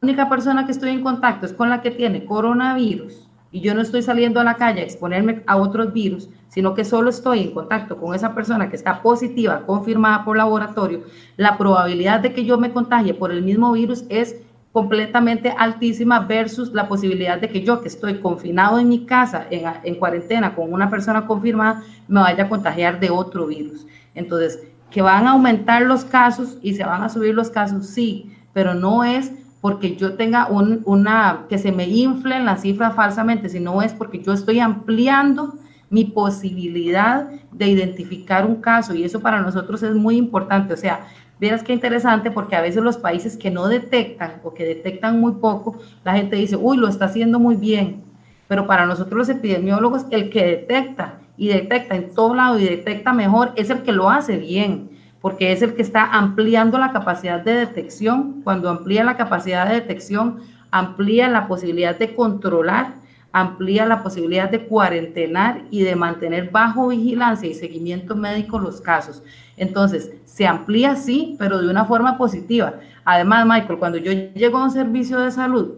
única 0.03 0.29
persona 0.29 0.67
que 0.67 0.73
estoy 0.73 0.91
en 0.91 1.03
contacto 1.03 1.47
es 1.47 1.55
con 1.55 1.71
la 1.71 1.81
que 1.81 1.91
tiene 1.91 2.27
coronavirus, 2.27 3.31
y 3.53 3.61
yo 3.61 3.75
no 3.75 3.81
estoy 3.81 4.03
saliendo 4.03 4.41
a 4.41 4.45
la 4.45 4.57
calle 4.57 4.83
a 4.83 4.85
exponerme 4.85 5.43
a 5.47 5.57
otros 5.57 5.93
virus, 5.93 6.29
sino 6.51 6.75
que 6.75 6.85
solo 6.85 7.11
estoy 7.11 7.41
en 7.41 7.53
contacto 7.53 7.97
con 7.97 8.15
esa 8.15 8.35
persona 8.35 8.69
que 8.69 8.77
está 8.77 9.03
positiva, 9.03 9.63
confirmada 9.65 10.25
por 10.25 10.37
laboratorio, 10.37 11.05
la 11.37 11.57
probabilidad 11.57 12.21
de 12.21 12.35
que 12.35 12.45
yo 12.45 12.59
me 12.59 12.73
contagie 12.73 13.15
por 13.15 13.31
el 13.31 13.43
mismo 13.43 13.73
virus 13.73 14.05
es 14.09 14.37
completamente 14.73 15.55
altísima 15.57 16.21
versus 16.21 16.73
la 16.73 16.89
posibilidad 16.89 17.41
de 17.41 17.49
que 17.49 17.63
yo, 17.63 17.81
que 17.81 17.89
estoy 17.89 18.21
confinado 18.21 18.79
en 18.79 18.89
mi 18.89 19.07
casa, 19.07 19.47
en, 19.51 19.65
en 19.85 19.95
cuarentena, 19.95 20.55
con 20.55 20.73
una 20.73 20.91
persona 20.91 21.27
confirmada, 21.27 21.83
me 22.09 22.21
vaya 22.21 22.45
a 22.45 22.49
contagiar 22.49 23.01
de 23.01 23.11
otro 23.11 23.47
virus. 23.47 23.87
Entonces, 24.15 24.61
que 24.91 25.03
van 25.03 25.27
a 25.27 25.33
aumentar 25.33 25.83
los 25.83 26.05
casos 26.05 26.59
y 26.63 26.75
se 26.75 26.85
van 26.85 27.03
a 27.03 27.09
subir 27.09 27.35
los 27.35 27.51
casos, 27.51 27.87
sí, 27.87 28.37
pero 28.53 28.75
no 28.75 29.05
es 29.05 29.33
porque 29.61 29.95
yo 29.97 30.15
tenga 30.15 30.49
un, 30.49 30.83
una, 30.85 31.47
que 31.49 31.59
se 31.59 31.71
me 31.71 31.87
inflen 31.87 32.45
las 32.45 32.63
cifras 32.63 32.95
falsamente, 32.95 33.49
sino 33.49 33.83
es 33.83 33.93
porque 33.93 34.23
yo 34.23 34.33
estoy 34.33 34.59
ampliando 34.59 35.55
mi 35.91 36.05
posibilidad 36.05 37.29
de 37.53 37.67
identificar 37.67 38.47
un 38.47 38.57
caso 38.57 38.95
y 38.95 39.05
eso 39.05 39.21
para 39.21 39.41
nosotros 39.43 39.83
es 39.83 39.95
muy 39.95 40.17
importante. 40.17 40.73
O 40.73 40.77
sea, 40.77 41.07
verás 41.39 41.63
qué 41.63 41.73
interesante 41.73 42.31
porque 42.31 42.57
a 42.57 42.63
veces 42.63 42.83
los 42.83 42.97
países 42.97 43.37
que 43.37 43.51
no 43.51 43.69
detectan 43.69 44.41
o 44.43 44.55
que 44.55 44.65
detectan 44.65 45.21
muy 45.21 45.33
poco, 45.33 45.79
la 46.05 46.15
gente 46.15 46.37
dice, 46.37 46.57
uy, 46.57 46.77
lo 46.77 46.89
está 46.89 47.07
haciendo 47.07 47.39
muy 47.39 47.57
bien. 47.57 48.05
Pero 48.49 48.67
para 48.67 48.87
nosotros 48.87 49.19
los 49.19 49.29
epidemiólogos, 49.29 50.07
el 50.11 50.31
que 50.31 50.45
detecta 50.45 51.19
y 51.37 51.49
detecta 51.49 51.95
en 51.95 52.15
todo 52.15 52.35
lado 52.35 52.59
y 52.59 52.65
detecta 52.65 53.13
mejor 53.13 53.53
es 53.57 53.71
el 53.71 53.83
que 53.83 53.93
lo 53.93 54.09
hace 54.09 54.37
bien 54.37 54.91
porque 55.21 55.53
es 55.53 55.63
el 55.63 55.75
que 55.75 55.83
está 55.83 56.05
ampliando 56.05 56.79
la 56.79 56.93
capacidad 56.93 57.41
de 57.41 57.55
detección. 57.55 58.41
Cuando 58.43 58.71
amplía 58.71 59.05
la 59.05 59.17
capacidad 59.17 59.69
de 59.69 59.75
detección, 59.75 60.41
amplía 60.71 61.29
la 61.29 61.47
posibilidad 61.47 61.99
de 61.99 62.15
controlar, 62.15 62.95
amplía 63.33 63.87
la 63.87 64.03
posibilidad 64.03 64.51
de 64.51 64.67
cuarentenar 64.67 65.63
y 65.71 65.83
de 65.83 65.95
mantener 65.95 66.51
bajo 66.51 66.89
vigilancia 66.89 67.49
y 67.49 67.55
seguimiento 67.55 68.17
médico 68.17 68.59
los 68.59 68.81
casos. 68.81 69.23
Entonces, 69.57 70.13
se 70.25 70.47
amplía 70.47 70.97
sí, 70.97 71.37
pero 71.39 71.61
de 71.61 71.69
una 71.69 71.85
forma 71.85 72.19
positiva. 72.19 72.75
Además, 73.05 73.47
Michael, 73.47 73.79
cuando 73.79 73.99
yo 73.99 74.13
llego 74.13 74.59
a 74.59 74.65
un 74.65 74.71
servicio 74.71 75.21
de 75.21 75.31
salud 75.31 75.75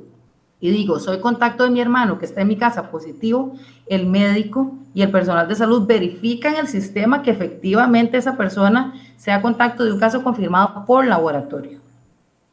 y 0.61 0.71
digo, 0.71 0.99
soy 0.99 1.21
contacto 1.21 1.65
de 1.65 1.71
mi 1.71 1.81
hermano 1.81 2.19
que 2.19 2.25
está 2.25 2.41
en 2.41 2.49
mi 2.49 2.57
casa 2.57 2.91
positivo, 2.91 3.55
el 3.87 4.07
médico 4.07 4.73
y 4.95 5.03
el 5.03 5.11
personal 5.11 5.49
de 5.49 5.55
salud 5.55 5.87
verifican 5.87 6.55
el 6.55 6.69
sistema 6.69 7.23
que 7.23 7.33
efectivamente 7.33 8.17
esa 8.17 8.37
persona 8.37 8.95
sea 9.17 9.43
contacto 9.43 9.85
de 9.85 9.93
un 9.93 9.99
caso 9.99 10.23
confirmado 10.23 10.85
por 10.87 11.07
laboratorio. 11.07 11.81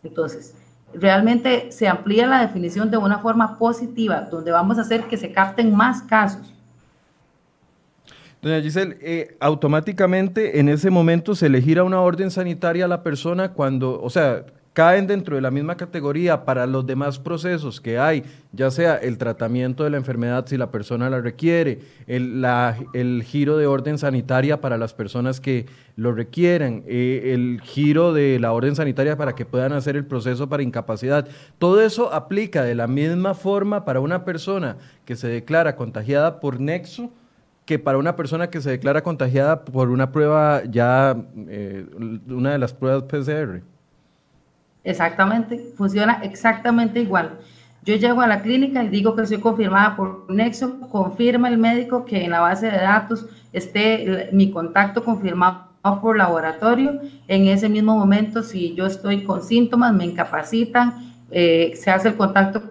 Entonces, 0.03 0.55
realmente 0.93 1.71
se 1.71 1.87
amplía 1.87 2.27
la 2.27 2.41
definición 2.41 2.89
de 2.91 2.97
una 2.97 3.19
forma 3.19 3.57
positiva, 3.57 4.21
donde 4.21 4.51
vamos 4.51 4.77
a 4.77 4.81
hacer 4.81 5.03
que 5.03 5.17
se 5.17 5.31
capten 5.31 5.73
más 5.75 6.01
casos. 6.03 6.53
Doña 8.41 8.61
Giselle, 8.61 8.97
eh, 9.01 9.35
automáticamente 9.41 10.59
en 10.59 10.69
ese 10.69 10.89
momento 10.89 11.35
se 11.35 11.49
le 11.49 11.61
gira 11.61 11.83
una 11.83 11.99
orden 11.99 12.31
sanitaria 12.31 12.85
a 12.85 12.87
la 12.87 13.03
persona 13.03 13.51
cuando, 13.51 14.01
o 14.01 14.09
sea, 14.09 14.45
caen 14.79 15.07
dentro 15.07 15.35
de 15.35 15.41
la 15.41 15.51
misma 15.51 15.75
categoría 15.75 16.45
para 16.45 16.65
los 16.65 16.87
demás 16.87 17.19
procesos 17.19 17.81
que 17.81 17.99
hay, 17.99 18.23
ya 18.53 18.71
sea 18.71 18.95
el 18.95 19.17
tratamiento 19.17 19.83
de 19.83 19.89
la 19.89 19.97
enfermedad 19.97 20.45
si 20.47 20.55
la 20.55 20.71
persona 20.71 21.09
la 21.09 21.19
requiere, 21.19 21.79
el, 22.07 23.21
giro 23.25 23.57
de 23.57 23.67
orden 23.67 23.97
sanitaria 23.97 24.61
para 24.61 24.77
las 24.77 24.93
personas 24.93 25.41
que 25.41 25.65
lo 25.97 26.13
requieren, 26.13 26.85
eh, 26.87 27.33
el 27.33 27.59
giro 27.61 28.13
de 28.13 28.39
la 28.39 28.53
orden 28.53 28.73
sanitaria 28.73 29.17
para 29.17 29.35
que 29.35 29.45
puedan 29.45 29.73
hacer 29.73 29.97
el 29.97 30.05
proceso 30.05 30.47
para 30.47 30.63
incapacidad. 30.63 31.27
Todo 31.57 31.81
eso 31.81 32.13
aplica 32.13 32.63
de 32.63 32.75
la 32.75 32.87
misma 32.87 33.33
forma 33.33 33.83
para 33.83 33.99
una 33.99 34.23
persona 34.23 34.77
que 35.03 35.17
se 35.17 35.27
declara 35.27 35.75
contagiada 35.75 36.39
por 36.39 36.61
nexo 36.61 37.11
que 37.65 37.79
para 37.79 37.97
una 37.97 38.15
persona 38.15 38.49
que 38.49 38.61
se 38.61 38.69
declara 38.69 39.03
contagiada 39.03 39.65
por 39.65 39.89
una 39.89 40.13
prueba 40.13 40.63
ya, 40.63 41.17
eh, 41.49 41.85
una 42.29 42.53
de 42.53 42.59
las 42.59 42.73
pruebas 42.73 43.03
PCR. 43.03 43.61
Exactamente, 44.83 45.73
funciona 45.75 46.21
exactamente 46.23 46.99
igual. 46.99 47.39
Yo 47.83 47.95
llego 47.95 48.21
a 48.21 48.27
la 48.27 48.41
clínica 48.41 48.83
y 48.83 48.89
digo 48.89 49.15
que 49.15 49.25
soy 49.25 49.39
confirmada 49.39 49.95
por 49.95 50.29
Nexo, 50.29 50.79
confirma 50.89 51.49
el 51.49 51.57
médico 51.57 52.05
que 52.05 52.23
en 52.23 52.31
la 52.31 52.41
base 52.41 52.67
de 52.67 52.77
datos 52.77 53.25
esté 53.53 54.29
mi 54.31 54.51
contacto 54.51 55.03
confirmado 55.03 55.69
por 56.01 56.17
laboratorio. 56.17 56.99
En 57.27 57.47
ese 57.47 57.69
mismo 57.69 57.97
momento, 57.97 58.43
si 58.43 58.75
yo 58.75 58.85
estoy 58.85 59.23
con 59.23 59.41
síntomas, 59.41 59.93
me 59.93 60.05
incapacitan, 60.05 61.13
eh, 61.31 61.73
se 61.75 61.89
hace 61.89 62.09
el 62.09 62.15
contacto 62.15 62.61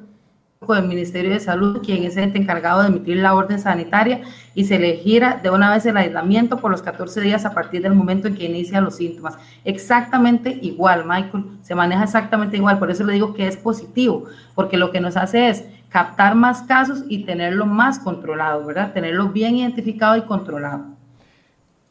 del 0.74 0.86
Ministerio 0.86 1.30
de 1.30 1.40
Salud, 1.40 1.80
quien 1.82 2.04
es 2.04 2.16
el 2.16 2.36
encargado 2.36 2.82
de 2.82 2.88
emitir 2.88 3.16
la 3.18 3.34
orden 3.34 3.58
sanitaria 3.58 4.22
y 4.54 4.64
se 4.64 4.78
le 4.78 4.96
gira 4.96 5.40
de 5.42 5.50
una 5.50 5.72
vez 5.72 5.86
el 5.86 5.96
aislamiento 5.96 6.58
por 6.58 6.70
los 6.70 6.82
14 6.82 7.20
días 7.20 7.44
a 7.44 7.54
partir 7.54 7.82
del 7.82 7.94
momento 7.94 8.28
en 8.28 8.34
que 8.34 8.44
inicia 8.44 8.80
los 8.80 8.96
síntomas. 8.96 9.38
Exactamente 9.64 10.58
igual, 10.62 11.04
Michael, 11.06 11.58
se 11.62 11.74
maneja 11.74 12.04
exactamente 12.04 12.56
igual, 12.56 12.78
por 12.78 12.90
eso 12.90 13.04
le 13.04 13.14
digo 13.14 13.34
que 13.34 13.46
es 13.46 13.56
positivo, 13.56 14.24
porque 14.54 14.76
lo 14.76 14.90
que 14.90 15.00
nos 15.00 15.16
hace 15.16 15.48
es 15.48 15.64
captar 15.88 16.34
más 16.34 16.62
casos 16.62 17.04
y 17.08 17.24
tenerlo 17.24 17.66
más 17.66 17.98
controlado, 17.98 18.66
¿verdad? 18.66 18.92
Tenerlo 18.92 19.28
bien 19.28 19.56
identificado 19.56 20.16
y 20.16 20.22
controlado. 20.22 20.97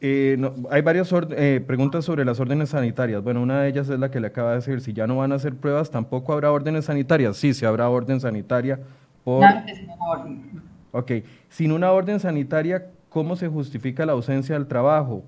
Eh, 0.00 0.38
hay 0.70 0.82
varias 0.82 1.12
eh, 1.30 1.62
preguntas 1.66 2.04
sobre 2.04 2.24
las 2.24 2.38
órdenes 2.38 2.70
sanitarias. 2.70 3.22
Bueno, 3.22 3.42
una 3.42 3.62
de 3.62 3.68
ellas 3.68 3.88
es 3.88 3.98
la 3.98 4.10
que 4.10 4.20
le 4.20 4.28
acaba 4.28 4.50
de 4.50 4.56
decir, 4.56 4.80
si 4.80 4.92
ya 4.92 5.06
no 5.06 5.16
van 5.16 5.32
a 5.32 5.36
hacer 5.36 5.56
pruebas, 5.56 5.90
tampoco 5.90 6.32
habrá 6.32 6.52
órdenes 6.52 6.84
sanitarias. 6.84 7.36
Sí, 7.36 7.52
sí 7.52 7.66
habrá 7.66 7.88
orden 7.88 8.20
sanitaria. 8.20 8.78
Por... 9.24 9.40
Claro 9.40 9.66
que 9.66 9.74
sí, 9.74 9.86
orden. 9.98 10.62
Ok, 10.92 11.12
sin 11.48 11.72
una 11.72 11.90
orden 11.90 12.20
sanitaria, 12.20 12.86
¿cómo 13.08 13.36
se 13.36 13.48
justifica 13.48 14.06
la 14.06 14.12
ausencia 14.12 14.54
del 14.54 14.66
trabajo? 14.66 15.24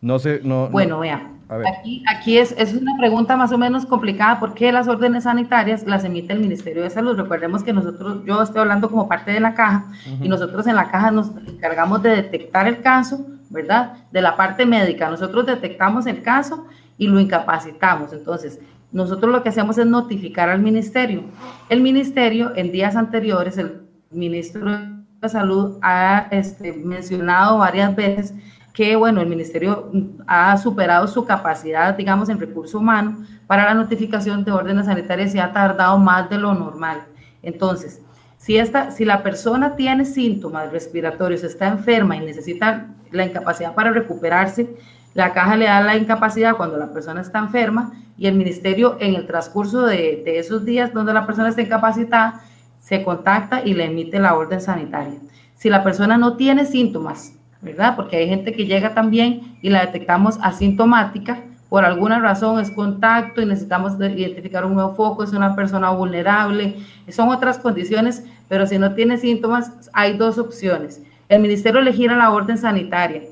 No 0.00 0.18
sé, 0.18 0.40
no. 0.42 0.68
Bueno, 0.68 0.98
vea, 0.98 1.30
aquí, 1.66 2.02
aquí 2.08 2.38
es, 2.38 2.52
es, 2.56 2.74
una 2.74 2.96
pregunta 2.98 3.36
más 3.36 3.52
o 3.52 3.58
menos 3.58 3.86
complicada 3.86 4.38
porque 4.38 4.70
las 4.72 4.88
órdenes 4.88 5.24
sanitarias 5.24 5.84
las 5.84 6.04
emite 6.04 6.32
el 6.32 6.40
Ministerio 6.40 6.82
de 6.82 6.90
Salud. 6.90 7.16
Recordemos 7.16 7.62
que 7.62 7.72
nosotros, 7.72 8.24
yo 8.24 8.42
estoy 8.42 8.60
hablando 8.60 8.90
como 8.90 9.08
parte 9.08 9.32
de 9.32 9.40
la 9.40 9.54
caja 9.54 9.86
y 10.22 10.28
nosotros 10.28 10.66
en 10.66 10.76
la 10.76 10.90
caja 10.90 11.10
nos 11.10 11.30
encargamos 11.46 12.02
de 12.02 12.10
detectar 12.10 12.68
el 12.68 12.82
caso, 12.82 13.26
¿verdad? 13.50 13.94
De 14.12 14.22
la 14.22 14.36
parte 14.36 14.64
médica. 14.64 15.10
Nosotros 15.10 15.46
detectamos 15.46 16.06
el 16.06 16.22
caso 16.22 16.66
y 16.96 17.08
lo 17.08 17.18
incapacitamos. 17.18 18.12
Entonces, 18.12 18.60
nosotros 18.92 19.32
lo 19.32 19.42
que 19.42 19.48
hacemos 19.48 19.78
es 19.78 19.86
notificar 19.86 20.48
al 20.48 20.60
ministerio. 20.60 21.24
El 21.68 21.80
ministerio, 21.80 22.52
en 22.56 22.72
días 22.72 22.96
anteriores, 22.96 23.56
el 23.58 23.82
ministro 24.10 24.78
de 25.20 25.28
Salud 25.28 25.78
ha 25.82 26.28
este, 26.30 26.72
mencionado 26.72 27.58
varias 27.58 27.94
veces 27.94 28.34
que, 28.80 28.96
bueno, 28.96 29.20
el 29.20 29.26
ministerio 29.26 29.90
ha 30.26 30.56
superado 30.56 31.06
su 31.06 31.26
capacidad, 31.26 31.94
digamos, 31.94 32.30
en 32.30 32.40
recurso 32.40 32.78
humano 32.78 33.26
para 33.46 33.66
la 33.66 33.74
notificación 33.74 34.42
de 34.42 34.52
órdenes 34.52 34.86
sanitarias 34.86 35.34
y 35.34 35.38
ha 35.38 35.52
tardado 35.52 35.98
más 35.98 36.30
de 36.30 36.38
lo 36.38 36.54
normal. 36.54 37.02
Entonces, 37.42 38.00
si, 38.38 38.56
esta, 38.56 38.90
si 38.90 39.04
la 39.04 39.22
persona 39.22 39.76
tiene 39.76 40.06
síntomas 40.06 40.72
respiratorios, 40.72 41.44
está 41.44 41.68
enferma 41.68 42.16
y 42.16 42.20
necesita 42.20 42.86
la 43.10 43.26
incapacidad 43.26 43.74
para 43.74 43.90
recuperarse, 43.90 44.74
la 45.12 45.34
caja 45.34 45.56
le 45.56 45.66
da 45.66 45.82
la 45.82 45.96
incapacidad 45.96 46.56
cuando 46.56 46.78
la 46.78 46.90
persona 46.90 47.20
está 47.20 47.38
enferma 47.38 47.92
y 48.16 48.28
el 48.28 48.34
ministerio 48.34 48.96
en 48.98 49.14
el 49.14 49.26
transcurso 49.26 49.82
de, 49.82 50.22
de 50.24 50.38
esos 50.38 50.64
días 50.64 50.94
donde 50.94 51.12
la 51.12 51.26
persona 51.26 51.50
está 51.50 51.60
incapacitada 51.60 52.40
se 52.80 53.04
contacta 53.04 53.60
y 53.62 53.74
le 53.74 53.84
emite 53.84 54.18
la 54.18 54.34
orden 54.34 54.62
sanitaria. 54.62 55.20
Si 55.54 55.68
la 55.68 55.84
persona 55.84 56.16
no 56.16 56.38
tiene 56.38 56.64
síntomas, 56.64 57.34
¿verdad? 57.62 57.96
Porque 57.96 58.16
hay 58.16 58.28
gente 58.28 58.52
que 58.52 58.66
llega 58.66 58.94
también 58.94 59.56
y 59.62 59.70
la 59.70 59.84
detectamos 59.84 60.38
asintomática, 60.42 61.42
por 61.70 61.84
alguna 61.84 62.18
razón 62.18 62.58
es 62.58 62.70
contacto 62.70 63.40
y 63.40 63.46
necesitamos 63.46 63.92
identificar 64.00 64.64
un 64.64 64.74
nuevo 64.74 64.94
foco, 64.94 65.22
es 65.22 65.32
una 65.32 65.54
persona 65.54 65.90
vulnerable, 65.90 66.76
son 67.08 67.28
otras 67.28 67.58
condiciones, 67.58 68.24
pero 68.48 68.66
si 68.66 68.76
no 68.76 68.94
tiene 68.94 69.18
síntomas, 69.18 69.88
hay 69.92 70.16
dos 70.16 70.36
opciones. 70.38 71.00
El 71.28 71.40
ministerio 71.40 71.80
le 71.80 71.92
gira 71.92 72.16
la 72.16 72.32
orden 72.32 72.58
sanitaria, 72.58 73.22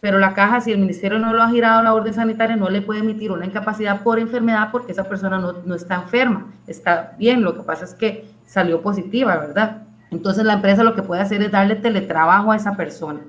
pero 0.00 0.18
la 0.18 0.32
caja, 0.32 0.62
si 0.62 0.72
el 0.72 0.78
ministerio 0.78 1.18
no 1.18 1.34
lo 1.34 1.42
ha 1.42 1.50
girado 1.50 1.82
la 1.82 1.92
orden 1.92 2.14
sanitaria, 2.14 2.56
no 2.56 2.70
le 2.70 2.80
puede 2.80 3.00
emitir 3.00 3.30
una 3.30 3.44
incapacidad 3.44 4.02
por 4.02 4.18
enfermedad 4.18 4.70
porque 4.72 4.92
esa 4.92 5.04
persona 5.04 5.38
no, 5.38 5.52
no 5.66 5.74
está 5.74 5.96
enferma, 5.96 6.46
está 6.66 7.12
bien, 7.18 7.42
lo 7.42 7.54
que 7.54 7.62
pasa 7.62 7.84
es 7.84 7.94
que 7.94 8.24
salió 8.46 8.80
positiva, 8.80 9.36
¿verdad? 9.36 9.82
Entonces 10.12 10.44
la 10.44 10.54
empresa 10.54 10.84
lo 10.84 10.94
que 10.94 11.02
puede 11.02 11.22
hacer 11.22 11.42
es 11.42 11.50
darle 11.50 11.74
teletrabajo 11.74 12.52
a 12.52 12.56
esa 12.56 12.76
persona. 12.76 13.20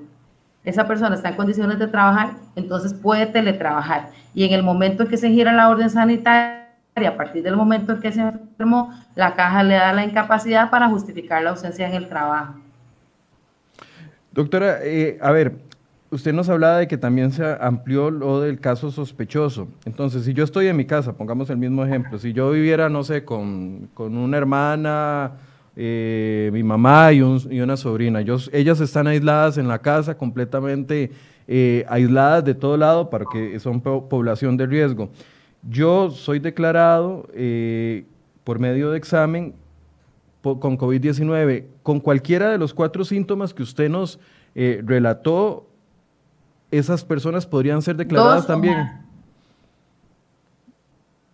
esa 0.64 0.86
persona 0.86 1.14
está 1.14 1.28
en 1.28 1.36
condiciones 1.36 1.78
de 1.78 1.88
trabajar, 1.88 2.36
entonces 2.56 2.94
puede 2.94 3.26
teletrabajar. 3.26 4.10
Y 4.34 4.44
en 4.44 4.52
el 4.52 4.62
momento 4.62 5.02
en 5.02 5.08
que 5.10 5.16
se 5.16 5.28
gira 5.30 5.52
la 5.52 5.68
orden 5.68 5.90
sanitaria, 5.90 6.64
a 7.06 7.16
partir 7.16 7.42
del 7.42 7.56
momento 7.56 7.92
en 7.92 8.00
que 8.00 8.12
se 8.12 8.20
enfermó, 8.20 8.94
la 9.14 9.34
caja 9.34 9.62
le 9.62 9.74
da 9.74 9.92
la 9.92 10.04
incapacidad 10.04 10.70
para 10.70 10.88
justificar 10.88 11.42
la 11.42 11.50
ausencia 11.50 11.88
en 11.88 11.94
el 11.94 12.08
trabajo. 12.08 12.54
Doctora, 14.32 14.78
eh, 14.82 15.18
a 15.20 15.30
ver, 15.32 15.56
usted 16.10 16.32
nos 16.32 16.48
hablaba 16.48 16.78
de 16.78 16.88
que 16.88 16.96
también 16.96 17.32
se 17.32 17.44
amplió 17.60 18.10
lo 18.10 18.40
del 18.40 18.60
caso 18.60 18.90
sospechoso. 18.90 19.68
Entonces, 19.84 20.24
si 20.24 20.32
yo 20.32 20.44
estoy 20.44 20.68
en 20.68 20.76
mi 20.76 20.84
casa, 20.84 21.12
pongamos 21.12 21.50
el 21.50 21.56
mismo 21.56 21.84
ejemplo, 21.84 22.18
si 22.18 22.32
yo 22.32 22.50
viviera, 22.50 22.88
no 22.88 23.02
sé, 23.04 23.24
con, 23.24 23.90
una 23.96 24.36
hermana, 24.36 25.32
eh, 25.76 26.50
mi 26.52 26.62
mamá 26.62 27.12
y, 27.12 27.20
una 27.20 27.76
sobrina, 27.76 28.20
ellas 28.20 28.80
están 28.80 29.06
aisladas 29.08 29.58
en 29.58 29.66
la 29.66 29.80
casa, 29.80 30.16
completamente 30.16 31.10
eh, 31.48 31.84
aisladas 31.88 32.44
de 32.44 32.54
todo 32.54 32.76
lado, 32.76 33.10
para 33.10 33.24
que 33.30 33.58
son 33.58 33.80
población 33.80 34.56
de 34.56 34.66
riesgo. 34.66 35.10
Yo 35.68 36.10
soy 36.10 36.38
declarado 36.38 37.28
eh, 37.32 38.04
por 38.44 38.58
medio 38.58 38.90
de 38.90 38.98
examen 38.98 39.54
con 40.42 40.78
COVID-19, 40.78 41.64
con 41.82 42.00
cualquiera 42.00 42.50
de 42.50 42.58
los 42.58 42.74
cuatro 42.74 43.04
síntomas 43.04 43.54
que 43.54 43.62
usted 43.62 43.88
nos 43.88 44.20
relató, 44.54 45.66
esas 46.70 47.02
personas 47.02 47.46
podrían 47.46 47.80
ser 47.80 47.96
declaradas 47.96 48.46
también. 48.46 48.76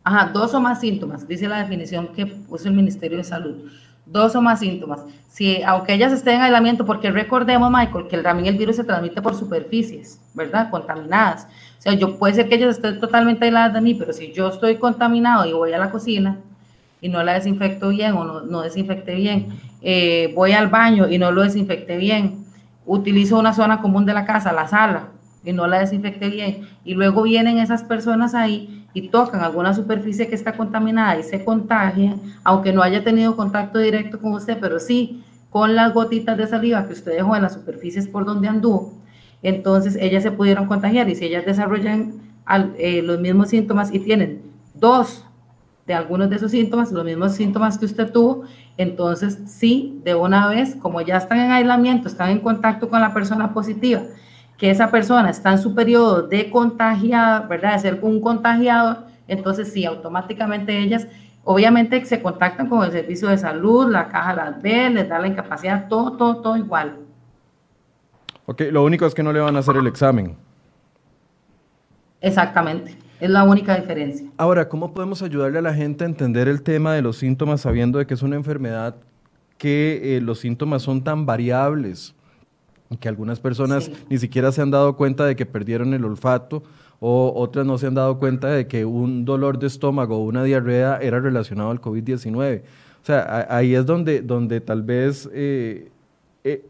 Ajá, 0.05 0.31
dos 0.33 0.55
o 0.55 0.61
más 0.61 0.81
síntomas, 0.81 1.27
dice 1.27 1.49
la 1.49 1.59
definición 1.59 2.09
que 2.15 2.25
puso 2.27 2.69
el 2.69 2.75
Ministerio 2.75 3.19
de 3.19 3.25
Salud. 3.25 3.71
Dos 4.07 4.35
o 4.35 4.43
más 4.43 4.61
síntomas. 4.61 5.05
Si, 5.29 5.63
aunque 5.63 5.95
ellas 5.95 6.13
estén 6.13 6.37
en 6.37 6.43
aislamiento, 6.43 6.85
porque 6.85 7.11
recordemos, 7.11 7.71
Michael, 7.71 8.09
que 8.09 8.19
también 8.19 8.53
el 8.53 8.59
virus 8.59 8.77
se 8.77 8.85
transmite 8.85 9.23
por 9.23 9.35
superficies, 9.35 10.21
¿verdad? 10.35 10.71
Contaminadas. 10.71 11.47
O 11.79 11.83
sea, 11.83 11.95
yo 11.95 12.19
puede 12.19 12.35
ser 12.35 12.49
que 12.49 12.57
ellas 12.57 12.77
estén 12.77 12.99
totalmente 12.99 13.45
aisladas 13.45 13.73
de 13.73 13.81
mí, 13.81 13.95
pero 13.95 14.13
si 14.13 14.33
yo 14.33 14.49
estoy 14.49 14.77
contaminado 14.77 15.47
y 15.47 15.53
voy 15.53 15.73
a 15.73 15.79
la 15.79 15.91
cocina 15.91 16.39
y 17.01 17.09
no 17.09 17.23
la 17.23 17.35
desinfecto 17.35 17.91
bien 17.91 18.13
o 18.13 18.25
no, 18.25 18.41
no 18.43 18.63
desinfecté 18.63 19.15
bien, 19.15 19.61
eh, 19.81 20.33
voy 20.35 20.53
al 20.53 20.69
baño 20.69 21.09
y 21.09 21.19
no 21.19 21.31
lo 21.31 21.43
desinfecté 21.43 21.97
bien, 21.97 22.45
utilizo 22.85 23.39
una 23.39 23.55
zona 23.55 23.81
común 23.81 24.05
de 24.05 24.13
la 24.13 24.27
casa, 24.27 24.53
la 24.53 24.67
sala, 24.67 25.09
y 25.45 25.53
no 25.53 25.67
la 25.67 25.79
desinfecte 25.79 26.29
bien, 26.29 26.69
y 26.85 26.95
luego 26.95 27.23
vienen 27.23 27.59
esas 27.59 27.83
personas 27.83 28.35
ahí 28.35 28.80
y 28.93 29.09
tocan 29.09 29.43
alguna 29.43 29.75
superficie 29.75 30.29
que 30.29 30.35
está 30.35 30.53
contaminada 30.57 31.19
y 31.19 31.23
se 31.23 31.45
contagian, 31.45 32.21
aunque 32.43 32.73
no 32.73 32.83
haya 32.83 33.05
tenido 33.05 33.37
contacto 33.37 33.79
directo 33.79 34.21
con 34.21 34.33
usted, 34.33 34.59
pero 34.61 34.81
sí 34.81 35.23
con 35.51 35.75
las 35.75 35.93
gotitas 35.93 36.37
de 36.37 36.47
saliva 36.47 36.87
que 36.87 36.93
usted 36.93 37.13
dejó 37.13 37.35
en 37.37 37.43
las 37.43 37.55
superficies 37.55 38.07
por 38.07 38.25
donde 38.25 38.49
anduvo, 38.49 38.93
entonces 39.43 39.97
ellas 40.01 40.23
se 40.23 40.31
pudieron 40.31 40.67
contagiar. 40.67 41.09
Y 41.09 41.15
si 41.15 41.25
ellas 41.25 41.45
desarrollan 41.45 42.15
eh, 42.79 43.03
los 43.03 43.21
mismos 43.21 43.49
síntomas 43.49 43.93
y 43.93 44.01
tienen 44.01 44.43
dos 44.75 45.25
de 45.87 45.95
algunos 45.95 46.31
de 46.31 46.37
esos 46.37 46.53
síntomas, 46.53 46.93
los 46.93 47.05
mismos 47.05 47.33
síntomas 47.33 47.79
que 47.79 47.87
usted 47.87 48.13
tuvo, 48.13 48.45
entonces 48.77 49.41
sí, 49.47 50.01
de 50.05 50.15
una 50.15 50.47
vez, 50.49 50.77
como 50.77 51.01
ya 51.01 51.17
están 51.17 51.41
en 51.41 51.51
aislamiento, 51.51 52.07
están 52.07 52.31
en 52.31 52.41
contacto 52.41 52.89
con 52.89 53.01
la 53.01 53.13
persona 53.13 53.53
positiva 53.53 54.03
que 54.61 54.71
esa 54.71 54.91
persona 54.91 55.31
está 55.31 55.53
en 55.53 55.59
su 55.59 55.75
periodo 55.75 56.29
de 56.29 56.51
contagiada, 56.51 57.41
¿verdad? 57.41 57.73
De 57.73 57.79
ser 57.79 57.99
un 58.03 58.21
contagiador, 58.21 59.07
entonces 59.27 59.73
sí, 59.73 59.87
automáticamente 59.87 60.79
ellas, 60.79 61.09
obviamente 61.45 62.05
se 62.05 62.21
contactan 62.21 62.69
con 62.69 62.85
el 62.85 62.93
servicio 62.93 63.29
de 63.29 63.39
salud, 63.39 63.91
la 63.91 64.09
caja 64.09 64.35
las 64.35 64.61
ve, 64.61 64.91
les 64.91 65.09
da 65.09 65.19
la 65.19 65.29
incapacidad, 65.29 65.89
todo, 65.89 66.13
todo, 66.13 66.43
todo 66.43 66.57
igual. 66.59 66.99
Ok, 68.45 68.61
lo 68.71 68.85
único 68.85 69.07
es 69.07 69.15
que 69.15 69.23
no 69.23 69.33
le 69.33 69.41
van 69.41 69.57
a 69.57 69.61
hacer 69.61 69.77
el 69.77 69.87
examen. 69.87 70.37
Exactamente, 72.21 72.99
es 73.19 73.31
la 73.31 73.45
única 73.45 73.75
diferencia. 73.77 74.29
Ahora, 74.37 74.69
¿cómo 74.69 74.93
podemos 74.93 75.23
ayudarle 75.23 75.61
a 75.61 75.63
la 75.63 75.73
gente 75.73 76.05
a 76.05 76.07
entender 76.07 76.49
el 76.49 76.61
tema 76.61 76.93
de 76.93 77.01
los 77.01 77.17
síntomas 77.17 77.63
sabiendo 77.63 77.99
de 77.99 78.07
que 78.07 78.13
es 78.13 78.21
una 78.21 78.37
enfermedad 78.37 78.97
que 79.57 80.19
eh, 80.19 80.21
los 80.21 80.41
síntomas 80.41 80.83
son 80.83 81.03
tan 81.03 81.25
variables? 81.25 82.15
Que 82.99 83.09
algunas 83.09 83.39
personas 83.39 83.91
ni 84.09 84.19
siquiera 84.19 84.51
se 84.51 84.63
han 84.63 84.71
dado 84.71 84.97
cuenta 84.97 85.25
de 85.25 85.37
que 85.37 85.47
perdieron 85.47 85.95
el 85.95 86.05
olfato 86.05 86.63
o 86.99 87.33
otras 87.35 87.65
no 87.65 87.79
se 87.79 87.87
han 87.87 87.95
dado 87.95 88.19
cuenta 88.19 88.49
de 88.49 88.67
que 88.67 88.85
un 88.85 89.25
dolor 89.25 89.59
de 89.59 89.67
estómago 89.69 90.17
o 90.17 90.25
una 90.25 90.45
diarrea 90.45 90.99
era 91.01 91.21
relacionado 91.21 91.71
al 91.71 91.81
COVID-19. 91.81 92.63
O 93.03 93.07
sea, 93.07 93.47
ahí 93.49 93.75
es 93.75 93.87
donde, 93.87 94.21
donde 94.21 94.61
tal 94.61 94.83
vez 94.83 95.29
eh, 95.33 95.89
eh, 96.45 96.63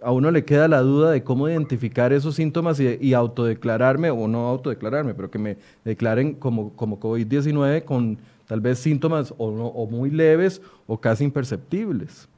a 0.00 0.12
uno 0.12 0.30
le 0.30 0.44
queda 0.44 0.68
la 0.68 0.80
duda 0.80 1.10
de 1.10 1.24
cómo 1.24 1.48
identificar 1.48 2.12
esos 2.12 2.36
síntomas 2.36 2.78
y, 2.78 3.14
autodeclararme, 3.14 4.10
o 4.10 4.28
no 4.28 4.46
autodeclararme, 4.46 5.14
pero 5.14 5.30
que 5.30 5.40
me 5.40 5.56
declaren 5.84 6.34
como, 6.34 6.70
como 6.74 7.00
COVID-19 7.00 7.84
con 7.84 8.18
tal 8.46 8.60
vez 8.60 8.78
síntomas 8.78 9.34
o, 9.38 9.46
o 9.48 9.86
muy 9.90 10.10
leves 10.10 10.62
o 10.86 11.00
casi 11.00 11.24
imperceptibles. 11.24 12.28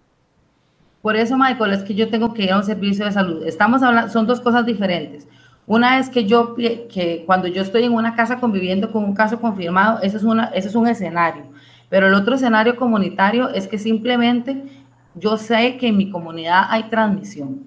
Por 1.02 1.16
eso, 1.16 1.36
Michael, 1.38 1.72
es 1.72 1.82
que 1.82 1.94
yo 1.94 2.10
tengo 2.10 2.34
que 2.34 2.44
ir 2.44 2.52
a 2.52 2.58
un 2.58 2.64
servicio 2.64 3.04
de 3.04 3.12
salud. 3.12 3.42
Estamos 3.46 3.82
hablando, 3.82 4.12
son 4.12 4.26
dos 4.26 4.40
cosas 4.40 4.66
diferentes. 4.66 5.26
Una 5.66 5.98
es 5.98 6.10
que 6.10 6.24
yo, 6.26 6.54
que 6.56 7.22
cuando 7.26 7.46
yo 7.46 7.62
estoy 7.62 7.84
en 7.84 7.92
una 7.92 8.14
casa 8.14 8.38
conviviendo 8.38 8.90
con 8.90 9.04
un 9.04 9.14
caso 9.14 9.40
confirmado, 9.40 10.00
eso 10.02 10.16
es, 10.16 10.24
una, 10.24 10.46
eso 10.46 10.68
es 10.68 10.74
un 10.74 10.88
escenario. 10.88 11.44
Pero 11.88 12.08
el 12.08 12.14
otro 12.14 12.34
escenario 12.34 12.76
comunitario 12.76 13.48
es 13.50 13.66
que 13.66 13.78
simplemente 13.78 14.64
yo 15.14 15.36
sé 15.36 15.76
que 15.76 15.88
en 15.88 15.96
mi 15.96 16.10
comunidad 16.10 16.64
hay 16.68 16.84
transmisión, 16.84 17.62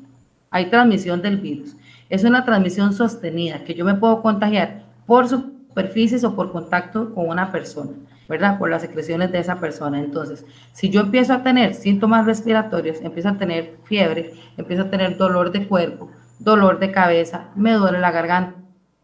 hay 0.52 0.70
transmisión 0.70 1.22
del 1.22 1.38
virus. 1.38 1.76
Es 2.10 2.24
una 2.24 2.46
transmisión 2.46 2.94
sostenida, 2.94 3.64
que 3.64 3.74
yo 3.74 3.84
me 3.84 3.96
puedo 3.96 4.22
contagiar 4.22 4.84
por 5.06 5.28
superficies 5.28 6.24
o 6.24 6.36
por 6.36 6.52
contacto 6.52 7.14
con 7.14 7.28
una 7.28 7.52
persona. 7.52 7.92
¿Verdad? 8.28 8.58
Por 8.58 8.70
las 8.70 8.82
secreciones 8.82 9.32
de 9.32 9.40
esa 9.40 9.60
persona. 9.60 10.00
Entonces, 10.00 10.46
si 10.72 10.90
yo 10.90 11.02
empiezo 11.02 11.34
a 11.34 11.44
tener 11.44 11.74
síntomas 11.74 12.26
respiratorios, 12.26 13.02
empiezo 13.02 13.30
a 13.30 13.38
tener 13.38 13.78
fiebre, 13.84 14.34
empiezo 14.58 14.84
a 14.84 14.90
tener 14.90 15.18
dolor 15.18 15.52
de 15.52 15.68
cuerpo, 15.68 16.10
dolor 16.40 16.80
de 16.80 16.92
cabeza, 16.92 17.50
me 17.56 17.74
duele 17.74 18.00
la 18.00 18.12
garganta 18.12 18.56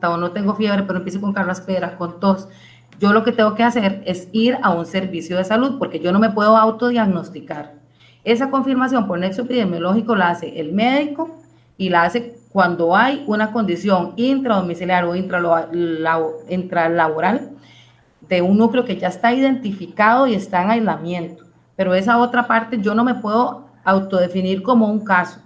o 0.01 0.17
no 0.17 0.31
tengo 0.31 0.55
fiebre, 0.55 0.83
pero 0.83 0.99
empiezo 0.99 1.19
con 1.19 1.33
carraspera, 1.33 1.97
con 1.97 2.19
tos, 2.19 2.47
yo 2.99 3.13
lo 3.13 3.23
que 3.23 3.31
tengo 3.31 3.55
que 3.55 3.63
hacer 3.63 4.03
es 4.05 4.27
ir 4.33 4.57
a 4.61 4.71
un 4.71 4.85
servicio 4.85 5.37
de 5.37 5.45
salud 5.45 5.77
porque 5.79 5.99
yo 5.99 6.11
no 6.11 6.19
me 6.19 6.31
puedo 6.31 6.57
autodiagnosticar. 6.57 7.75
Esa 8.25 8.49
confirmación 8.49 9.07
por 9.07 9.19
nexo 9.19 9.43
epidemiológico 9.43 10.15
la 10.15 10.29
hace 10.29 10.59
el 10.59 10.73
médico 10.73 11.39
y 11.77 11.89
la 11.89 12.03
hace 12.03 12.35
cuando 12.51 12.95
hay 12.95 13.23
una 13.27 13.51
condición 13.53 14.13
intradomiciliar 14.17 15.05
o 15.05 15.15
intralaboral 15.15 17.51
de 18.29 18.41
un 18.41 18.57
núcleo 18.57 18.85
que 18.85 18.97
ya 18.97 19.07
está 19.07 19.33
identificado 19.33 20.27
y 20.27 20.35
está 20.35 20.63
en 20.63 20.69
aislamiento. 20.69 21.45
Pero 21.75 21.95
esa 21.95 22.19
otra 22.19 22.47
parte 22.47 22.79
yo 22.79 22.93
no 22.93 23.03
me 23.03 23.15
puedo 23.15 23.65
autodefinir 23.83 24.61
como 24.61 24.87
un 24.87 25.03
caso. 25.03 25.41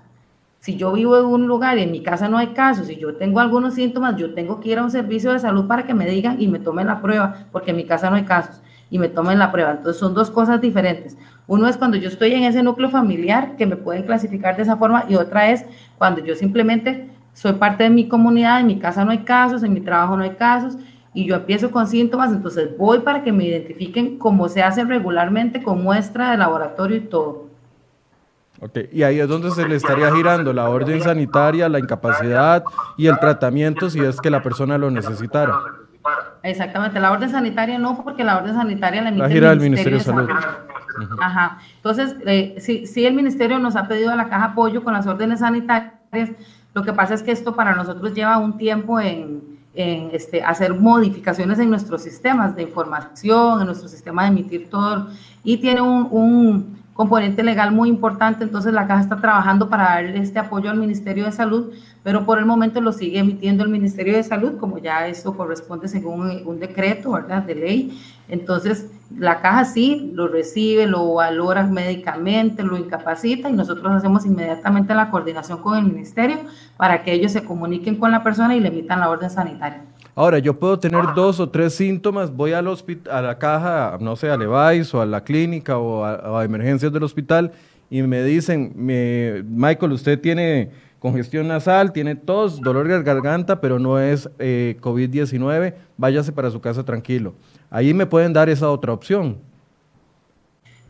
Si 0.60 0.76
yo 0.76 0.92
vivo 0.94 1.18
en 1.18 1.26
un 1.26 1.48
lugar 1.48 1.78
y 1.78 1.84
en 1.84 1.92
mi 1.92 2.02
casa 2.04 2.28
no 2.28 2.38
hay 2.38 2.48
casos, 2.48 2.88
si 2.88 2.96
yo 2.98 3.16
tengo 3.16 3.40
algunos 3.40 3.74
síntomas, 3.74 4.16
yo 4.18 4.34
tengo 4.34 4.60
que 4.60 4.70
ir 4.70 4.80
a 4.80 4.84
un 4.84 4.92
servicio 4.92 5.32
de 5.34 5.40
salud 5.40 5.68
para 5.68 5.84
que 5.84 5.94
me 5.94 6.06
digan 6.06 6.42
y 6.42 6.48
me 6.48 6.60
tomen 6.60 6.88
la 6.88 7.02
prueba, 7.02 7.48
porque 7.52 7.72
en 7.72 7.78
mi 7.78 7.86
casa 7.86 8.10
no 8.10 8.16
hay 8.16 8.24
casos 8.24 8.62
y 8.90 9.00
me 9.00 9.10
tomen 9.10 9.40
la 9.40 9.52
prueba. 9.52 9.72
Entonces 9.72 10.00
son 10.00 10.14
dos 10.14 10.30
cosas 10.30 10.62
diferentes. 10.62 11.18
Uno 11.48 11.68
es 11.68 11.78
cuando 11.78 11.98
yo 11.98 12.08
estoy 12.08 12.34
en 12.34 12.44
ese 12.44 12.64
núcleo 12.64 12.90
familiar 12.90 13.56
que 13.58 13.66
me 13.66 13.76
pueden 13.76 14.04
clasificar 14.04 14.56
de 14.56 14.64
esa 14.64 14.78
forma 14.78 15.06
y 15.10 15.16
otra 15.16 15.50
es 15.50 15.66
cuando 15.98 16.24
yo 16.24 16.36
simplemente 16.36 17.10
soy 17.34 17.54
parte 17.54 17.84
de 17.84 17.90
mi 17.90 18.08
comunidad, 18.08 18.60
en 18.60 18.68
mi 18.68 18.80
casa 18.80 19.04
no 19.04 19.12
hay 19.12 19.20
casos, 19.20 19.64
en 19.64 19.74
mi 19.74 19.82
trabajo 19.82 20.16
no 20.16 20.24
hay 20.24 20.36
casos 20.36 20.78
y 21.14 21.26
yo 21.26 21.36
empiezo 21.36 21.72
con 21.72 21.88
síntomas, 21.88 22.32
entonces 22.32 22.76
voy 22.78 23.00
para 23.00 23.24
que 23.24 23.32
me 23.32 23.46
identifiquen 23.46 24.18
como 24.18 24.50
se 24.50 24.64
hace 24.64 24.84
regularmente 24.84 25.62
con 25.62 25.84
muestra 25.84 26.32
de 26.32 26.38
laboratorio 26.38 26.98
y 26.98 27.02
todo. 27.02 27.48
Ok, 28.60 28.80
y 28.92 29.04
ahí 29.04 29.20
es 29.20 29.28
donde 29.28 29.52
se 29.52 29.68
le 29.68 29.76
estaría 29.76 30.12
girando 30.14 30.54
la 30.54 30.70
orden 30.70 31.02
sanitaria, 31.02 31.68
la 31.68 31.80
incapacidad 31.80 32.64
y 32.98 33.08
el 33.08 33.20
tratamiento 33.20 33.90
si 33.90 34.00
es 34.00 34.22
que 34.22 34.30
la 34.30 34.42
persona 34.42 34.78
lo 34.78 34.90
necesitara. 34.90 35.60
Exactamente, 36.44 37.00
la 37.00 37.12
orden 37.12 37.30
sanitaria 37.30 37.78
no, 37.78 38.04
porque 38.04 38.24
la 38.24 38.38
orden 38.38 38.56
sanitaria 38.56 39.02
la 39.02 39.10
emite 39.10 39.38
el 39.38 39.60
Ministerio, 39.60 39.98
de 39.98 40.04
Salud. 40.04 40.30
Ajá, 41.20 41.58
entonces, 41.76 42.16
eh, 42.26 42.56
si, 42.60 43.06
el 43.06 43.14
Ministerio 43.14 43.60
nos 43.60 43.76
ha 43.76 43.88
pedido 43.88 44.12
a 44.12 44.16
la 44.16 44.30
caja 44.30 44.46
apoyo 44.46 44.84
con 44.84 44.94
las 44.94 45.08
órdenes 45.08 45.40
sanitarias, 45.40 46.32
lo 46.74 46.84
que 46.84 46.94
pasa 46.94 47.14
es 47.14 47.24
que 47.24 47.32
esto 47.32 47.56
para 47.56 47.76
nosotros 47.76 48.14
lleva 48.14 48.38
un 48.38 48.58
tiempo 48.58 49.00
en, 49.00 49.53
en 49.76 50.10
este, 50.14 50.44
hacer 50.44 50.74
modificaciones 50.74 51.58
en 51.60 51.70
nuestros 51.70 52.04
sistemas 52.04 52.56
de 52.56 52.64
información, 52.64 53.62
en 53.62 53.66
nuestro 53.68 53.88
sistema 53.88 54.24
de 54.24 54.30
emitir 54.30 54.70
todo, 54.70 55.08
y 55.44 55.58
tiene 55.58 55.82
un, 55.82 56.82
componente 56.94 57.42
legal 57.42 57.72
muy 57.72 57.90
importante, 57.90 58.44
entonces 58.44 58.72
la 58.72 58.86
caja 58.86 59.02
está 59.02 59.20
trabajando 59.20 59.68
para 59.68 59.96
darle 59.96 60.20
este 60.20 60.38
apoyo 60.38 60.70
al 60.70 60.78
Ministerio 60.78 61.26
de 61.26 61.32
Salud, 61.32 61.74
pero 62.04 62.24
por 62.24 62.38
el 62.38 62.46
momento 62.46 62.82
lo 62.82 62.92
sigue 62.92 63.18
emitiendo 63.18 63.64
el 63.64 63.72
Ministerio 63.72 64.16
de 64.16 64.22
Salud, 64.22 64.60
como 64.60 64.78
ya 64.78 65.08
eso 65.08 65.36
corresponde 65.36 65.88
según 65.88 66.44
un 66.46 66.60
decreto, 66.60 67.14
¿verdad?, 67.14 67.42
de 67.42 67.56
ley. 67.56 68.00
Entonces, 68.30 68.88
la 69.18 69.42
caja 69.42 69.66
sí 69.66 70.12
lo 70.14 70.28
recibe, 70.28 70.88
lo 70.88 71.16
valora 71.16 71.64
médicamente, 71.64 72.64
lo 72.64 72.78
incapacita 72.78 73.50
y 73.50 73.54
nosotros 73.54 73.92
hacemos 73.92 74.26
inmediatamente 74.26 74.96
la 74.96 75.10
coordinación 75.10 75.60
con 75.60 75.78
el 75.78 75.86
Ministerio 75.86 76.38
para 76.78 77.04
que 77.04 77.14
ellos 77.14 77.32
se 77.32 77.44
comuniquen 77.44 77.98
con 77.98 78.12
la 78.12 78.24
persona 78.24 78.56
y 78.56 78.60
le 78.60 78.70
emitan 78.70 79.00
la 79.00 79.10
orden 79.10 79.30
sanitaria. 79.30 79.82
Ahora, 80.16 80.38
yo 80.38 80.58
puedo 80.60 80.78
tener 80.80 81.02
dos 81.16 81.40
o 81.40 81.50
tres 81.50 81.74
síntomas, 81.74 82.32
voy 82.32 82.54
al 82.54 82.68
a 82.68 83.22
la 83.22 83.38
caja, 83.40 83.98
no 84.00 84.16
sé, 84.16 84.30
a 84.30 84.38
Levi's 84.38 84.94
o 84.94 85.02
a 85.02 85.06
la 85.06 85.24
clínica 85.24 85.78
o 85.78 86.06
a, 86.06 86.46
emergencias 86.46 86.94
del 86.94 87.04
hospital 87.04 87.52
y 87.90 88.02
me 88.04 88.24
dicen, 88.24 88.74
Michael, 88.76 89.92
usted 89.92 90.20
tiene 90.20 90.72
congestión 91.00 91.48
nasal, 91.48 91.92
tiene 91.92 92.16
tos, 92.16 92.62
dolor 92.62 92.88
de 92.88 93.04
garganta, 93.04 93.60
pero 93.60 93.80
no 93.80 94.00
es 94.00 94.30
eh, 94.40 94.78
COVID-19, 94.82 95.74
váyase 95.98 96.32
para 96.32 96.50
su 96.50 96.62
casa 96.62 96.84
tranquilo. 96.84 97.34
Ahí 97.74 97.92
me 97.92 98.06
pueden 98.06 98.34
dar 98.34 98.50
esa 98.50 98.70
otra 98.70 98.94
opción. 98.94 99.40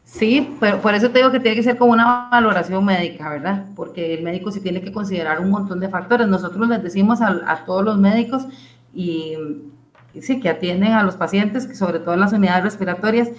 Sí, 0.03 0.53
pero 0.59 0.81
por 0.81 0.93
eso 0.93 1.09
te 1.09 1.19
digo 1.19 1.31
que 1.31 1.39
tiene 1.39 1.55
que 1.55 1.63
ser 1.63 1.77
como 1.77 1.93
una 1.93 2.27
valoración 2.29 2.83
médica, 2.83 3.29
¿verdad? 3.29 3.67
Porque 3.73 4.13
el 4.13 4.21
médico 4.21 4.51
sí 4.51 4.59
tiene 4.59 4.81
que 4.81 4.91
considerar 4.91 5.39
un 5.39 5.49
montón 5.49 5.79
de 5.79 5.87
factores. 5.87 6.27
Nosotros 6.27 6.67
les 6.67 6.83
decimos 6.83 7.21
a, 7.21 7.63
todos 7.65 7.85
los 7.85 7.97
médicos 7.97 8.45
y, 8.93 9.37
sí, 10.19 10.41
que 10.41 10.49
atienden 10.49 10.91
a 10.91 11.03
los 11.03 11.15
pacientes, 11.15 11.69
sobre 11.77 11.99
todo 11.99 12.15
en 12.15 12.19
las 12.19 12.33
unidades 12.33 12.65
respiratorias, 12.65 13.29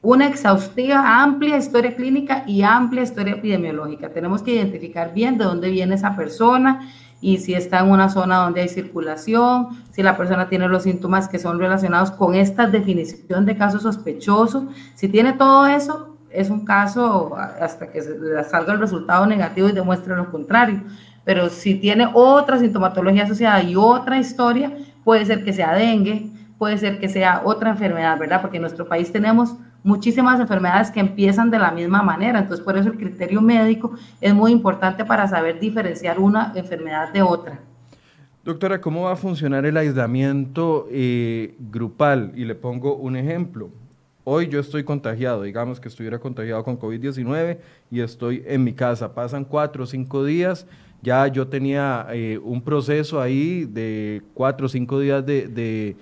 una 0.00 0.28
exhaustiva, 0.28 1.20
amplia 1.24 1.56
historia 1.56 1.96
clínica 1.96 2.44
y 2.46 2.62
amplia 2.62 3.02
historia 3.02 3.34
epidemiológica. 3.34 4.10
Tenemos 4.10 4.42
que 4.42 4.52
identificar 4.52 5.12
bien 5.12 5.38
de 5.38 5.44
dónde 5.44 5.70
viene 5.70 5.96
esa 5.96 6.14
persona 6.14 6.88
y 7.20 7.38
si 7.38 7.54
está 7.54 7.80
en 7.80 7.90
una 7.90 8.08
zona 8.08 8.38
donde 8.38 8.60
hay 8.60 8.68
circulación, 8.68 9.68
si 9.90 10.02
la 10.02 10.16
persona 10.16 10.48
tiene 10.48 10.68
los 10.68 10.82
síntomas 10.82 11.28
que 11.28 11.38
son 11.38 11.58
relacionados 11.58 12.10
con 12.10 12.34
esta 12.34 12.66
definición 12.66 13.46
de 13.46 13.56
caso 13.56 13.78
sospechoso. 13.78 14.68
Si 14.94 15.08
tiene 15.08 15.32
todo 15.32 15.66
eso, 15.66 16.16
es 16.30 16.50
un 16.50 16.64
caso 16.64 17.34
hasta 17.36 17.90
que 17.90 18.02
salga 18.48 18.74
el 18.74 18.80
resultado 18.80 19.26
negativo 19.26 19.68
y 19.68 19.72
demuestre 19.72 20.14
lo 20.14 20.30
contrario 20.30 20.82
pero 21.26 21.48
si 21.48 21.74
tiene 21.74 22.08
otra 22.14 22.56
sintomatología 22.56 23.24
asociada 23.24 23.60
y 23.60 23.74
otra 23.74 24.16
historia, 24.16 24.72
puede 25.02 25.26
ser 25.26 25.42
que 25.42 25.52
sea 25.52 25.74
dengue, 25.74 26.30
puede 26.56 26.78
ser 26.78 27.00
que 27.00 27.08
sea 27.08 27.42
otra 27.44 27.70
enfermedad, 27.70 28.16
¿verdad? 28.16 28.40
Porque 28.40 28.58
en 28.58 28.60
nuestro 28.60 28.86
país 28.86 29.10
tenemos 29.10 29.56
muchísimas 29.86 30.38
enfermedades 30.40 30.90
que 30.90 31.00
empiezan 31.00 31.50
de 31.50 31.58
la 31.58 31.70
misma 31.70 32.02
manera, 32.02 32.40
entonces 32.40 32.64
por 32.64 32.76
eso 32.76 32.90
el 32.90 32.98
criterio 32.98 33.40
médico 33.40 33.94
es 34.20 34.34
muy 34.34 34.52
importante 34.52 35.04
para 35.04 35.26
saber 35.28 35.58
diferenciar 35.58 36.18
una 36.18 36.52
enfermedad 36.54 37.12
de 37.12 37.22
otra. 37.22 37.60
Doctora, 38.44 38.80
¿cómo 38.80 39.02
va 39.02 39.12
a 39.12 39.16
funcionar 39.16 39.64
el 39.64 39.76
aislamiento 39.76 40.86
eh, 40.90 41.56
grupal? 41.58 42.32
Y 42.36 42.44
le 42.44 42.54
pongo 42.54 42.96
un 42.96 43.16
ejemplo. 43.16 43.70
Hoy 44.24 44.48
yo 44.48 44.60
estoy 44.60 44.84
contagiado, 44.84 45.42
digamos 45.42 45.80
que 45.80 45.88
estuviera 45.88 46.18
contagiado 46.18 46.62
con 46.64 46.78
COVID-19 46.78 47.58
y 47.90 48.00
estoy 48.00 48.42
en 48.46 48.64
mi 48.64 48.72
casa. 48.72 49.14
Pasan 49.14 49.44
cuatro 49.44 49.84
o 49.84 49.86
cinco 49.86 50.24
días 50.24 50.66
ya 51.02 51.26
yo 51.28 51.46
tenía 51.46 52.06
eh, 52.10 52.38
un 52.42 52.60
proceso 52.62 53.20
ahí 53.20 53.64
de 53.64 54.22
cuatro 54.34 54.66
o 54.66 54.68
cinco 54.68 54.98
días 54.98 55.24
de, 55.24 55.96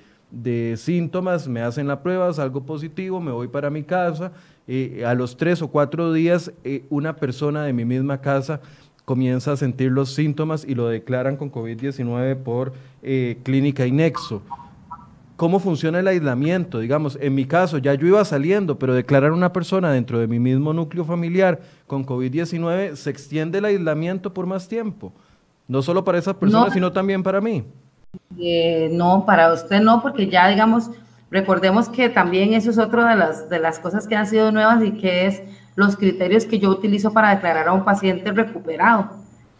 síntomas, 0.76 1.48
me 1.48 1.60
hacen 1.60 1.88
la 1.88 2.02
prueba, 2.02 2.32
salgo 2.32 2.64
positivo, 2.64 3.20
me 3.20 3.32
voy 3.32 3.48
para 3.48 3.70
mi 3.70 3.82
casa. 3.82 4.32
Eh, 4.66 5.04
a 5.06 5.14
los 5.14 5.36
tres 5.36 5.62
o 5.62 5.68
cuatro 5.68 6.12
días, 6.12 6.52
eh, 6.64 6.84
una 6.90 7.16
persona 7.16 7.64
de 7.64 7.72
mi 7.72 7.84
misma 7.84 8.20
casa 8.20 8.60
comienza 9.04 9.52
a 9.52 9.56
sentir 9.56 9.92
los 9.92 10.14
síntomas 10.14 10.64
y 10.66 10.74
lo 10.74 10.88
declaran 10.88 11.36
con 11.36 11.52
COVID-19 11.52 12.36
por 12.36 12.72
clínica 13.42 13.86
Inexo. 13.86 14.40
¿Cómo 15.36 15.58
funciona 15.58 15.98
el 15.98 16.06
aislamiento? 16.06 16.78
Digamos, 16.78 17.18
en 17.20 17.34
mi 17.34 17.44
caso, 17.44 17.78
ya 17.78 17.94
yo 17.94 18.06
iba 18.06 18.24
saliendo, 18.24 18.78
pero 18.78 18.94
declarar 18.94 19.32
una 19.32 19.52
persona 19.52 19.90
dentro 19.90 20.20
de 20.20 20.28
mi 20.28 20.38
mismo 20.38 20.72
núcleo 20.72 21.04
familiar 21.04 21.60
con 21.88 22.06
COVID-19 22.06 22.94
se 22.94 23.10
extiende 23.10 23.58
el 23.58 23.64
aislamiento 23.64 24.32
por 24.32 24.46
más 24.46 24.68
tiempo. 24.68 25.12
No 25.66 25.82
solo 25.82 26.04
para 26.04 26.18
esas 26.18 26.36
personas, 26.36 26.72
sino 26.72 26.92
también 26.92 27.24
para 27.24 27.40
mí. 27.40 27.64
No, 28.92 29.24
para 29.26 29.52
usted 29.52 29.80
no, 29.80 30.02
porque 30.02 30.28
ya, 30.28 30.48
digamos, 30.48 30.90
recordemos 31.30 31.88
que 31.88 32.08
también 32.08 32.54
eso 32.54 32.70
es 32.70 32.78
otra 32.78 33.08
de 33.10 33.16
las, 33.16 33.48
de 33.48 33.58
las 33.58 33.78
cosas 33.78 34.06
que 34.06 34.16
han 34.16 34.26
sido 34.26 34.50
nuevas 34.52 34.82
y 34.82 34.92
que 34.92 35.26
es 35.26 35.42
los 35.76 35.96
criterios 35.96 36.44
que 36.44 36.58
yo 36.58 36.70
utilizo 36.70 37.12
para 37.12 37.30
declarar 37.30 37.68
a 37.68 37.72
un 37.72 37.84
paciente 37.84 38.30
recuperado, 38.32 39.10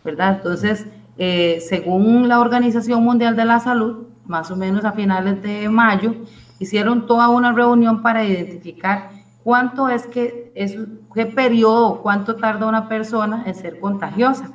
¿verdad? 0.05 0.37
Entonces, 0.37 0.87
eh, 1.19 1.59
según 1.61 2.29
la 2.29 2.41
Organización 2.41 3.03
Mundial 3.03 3.37
de 3.37 3.45
la 3.45 3.61
Salud, 3.61 4.07
más 4.27 4.51
o 4.51 4.57
menos 4.57 4.85
a 4.85 4.93
finales 4.93 5.43
de 5.43 5.69
mayo, 5.69 6.15
hicieron 6.59 7.07
toda 7.07 7.29
una 7.29 7.53
reunión 7.53 8.03
para 8.03 8.25
identificar 8.25 9.11
cuánto 9.43 9.89
es 9.89 10.07
que 10.07 10.53
es, 10.55 10.77
qué 11.15 11.27
periodo, 11.27 12.01
cuánto 12.03 12.37
tarda 12.37 12.67
una 12.67 12.89
persona 12.89 13.45
en 13.47 13.55
ser 13.55 13.79
contagiosa. 13.81 14.51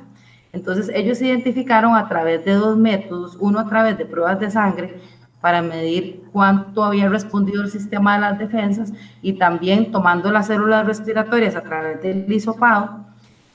Entonces 0.52 0.90
ellos 0.94 1.20
identificaron 1.22 1.94
a 1.94 2.08
través 2.08 2.44
de 2.44 2.54
dos 2.54 2.76
métodos, 2.76 3.36
uno 3.40 3.60
a 3.60 3.68
través 3.68 3.96
de 3.98 4.06
pruebas 4.06 4.40
de 4.40 4.50
sangre 4.50 5.00
para 5.40 5.62
medir 5.62 6.22
cuánto 6.32 6.84
había 6.84 7.08
respondido 7.08 7.62
el 7.62 7.70
sistema 7.70 8.14
de 8.14 8.20
las 8.20 8.38
defensas 8.38 8.92
y 9.22 9.34
también 9.34 9.90
tomando 9.90 10.30
las 10.30 10.48
células 10.48 10.86
respiratorias 10.86 11.56
a 11.56 11.62
través 11.62 12.02
del 12.02 12.30
hisopado 12.30 13.06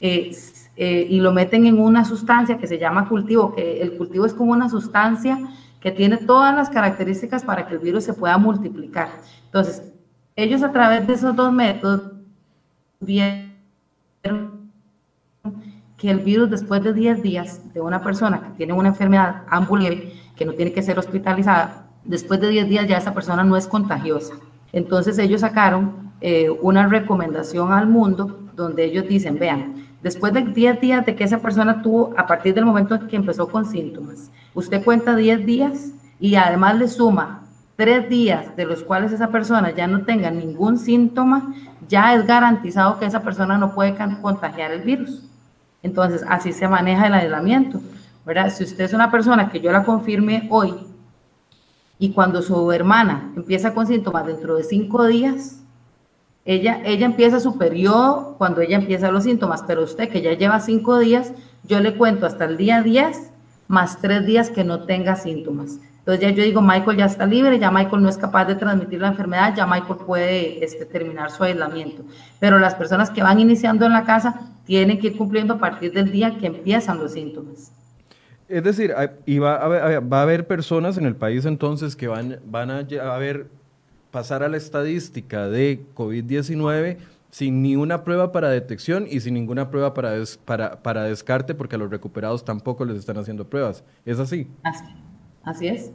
eh, 0.01 0.31
eh, 0.77 1.07
y 1.09 1.19
lo 1.19 1.31
meten 1.31 1.65
en 1.65 1.79
una 1.79 2.03
sustancia 2.03 2.57
que 2.57 2.67
se 2.67 2.79
llama 2.79 3.07
cultivo, 3.07 3.53
que 3.53 3.81
el 3.81 3.97
cultivo 3.97 4.25
es 4.25 4.33
como 4.33 4.51
una 4.51 4.69
sustancia 4.69 5.37
que 5.79 5.91
tiene 5.91 6.17
todas 6.17 6.55
las 6.55 6.69
características 6.69 7.43
para 7.43 7.67
que 7.67 7.75
el 7.75 7.79
virus 7.79 8.03
se 8.03 8.13
pueda 8.13 8.37
multiplicar. 8.37 9.09
Entonces, 9.45 9.93
ellos 10.35 10.63
a 10.63 10.71
través 10.71 11.05
de 11.05 11.13
esos 11.13 11.35
dos 11.35 11.53
métodos 11.53 12.11
vieron 12.99 13.53
que 15.97 16.11
el 16.11 16.19
virus 16.19 16.49
después 16.49 16.83
de 16.83 16.93
10 16.93 17.23
días 17.23 17.73
de 17.73 17.81
una 17.81 18.01
persona 18.01 18.41
que 18.41 18.57
tiene 18.57 18.73
una 18.73 18.89
enfermedad 18.89 19.43
ambulante, 19.49 20.13
que 20.35 20.45
no 20.45 20.53
tiene 20.53 20.73
que 20.73 20.83
ser 20.83 20.99
hospitalizada, 20.99 21.87
después 22.03 22.39
de 22.41 22.49
10 22.49 22.69
días 22.69 22.87
ya 22.87 22.97
esa 22.97 23.13
persona 23.13 23.43
no 23.43 23.55
es 23.55 23.67
contagiosa. 23.67 24.35
Entonces 24.73 25.17
ellos 25.17 25.41
sacaron 25.41 26.11
eh, 26.21 26.49
una 26.61 26.87
recomendación 26.87 27.71
al 27.71 27.87
mundo 27.87 28.39
donde 28.55 28.85
ellos 28.85 29.07
dicen, 29.07 29.37
vean, 29.39 29.87
después 30.01 30.33
de 30.33 30.41
10 30.41 30.81
días 30.81 31.05
de 31.05 31.15
que 31.15 31.23
esa 31.23 31.39
persona 31.39 31.81
tuvo, 31.81 32.13
a 32.17 32.27
partir 32.27 32.53
del 32.53 32.65
momento 32.65 32.95
en 32.95 33.07
que 33.07 33.15
empezó 33.15 33.47
con 33.47 33.65
síntomas, 33.65 34.31
usted 34.53 34.83
cuenta 34.83 35.15
10 35.15 35.45
días 35.45 35.91
y 36.19 36.35
además 36.35 36.77
le 36.77 36.87
suma 36.87 37.43
3 37.77 38.09
días 38.09 38.55
de 38.55 38.65
los 38.65 38.83
cuales 38.83 39.11
esa 39.11 39.29
persona 39.29 39.71
ya 39.71 39.87
no 39.87 40.03
tenga 40.03 40.31
ningún 40.31 40.77
síntoma, 40.77 41.53
ya 41.87 42.13
es 42.15 42.25
garantizado 42.25 42.99
que 42.99 43.05
esa 43.05 43.21
persona 43.21 43.57
no 43.57 43.73
puede 43.73 43.95
contagiar 44.21 44.71
el 44.71 44.81
virus. 44.81 45.23
Entonces, 45.85 46.23
así 46.27 46.51
se 46.51 46.67
maneja 46.67 47.07
el 47.07 47.13
aislamiento. 47.13 47.79
¿verdad? 48.25 48.51
Si 48.51 48.63
usted 48.63 48.85
es 48.85 48.93
una 48.93 49.11
persona 49.11 49.49
que 49.49 49.61
yo 49.61 49.71
la 49.71 49.83
confirme 49.83 50.47
hoy 50.49 50.73
y 51.99 52.11
cuando 52.11 52.41
su 52.41 52.71
hermana 52.71 53.31
empieza 53.35 53.73
con 53.73 53.85
síntomas 53.85 54.25
dentro 54.25 54.55
de 54.55 54.63
5 54.63 55.05
días, 55.05 55.61
ella, 56.43 56.81
ella 56.83 57.05
empieza 57.05 57.39
su 57.39 57.57
periodo 57.57 58.35
cuando 58.37 58.61
ella 58.61 58.77
empieza 58.77 59.11
los 59.11 59.23
síntomas, 59.23 59.63
pero 59.65 59.83
usted 59.83 60.09
que 60.09 60.21
ya 60.21 60.33
lleva 60.33 60.59
5 60.59 60.99
días, 60.99 61.33
yo 61.63 61.79
le 61.79 61.95
cuento 61.95 62.25
hasta 62.25 62.45
el 62.45 62.57
día 62.57 62.81
10 62.81 63.31
más 63.67 63.99
tres 63.99 64.25
días 64.25 64.49
que 64.49 64.63
no 64.63 64.83
tenga 64.85 65.15
síntomas. 65.15 65.79
Entonces 66.05 66.21
ya 66.21 66.29
yo 66.29 66.43
digo, 66.43 66.61
Michael 66.61 66.97
ya 66.97 67.05
está 67.05 67.25
libre, 67.25 67.57
ya 67.57 67.71
Michael 67.71 68.03
no 68.03 68.09
es 68.09 68.17
capaz 68.17 68.45
de 68.45 68.53
transmitir 68.53 69.01
la 69.01 69.07
enfermedad, 69.07 69.55
ya 69.55 69.65
Michael 69.65 69.97
puede 70.05 70.63
este, 70.63 70.85
terminar 70.85 71.31
su 71.31 71.43
aislamiento. 71.43 72.03
Pero 72.39 72.59
las 72.59 72.75
personas 72.75 73.09
que 73.09 73.23
van 73.23 73.39
iniciando 73.39 73.87
en 73.87 73.93
la 73.93 74.03
casa 74.03 74.51
tienen 74.65 74.99
que 74.99 75.07
ir 75.07 75.17
cumpliendo 75.17 75.55
a 75.55 75.57
partir 75.57 75.91
del 75.93 76.11
día 76.11 76.37
que 76.37 76.45
empiezan 76.45 76.99
los 76.99 77.13
síntomas. 77.13 77.71
Es 78.47 78.63
decir, 78.63 78.93
y 79.25 79.39
va 79.39 79.55
a, 79.55 79.65
haber, 79.65 80.13
va 80.13 80.19
a 80.19 80.21
haber 80.21 80.45
personas 80.45 80.99
en 80.99 81.07
el 81.07 81.15
país 81.15 81.43
entonces 81.45 81.95
que 81.95 82.07
van, 82.07 82.37
van 82.45 82.69
a, 82.69 82.77
a 82.81 83.17
ver, 83.17 83.47
pasar 84.11 84.43
a 84.43 84.47
la 84.47 84.57
estadística 84.57 85.47
de 85.47 85.87
COVID-19 85.95 86.97
sin 87.31 87.63
ni 87.63 87.75
una 87.75 88.03
prueba 88.03 88.31
para 88.31 88.49
detección 88.49 89.07
y 89.09 89.21
sin 89.21 89.33
ninguna 89.33 89.71
prueba 89.71 89.95
para, 89.95 90.13
para, 90.45 90.83
para 90.83 91.03
descarte, 91.05 91.55
porque 91.55 91.77
a 91.77 91.79
los 91.79 91.89
recuperados 91.89 92.45
tampoco 92.45 92.85
les 92.85 92.97
están 92.97 93.17
haciendo 93.17 93.49
pruebas. 93.49 93.83
¿Es 94.05 94.19
así? 94.19 94.47
Así, 94.61 94.85
es. 95.45 95.91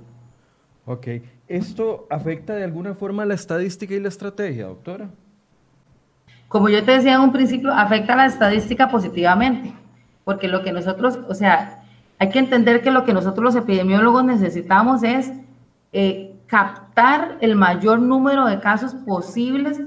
Ok. 0.86 1.06
¿Esto 1.46 2.06
afecta 2.10 2.54
de 2.54 2.64
alguna 2.64 2.94
forma 2.94 3.24
la 3.24 3.34
estadística 3.34 3.94
y 3.94 4.00
la 4.00 4.08
estrategia, 4.08 4.66
doctora? 4.66 5.10
Como 6.48 6.68
yo 6.68 6.84
te 6.84 6.92
decía 6.92 7.14
en 7.14 7.20
un 7.20 7.32
principio, 7.32 7.72
afecta 7.72 8.16
la 8.16 8.26
estadística 8.26 8.88
positivamente, 8.88 9.72
porque 10.24 10.48
lo 10.48 10.62
que 10.62 10.72
nosotros, 10.72 11.18
o 11.28 11.34
sea, 11.34 11.84
hay 12.18 12.28
que 12.30 12.38
entender 12.38 12.82
que 12.82 12.90
lo 12.90 13.04
que 13.04 13.12
nosotros 13.12 13.54
los 13.54 13.54
epidemiólogos 13.54 14.24
necesitamos 14.24 15.02
es 15.02 15.32
eh, 15.92 16.34
captar 16.46 17.38
el 17.40 17.54
mayor 17.54 18.00
número 18.00 18.46
de 18.46 18.58
casos 18.58 18.94
posibles 18.94 19.80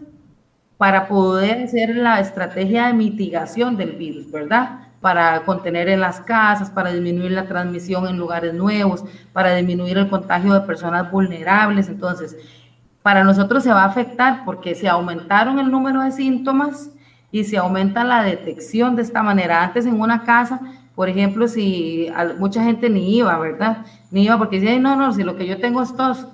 para 0.78 1.08
poder 1.08 1.64
hacer 1.64 1.96
la 1.96 2.20
estrategia 2.20 2.88
de 2.88 2.94
mitigación 2.94 3.78
del 3.78 3.94
virus, 3.94 4.32
¿verdad? 4.32 4.83
Para 5.04 5.44
contener 5.44 5.90
en 5.90 6.00
las 6.00 6.22
casas, 6.22 6.72
para 6.72 6.92
disminuir 6.92 7.32
la 7.32 7.46
transmisión 7.46 8.08
en 8.08 8.18
lugares 8.18 8.54
nuevos, 8.54 9.04
para 9.34 9.54
disminuir 9.54 9.98
el 9.98 10.10
contagio 10.10 10.54
de 10.54 10.62
personas 10.62 11.12
vulnerables. 11.12 11.90
Entonces, 11.90 12.38
para 13.04 13.24
nosotros 13.26 13.64
se 13.64 13.74
va 13.74 13.84
a 13.84 13.88
afectar 13.88 14.46
porque 14.46 14.76
se 14.76 14.88
aumentaron 14.88 15.60
el 15.60 15.70
número 15.70 16.02
de 16.02 16.12
síntomas 16.12 16.90
y 17.32 17.44
se 17.44 17.58
aumenta 17.58 18.06
la 18.06 18.24
detección 18.24 18.96
de 18.96 19.02
esta 19.02 19.22
manera. 19.22 19.62
Antes 19.62 19.86
en 19.86 20.00
una 20.00 20.24
casa, 20.24 20.62
por 20.96 21.10
ejemplo, 21.10 21.48
si 21.48 22.08
mucha 22.38 22.64
gente 22.64 22.90
ni 22.90 23.18
iba, 23.18 23.38
¿verdad? 23.40 23.86
Ni 24.12 24.24
iba 24.24 24.38
porque 24.38 24.60
decía, 24.60 24.80
no, 24.80 24.96
no, 24.96 25.12
si 25.12 25.24
lo 25.24 25.36
que 25.36 25.48
yo 25.48 25.60
tengo 25.60 25.82
es 25.82 25.96
tos, 25.96 26.28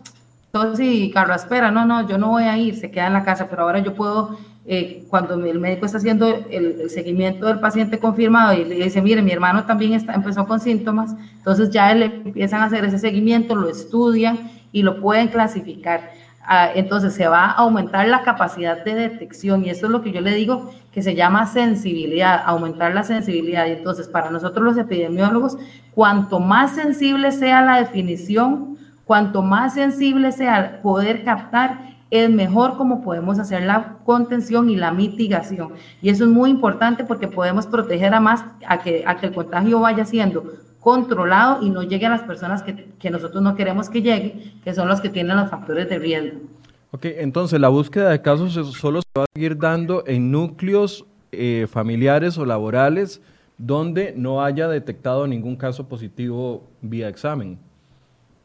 tos 0.52 0.80
y 0.80 1.12
espera, 1.36 1.72
no, 1.72 1.86
no, 1.86 2.08
yo 2.08 2.18
no 2.18 2.30
voy 2.30 2.44
a 2.44 2.58
ir, 2.58 2.76
se 2.76 2.92
queda 2.92 3.08
en 3.08 3.14
la 3.14 3.24
casa, 3.24 3.48
pero 3.50 3.64
ahora 3.64 3.80
yo 3.80 3.96
puedo, 3.96 4.38
eh, 4.72 5.08
cuando 5.10 5.34
el 5.34 5.60
médico 5.60 5.88
está 5.88 5.98
haciendo 5.98 6.46
el, 6.52 6.92
seguimiento 6.92 7.48
del 7.48 7.60
paciente 7.60 7.98
confirmado 7.98 8.54
y 8.54 8.66
le 8.66 8.76
dice, 8.76 9.02
mire, 9.02 9.24
mi 9.24 9.32
hermano 9.32 9.64
también 9.64 9.94
está, 9.94 10.14
empezó 10.14 10.46
con 10.46 10.60
síntomas, 10.60 11.16
entonces 11.38 11.72
ya 11.72 11.92
le 11.96 12.06
empiezan 12.06 12.62
a 12.62 12.66
hacer 12.66 12.86
ese 12.86 13.00
seguimiento, 13.00 13.56
lo 13.56 13.68
estudian 13.68 14.52
y 14.72 14.84
lo 14.84 15.02
pueden 15.02 15.30
clasificar. 15.30 16.12
Ah, 16.44 16.70
entonces 16.76 17.16
se 17.16 17.28
va 17.28 17.46
a 17.46 17.52
aumentar 17.54 18.08
la 18.08 18.22
capacidad 18.22 18.84
de 18.86 18.94
detección 18.94 19.66
y 19.66 19.72
eso 19.72 19.88
es 19.88 19.92
lo 19.92 20.04
que 20.04 20.12
yo 20.12 20.22
le 20.22 20.36
digo 20.36 20.72
que 20.92 21.02
se 21.02 21.16
llama 21.16 21.48
sensibilidad, 21.48 22.44
aumentar 22.46 22.94
la 22.94 23.02
sensibilidad. 23.02 23.66
Y 23.66 23.72
entonces 23.72 24.08
para 24.08 24.30
nosotros 24.30 24.64
los 24.64 24.78
epidemiólogos, 24.78 25.58
cuanto 25.96 26.40
más 26.40 26.76
sensible 26.76 27.32
sea 27.32 27.64
la 27.64 27.78
definición, 27.78 28.78
cuanto 29.06 29.42
más 29.42 29.74
sensible 29.74 30.32
sea 30.32 30.80
poder 30.84 31.24
captar, 31.24 31.90
es 32.12 32.30
mejor 32.30 32.78
como 32.78 33.04
podemos 33.04 33.40
hacer 33.40 33.64
la 33.64 33.98
contención 34.06 34.70
y 34.70 34.76
la 34.76 34.92
mitigación. 34.92 35.74
Y 36.02 36.10
eso 36.10 36.24
es 36.24 36.30
muy 36.30 36.50
importante 36.50 37.04
porque 37.04 37.28
podemos 37.28 37.68
proteger 37.68 38.14
a 38.14 38.20
más 38.20 38.44
a 38.68 38.80
que, 38.80 39.04
a 39.06 39.18
que 39.18 39.28
el 39.28 39.34
contagio 39.34 39.80
vaya 39.80 40.06
siendo 40.06 40.44
controlado 40.80 41.62
y 41.62 41.70
no 41.70 41.84
llegue 41.84 42.06
a 42.06 42.10
las 42.10 42.24
personas 42.24 42.64
que, 42.64 43.10
nosotros 43.10 43.44
no 43.44 43.56
queremos 43.56 43.90
que 43.90 44.02
llegue, 44.02 44.54
que 44.64 44.74
son 44.74 44.88
los 44.88 45.02
que 45.02 45.10
tienen 45.10 45.38
los 45.38 45.50
factores 45.50 45.90
de 45.90 46.00
riesgo. 46.00 46.40
Ok, 46.92 47.06
entonces 47.06 47.60
la 47.60 47.70
búsqueda 47.70 48.10
de 48.10 48.22
casos 48.22 48.54
solo 48.78 49.02
se 49.02 49.20
va 49.20 49.24
a 49.24 49.34
seguir 49.34 49.58
dando 49.58 50.04
en 50.08 50.32
núcleos 50.32 51.06
eh, 51.32 51.68
familiares 51.70 52.38
o 52.38 52.46
laborales 52.46 53.22
donde 53.58 54.14
no 54.16 54.42
haya 54.42 54.68
detectado 54.68 55.28
ningún 55.28 55.58
caso 55.58 55.88
positivo 55.88 56.64
vía 56.82 57.10
examen. 57.10 57.60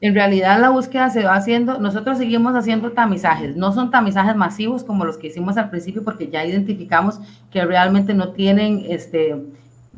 En 0.05 0.14
realidad 0.14 0.61
la 0.61 0.69
búsqueda 0.69 1.09
se 1.09 1.25
va 1.25 1.35
haciendo, 1.35 1.79
nosotros 1.79 2.19
seguimos 2.19 2.55
haciendo 2.55 2.93
tamizajes, 2.93 3.57
no 3.57 3.73
son 3.73 3.90
tamizajes 3.90 4.37
masivos 4.37 4.85
como 4.85 5.07
los 5.07 5.17
que 5.17 5.29
hicimos 5.29 5.57
al 5.57 5.71
principio 5.71 6.05
porque 6.05 6.29
ya 6.29 6.45
identificamos 6.45 7.21
que 7.51 7.64
realmente 7.64 8.12
no 8.12 8.35
tienen 8.35 8.85
este, 8.87 9.35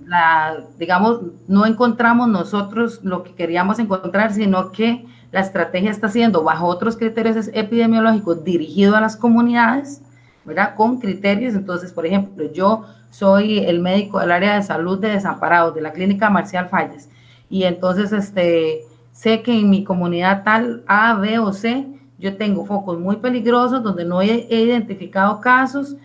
la, 0.07 0.59
digamos, 0.79 1.23
no 1.49 1.67
encontramos 1.67 2.29
nosotros 2.29 3.01
lo 3.03 3.25
que 3.25 3.35
queríamos 3.35 3.81
encontrar, 3.81 4.33
sino 4.33 4.71
que 4.71 5.05
la 5.33 5.41
estrategia 5.41 5.91
está 5.91 6.09
siendo 6.09 6.45
bajo 6.45 6.67
otros 6.67 6.97
criterios 6.97 7.51
epidemiológicos 7.53 8.45
dirigido 8.45 8.95
a 8.95 9.01
las 9.01 9.17
comunidades, 9.17 10.03
¿verdad? 10.45 10.77
Con 10.77 11.01
criterios, 11.01 11.57
entonces, 11.57 11.93
por 11.93 12.07
ejemplo, 12.07 12.53
yo 12.53 12.85
soy 13.11 13.59
el 13.59 13.81
médico 13.81 14.21
del 14.21 14.31
área 14.31 14.55
de 14.55 14.63
salud 14.63 15.01
de 15.01 15.09
desamparados 15.09 15.75
de 15.75 15.81
la 15.81 15.91
clínica 15.91 16.31
Marcial 16.31 16.69
Falles 16.69 17.09
y 17.51 17.65
entonces, 17.65 18.13
este, 18.13 18.86
sé 19.17 19.43
que 19.43 19.59
en 19.59 19.71
mi 19.71 19.83
comunidad 19.83 20.45
tal 20.45 20.85
A, 20.87 21.15
B 21.15 21.39
o 21.39 21.53
C, 21.55 21.87
yo 22.19 22.37
tengo 22.37 22.67
focos 22.67 23.01
muy 23.01 23.17
peligrosos 23.17 23.83
donde 23.83 24.05
no 24.05 24.21
he 24.21 24.47
identificado 24.51 25.41
casos, 25.41 25.97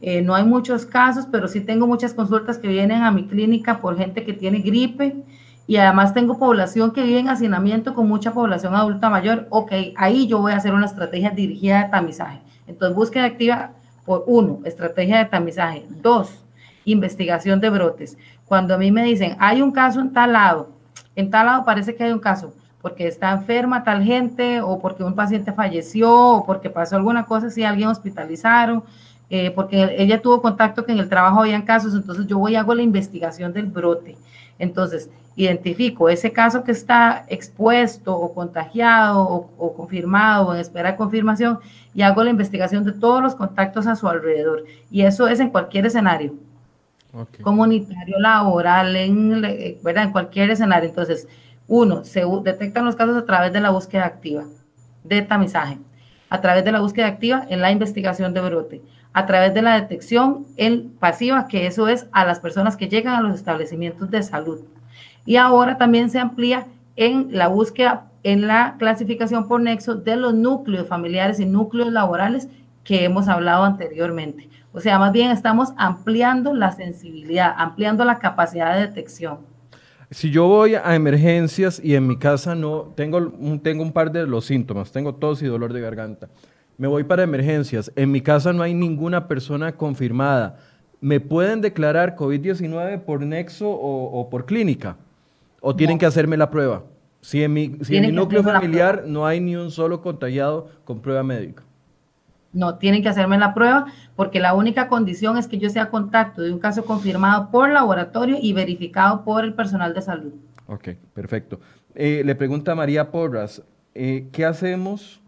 eh, 0.00 0.22
no 0.22 0.36
hay 0.36 0.44
muchos 0.44 0.86
casos, 0.86 1.26
pero 1.30 1.48
sí 1.48 1.60
tengo 1.60 1.86
muchas 1.88 2.14
consultas 2.14 2.58
que 2.58 2.68
vienen 2.68 3.02
a 3.02 3.10
mi 3.10 3.26
clínica 3.26 3.80
por 3.80 3.98
gente 3.98 4.24
que 4.24 4.32
tiene 4.32 4.60
gripe 4.60 5.16
y 5.66 5.76
además 5.76 6.14
tengo 6.14 6.38
población 6.38 6.92
que 6.92 7.02
vive 7.02 7.18
en 7.18 7.28
hacinamiento 7.28 7.92
con 7.92 8.08
mucha 8.08 8.32
población 8.32 8.76
adulta 8.76 9.10
mayor. 9.10 9.48
Ok, 9.50 9.72
ahí 9.96 10.28
yo 10.28 10.38
voy 10.38 10.52
a 10.52 10.56
hacer 10.56 10.72
una 10.72 10.86
estrategia 10.86 11.30
dirigida 11.30 11.84
de 11.84 11.90
tamizaje. 11.90 12.40
Entonces, 12.68 12.96
búsqueda 12.96 13.24
activa 13.24 13.72
por 14.06 14.22
uno, 14.28 14.60
estrategia 14.64 15.18
de 15.18 15.24
tamizaje. 15.24 15.86
Dos, 16.02 16.44
investigación 16.84 17.60
de 17.60 17.70
brotes. 17.70 18.16
Cuando 18.44 18.74
a 18.74 18.78
mí 18.78 18.92
me 18.92 19.02
dicen, 19.02 19.36
hay 19.40 19.60
un 19.60 19.72
caso 19.72 20.00
en 20.00 20.12
tal 20.12 20.32
lado, 20.32 20.70
en 21.16 21.30
tal 21.30 21.46
lado 21.46 21.64
parece 21.64 21.94
que 21.94 22.04
hay 22.04 22.12
un 22.12 22.20
caso, 22.20 22.54
porque 22.80 23.06
está 23.06 23.32
enferma 23.32 23.84
tal 23.84 24.02
gente 24.02 24.60
o 24.60 24.78
porque 24.78 25.02
un 25.04 25.14
paciente 25.14 25.52
falleció 25.52 26.10
o 26.12 26.46
porque 26.46 26.70
pasó 26.70 26.96
alguna 26.96 27.26
cosa, 27.26 27.50
si 27.50 27.62
alguien 27.62 27.88
hospitalizaron 27.88 28.82
eh, 29.32 29.52
porque 29.52 29.94
ella 29.96 30.20
tuvo 30.20 30.42
contacto 30.42 30.84
que 30.84 30.90
en 30.90 30.98
el 30.98 31.08
trabajo 31.08 31.40
habían 31.40 31.62
casos, 31.62 31.94
entonces 31.94 32.26
yo 32.26 32.36
voy 32.36 32.52
y 32.52 32.56
hago 32.56 32.74
la 32.74 32.82
investigación 32.82 33.52
del 33.52 33.66
brote. 33.66 34.16
Entonces, 34.58 35.08
identifico 35.36 36.08
ese 36.08 36.32
caso 36.32 36.64
que 36.64 36.72
está 36.72 37.24
expuesto 37.28 38.14
o 38.14 38.34
contagiado 38.34 39.22
o, 39.22 39.74
confirmado 39.74 40.48
o 40.48 40.54
en 40.54 40.60
espera 40.60 40.90
de 40.90 40.96
confirmación 40.96 41.60
y 41.94 42.02
hago 42.02 42.24
la 42.24 42.30
investigación 42.30 42.84
de 42.84 42.90
todos 42.90 43.22
los 43.22 43.36
contactos 43.36 43.86
a 43.86 43.94
su 43.94 44.08
alrededor. 44.08 44.64
Y 44.90 45.02
eso 45.02 45.28
es 45.28 45.38
en 45.38 45.50
cualquier 45.50 45.86
escenario. 45.86 46.34
Comunitario, 47.40 48.18
laboral, 48.18 48.96
en, 48.96 49.40
¿verdad? 49.82 50.04
en 50.04 50.12
cualquier 50.12 50.50
escenario. 50.50 50.88
Entonces, 50.88 51.28
uno, 51.70 52.04
se 52.04 52.22
detectan 52.42 52.84
los 52.84 52.96
casos 52.96 53.16
a 53.16 53.24
través 53.24 53.52
de 53.52 53.60
la 53.60 53.70
búsqueda 53.70 54.04
activa, 54.04 54.44
de 55.04 55.22
tamizaje, 55.22 55.78
a 56.28 56.40
través 56.42 56.64
de 56.64 56.72
la 56.72 56.80
búsqueda 56.80 57.06
activa 57.06 57.46
en 57.48 57.62
la 57.62 57.70
investigación 57.70 58.34
de 58.34 58.42
brote 58.42 58.82
a 59.12 59.26
través 59.26 59.54
de 59.54 59.62
la 59.62 59.80
detección 59.80 60.46
en 60.56 60.90
pasiva, 60.90 61.48
que 61.48 61.66
eso 61.66 61.88
es 61.88 62.06
a 62.12 62.24
las 62.24 62.40
personas 62.40 62.76
que 62.76 62.88
llegan 62.88 63.14
a 63.14 63.20
los 63.20 63.34
establecimientos 63.34 64.10
de 64.10 64.22
salud. 64.22 64.60
Y 65.26 65.36
ahora 65.36 65.78
también 65.78 66.10
se 66.10 66.18
amplía 66.18 66.66
en 66.96 67.28
la 67.30 67.48
búsqueda, 67.48 68.06
en 68.22 68.46
la 68.46 68.76
clasificación 68.78 69.48
por 69.48 69.60
nexo 69.60 69.96
de 69.96 70.16
los 70.16 70.34
núcleos 70.34 70.86
familiares 70.86 71.40
y 71.40 71.46
núcleos 71.46 71.92
laborales 71.92 72.48
que 72.84 73.04
hemos 73.04 73.28
hablado 73.28 73.64
anteriormente. 73.64 74.48
O 74.72 74.80
sea, 74.80 74.98
más 74.98 75.12
bien 75.12 75.30
estamos 75.30 75.72
ampliando 75.76 76.54
la 76.54 76.70
sensibilidad, 76.70 77.54
ampliando 77.56 78.04
la 78.04 78.18
capacidad 78.18 78.74
de 78.74 78.86
detección. 78.86 79.38
Si 80.10 80.30
yo 80.30 80.48
voy 80.48 80.74
a 80.74 80.96
emergencias 80.96 81.80
y 81.82 81.94
en 81.94 82.08
mi 82.08 82.16
casa 82.16 82.56
no 82.56 82.92
tengo 82.96 83.32
tengo 83.62 83.82
un 83.82 83.92
par 83.92 84.10
de 84.10 84.26
los 84.26 84.44
síntomas, 84.44 84.90
tengo 84.90 85.14
tos 85.14 85.40
y 85.40 85.46
dolor 85.46 85.72
de 85.72 85.80
garganta, 85.80 86.28
me 86.78 86.88
voy 86.88 87.04
para 87.04 87.22
emergencias, 87.22 87.92
en 87.94 88.10
mi 88.10 88.20
casa 88.20 88.52
no 88.52 88.64
hay 88.64 88.74
ninguna 88.74 89.28
persona 89.28 89.76
confirmada, 89.76 90.58
¿me 91.00 91.20
pueden 91.20 91.60
declarar 91.60 92.16
COVID-19 92.16 93.02
por 93.04 93.22
nexo 93.22 93.70
o, 93.70 94.28
por 94.30 94.46
clínica? 94.46 94.96
¿O 95.60 95.76
tienen 95.76 95.98
que 95.98 96.06
hacerme 96.06 96.36
la 96.36 96.50
prueba? 96.50 96.82
Si 97.20 97.44
en 97.44 97.52
mi, 97.52 97.68
núcleo 97.68 98.42
familiar 98.42 99.04
no 99.06 99.26
hay 99.26 99.40
ni 99.40 99.54
un 99.54 99.70
solo 99.70 100.00
contagiado 100.00 100.70
con 100.84 101.00
prueba 101.00 101.22
médica. 101.22 101.62
No, 102.52 102.78
tienen 102.78 103.02
que 103.02 103.08
hacerme 103.08 103.38
la 103.38 103.54
prueba 103.54 103.86
porque 104.16 104.40
la 104.40 104.54
única 104.54 104.88
condición 104.88 105.38
es 105.38 105.46
que 105.46 105.58
yo 105.58 105.70
sea 105.70 105.90
contacto 105.90 106.42
de 106.42 106.52
un 106.52 106.58
caso 106.58 106.84
confirmado 106.84 107.50
por 107.50 107.70
laboratorio 107.70 108.38
y 108.40 108.52
verificado 108.52 109.24
por 109.24 109.44
el 109.44 109.54
personal 109.54 109.94
de 109.94 110.02
salud. 110.02 110.32
Ok, 110.66 110.90
perfecto. 111.14 111.60
Eh, 111.94 112.22
le 112.24 112.34
pregunta 112.34 112.74
María 112.74 113.10
Porras, 113.10 113.62
eh, 113.94 114.28
¿qué 114.32 114.44
hacemos 114.44 115.20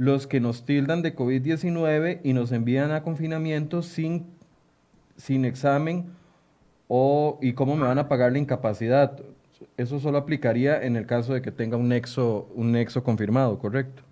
los 0.00 0.26
que 0.26 0.40
nos 0.40 0.64
tildan 0.64 1.02
de 1.02 1.14
COVID-19 1.14 2.20
y 2.24 2.32
nos 2.32 2.52
envían 2.52 2.90
a 2.90 3.02
confinamiento 3.02 3.82
sin, 3.82 4.28
sin 5.18 5.44
examen 5.44 6.06
o, 6.88 7.38
y 7.42 7.52
cómo 7.52 7.76
me 7.76 7.86
van 7.86 7.98
a 7.98 8.08
pagar 8.08 8.32
la 8.32 8.38
incapacidad. 8.38 9.20
Eso 9.76 10.00
solo 10.00 10.16
aplicaría 10.16 10.82
en 10.82 10.96
el 10.96 11.04
caso 11.04 11.34
de 11.34 11.42
que 11.42 11.52
tenga 11.52 11.76
un 11.76 11.88
nexo, 11.88 12.48
un 12.54 12.72
nexo 12.72 13.04
confirmado, 13.04 13.58
¿correcto? 13.58 14.02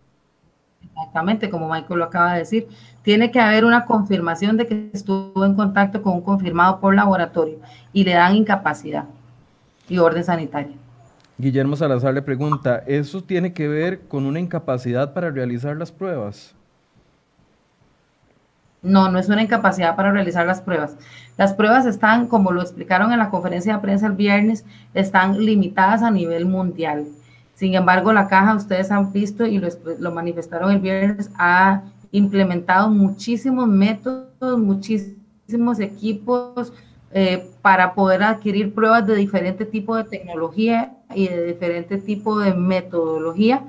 Exactamente, 0.94 1.48
como 1.48 1.68
Michael 1.68 1.98
lo 1.98 2.04
acaba 2.04 2.32
de 2.32 2.40
decir, 2.40 2.68
tiene 3.02 3.30
que 3.30 3.40
haber 3.40 3.64
una 3.64 3.84
confirmación 3.84 4.56
de 4.56 4.66
que 4.66 4.90
estuvo 4.92 5.44
en 5.44 5.54
contacto 5.54 6.02
con 6.02 6.14
un 6.14 6.22
confirmado 6.22 6.80
por 6.80 6.94
laboratorio 6.94 7.58
y 7.92 8.04
le 8.04 8.14
dan 8.14 8.34
incapacidad 8.34 9.04
y 9.88 9.98
orden 9.98 10.24
sanitario. 10.24 10.74
Guillermo 11.38 11.76
Salazar 11.76 12.12
le 12.12 12.22
pregunta, 12.22 12.82
¿eso 12.86 13.22
tiene 13.22 13.52
que 13.52 13.68
ver 13.68 14.00
con 14.08 14.26
una 14.26 14.40
incapacidad 14.40 15.14
para 15.14 15.30
realizar 15.30 15.76
las 15.76 15.92
pruebas? 15.92 16.54
No, 18.82 19.10
no 19.10 19.18
es 19.18 19.28
una 19.28 19.42
incapacidad 19.42 19.96
para 19.96 20.12
realizar 20.12 20.46
las 20.46 20.60
pruebas. 20.60 20.96
Las 21.36 21.52
pruebas 21.52 21.86
están, 21.86 22.26
como 22.26 22.52
lo 22.52 22.62
explicaron 22.62 23.12
en 23.12 23.18
la 23.18 23.30
conferencia 23.30 23.74
de 23.74 23.80
prensa 23.80 24.06
el 24.06 24.12
viernes, 24.12 24.64
están 24.94 25.44
limitadas 25.44 26.02
a 26.02 26.10
nivel 26.10 26.46
mundial. 26.46 27.06
Sin 27.58 27.74
embargo, 27.74 28.12
la 28.12 28.28
caja, 28.28 28.54
ustedes 28.54 28.88
han 28.92 29.12
visto 29.12 29.44
y 29.44 29.60
lo, 29.98 30.12
manifestaron 30.12 30.70
el 30.70 30.78
viernes, 30.78 31.28
ha 31.36 31.82
implementado 32.12 32.88
muchísimos 32.88 33.66
métodos, 33.66 34.56
muchísimos 34.60 35.80
equipos, 35.80 36.72
eh, 37.10 37.50
para 37.60 37.94
poder 37.94 38.22
adquirir 38.22 38.72
pruebas 38.72 39.04
de 39.08 39.16
diferente 39.16 39.64
tipo 39.64 39.96
de 39.96 40.04
tecnología 40.04 40.92
y 41.12 41.26
de 41.26 41.46
diferente 41.46 41.98
tipo 41.98 42.38
de 42.38 42.54
metodología. 42.54 43.64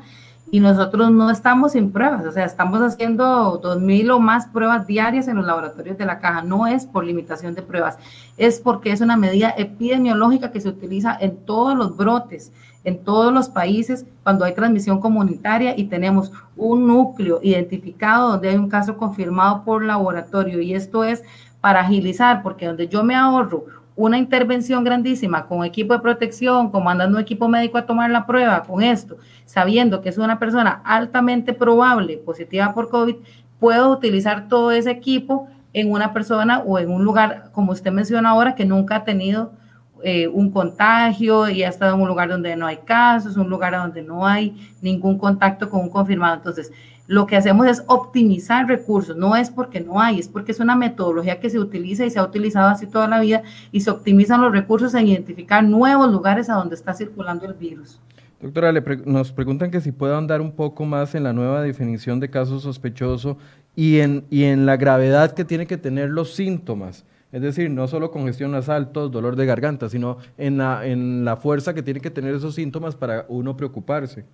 y 0.52 0.60
nosotros 0.60 1.12
no 1.12 1.30
estamos 1.30 1.74
sin 1.74 1.92
pruebas, 1.92 2.26
o 2.26 2.32
sea, 2.32 2.46
estamos 2.46 2.82
haciendo 2.82 3.62
2.000 3.62 4.12
o 4.12 4.20
más 4.20 4.48
pruebas 4.48 4.88
diarias 4.88 5.28
en 5.28 5.38
los 5.38 5.46
laboratorios 5.46 5.98
de 5.98 6.06
la 6.06 6.20
caja. 6.20 6.42
No 6.42 6.66
es 6.66 6.88
por 6.88 7.06
limitación 7.06 7.54
de 7.56 7.62
pruebas, 7.62 7.98
es 8.38 8.60
porque 8.60 8.92
es 8.92 9.02
una 9.02 9.16
medida 9.16 9.54
epidemiológica 9.58 10.52
que 10.52 10.62
se 10.62 10.70
utiliza 10.70 11.18
en 11.20 11.38
todos 11.46 11.78
los 11.78 11.96
brotes, 11.98 12.52
en 12.84 13.04
todos 13.04 13.34
los 13.34 13.50
países 13.50 14.06
cuando 14.24 14.46
hay 14.46 14.54
transmisión 14.54 15.00
comunitaria 15.00 15.78
y 15.78 15.86
tenemos 15.86 16.32
un 16.56 16.88
núcleo 16.88 17.40
identificado 17.44 18.32
donde 18.32 18.50
hay 18.50 18.56
un 18.56 18.70
caso 18.70 18.98
confirmado 18.98 19.64
por 19.64 19.84
laboratorio. 19.84 20.62
Y 20.62 20.74
esto 20.74 21.04
es 21.04 21.24
para 21.62 21.82
agilizar, 21.82 22.42
porque 22.42 22.68
donde 22.68 22.88
yo 22.88 23.04
me 23.04 23.16
ahorro 23.16 23.66
una 23.96 24.18
intervención 24.18 24.86
grandísima 24.86 25.46
con 25.46 25.66
equipo 25.66 25.94
de 25.94 26.00
protección, 26.00 26.72
como 26.72 26.86
mandando 26.86 27.18
un 27.18 27.22
equipo 27.22 27.50
médico 27.50 27.78
a 27.78 27.86
tomar 27.86 28.10
la 28.10 28.26
prueba 28.26 28.64
con 28.64 28.82
esto, 28.82 29.18
sabiendo 29.44 30.02
que 30.02 30.08
es 30.08 30.18
una 30.18 30.40
persona 30.40 30.82
altamente 30.86 31.52
probable 31.52 32.16
positiva 32.18 32.74
por 32.74 32.88
COVID, 32.88 33.16
puedo 33.60 33.92
utilizar 33.92 34.48
todo 34.48 34.72
ese 34.72 34.90
equipo 34.90 35.50
en 35.74 35.92
una 35.92 36.14
persona 36.14 36.60
o 36.60 36.80
en 36.80 36.90
un 36.90 37.04
lugar, 37.04 37.50
como 37.52 37.74
usted 37.74 37.92
menciona 37.92 38.30
ahora, 38.30 38.56
que 38.56 38.64
nunca 38.64 38.96
ha 38.96 39.04
tenido 39.04 39.52
eh, 40.04 40.28
un 40.28 40.52
contagio 40.52 41.50
y 41.50 41.64
ha 41.64 41.70
estado 41.70 41.95
en 41.95 42.02
un 42.02 42.08
lugar 42.08 42.30
donde 42.30 42.56
no 42.56 42.66
hay 42.68 42.78
casos, 42.78 43.38
un 43.38 43.50
lugar 43.50 43.74
donde 43.74 44.02
no 44.02 44.26
hay 44.26 44.56
ningún 44.82 45.18
contacto 45.18 45.70
con 45.70 45.82
un 45.82 45.89
confirmado. 45.89 46.36
Entonces, 46.36 46.72
lo 47.10 47.26
que 47.26 47.36
hacemos 47.36 47.66
es 47.66 47.84
optimizar 47.88 48.68
recursos, 48.68 49.18
no 49.18 49.36
es 49.36 49.50
porque 49.50 49.80
no 49.80 50.00
hay, 50.00 50.20
es 50.20 50.28
porque 50.28 50.52
es 50.52 50.60
una 50.60 50.76
metodología 50.76 51.39
que 51.39 51.50
se 51.50 51.58
utiliza 51.58 52.06
y 52.06 52.12
se 52.12 52.20
ha 52.20 52.24
utilizado 52.24 52.70
así 52.70 52.86
toda 52.86 53.08
la 53.08 53.20
vida 53.20 53.41
y 53.72 53.82
se 53.82 53.89
optimizan 53.89 54.41
los 54.41 54.52
recursos 54.52 54.93
en 54.93 55.08
identificar 55.08 55.64
nuevos 55.64 56.12
lugares 56.12 56.52
a 56.52 56.54
donde 56.54 56.76
está 56.76 56.93
circulando 56.93 57.47
el 57.47 57.56
virus. 57.56 58.00
Doctora, 58.39 58.72
nos 59.06 59.32
preguntan 59.32 59.72
que 59.72 59.82
si 59.82 59.91
puede 59.91 60.16
andar 60.16 60.39
un 60.39 60.52
poco 60.52 60.86
más 60.86 61.16
en 61.16 61.24
la 61.24 61.34
nueva 61.34 61.64
definición 61.64 62.20
de 62.20 62.30
caso 62.30 62.60
sospechoso 62.60 63.38
y 63.76 64.00
en, 64.02 64.26
y 64.30 64.43
en 64.43 64.68
la 64.68 64.78
gravedad 64.78 65.32
que 65.34 65.43
tiene 65.43 65.66
que 65.66 65.78
tener 65.78 66.10
los 66.10 66.36
síntomas. 66.36 67.06
Es 67.32 67.42
decir, 67.42 67.70
no 67.70 67.88
solo 67.88 68.10
congestión 68.10 68.52
nasal, 68.52 68.92
tos, 68.92 69.12
dolor 69.12 69.36
de 69.36 69.46
garganta, 69.46 69.88
sino 69.88 70.18
en 70.38 70.58
la, 70.58 70.86
en 70.86 71.24
la 71.24 71.38
fuerza 71.38 71.74
que 71.74 71.84
tiene 71.84 72.00
que 72.00 72.10
tener 72.10 72.34
esos 72.34 72.56
síntomas 72.56 72.96
para 72.96 73.26
uno 73.30 73.56
preocuparse. 73.56 74.26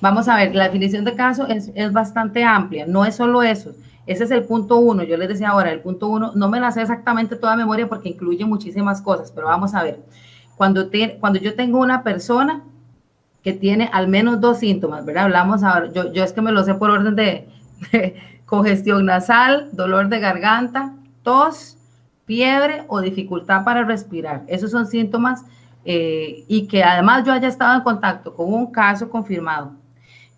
Vamos 0.00 0.28
a 0.28 0.36
ver, 0.36 0.54
la 0.54 0.64
definición 0.64 1.04
de 1.04 1.16
caso 1.16 1.46
es, 1.48 1.92
bastante 1.92 2.44
amplia, 2.44 2.86
no 2.86 3.04
es 3.04 3.16
solo 3.16 3.42
eso. 3.42 3.72
Ese 4.06 4.24
es 4.24 4.30
el 4.30 4.44
punto 4.44 4.76
uno. 4.76 5.02
Yo 5.02 5.16
les 5.16 5.28
decía 5.28 5.48
ahora, 5.48 5.72
el 5.72 5.80
punto 5.80 6.08
uno, 6.08 6.32
no 6.34 6.48
me 6.48 6.60
la 6.60 6.70
sé 6.70 6.82
exactamente 6.82 7.34
toda 7.34 7.56
memoria 7.56 7.88
porque 7.88 8.08
incluye 8.10 8.44
muchísimas 8.44 9.02
cosas, 9.02 9.32
pero 9.32 9.48
vamos 9.48 9.74
a 9.74 9.82
ver. 9.82 9.98
Cuando, 10.56 10.88
cuando 11.18 11.40
yo 11.40 11.54
tengo 11.54 11.80
una 11.80 12.04
persona 12.04 12.62
que 13.42 13.52
tiene 13.52 13.90
al 13.92 14.06
menos 14.08 14.40
dos 14.40 14.58
síntomas, 14.58 15.04
¿verdad? 15.04 15.24
Hablamos 15.24 15.64
ahora, 15.64 15.92
yo, 15.92 16.12
yo 16.12 16.22
es 16.22 16.32
que 16.32 16.42
me 16.42 16.52
lo 16.52 16.62
sé 16.62 16.74
por 16.74 16.90
orden 16.90 17.16
de, 17.16 17.48
congestión 18.46 19.04
nasal, 19.04 19.68
dolor 19.72 20.08
de 20.08 20.20
garganta, 20.20 20.94
tos, 21.28 21.76
fiebre 22.24 22.84
o 22.88 23.02
dificultad 23.02 23.62
para 23.62 23.84
respirar. 23.84 24.44
Esos 24.46 24.70
son 24.70 24.86
síntomas 24.86 25.44
eh, 25.84 26.46
y 26.48 26.66
que 26.66 26.82
además 26.82 27.26
yo 27.26 27.34
haya 27.34 27.48
estado 27.48 27.76
en 27.76 27.82
contacto 27.82 28.34
con 28.34 28.50
un 28.50 28.72
caso 28.72 29.10
confirmado 29.10 29.72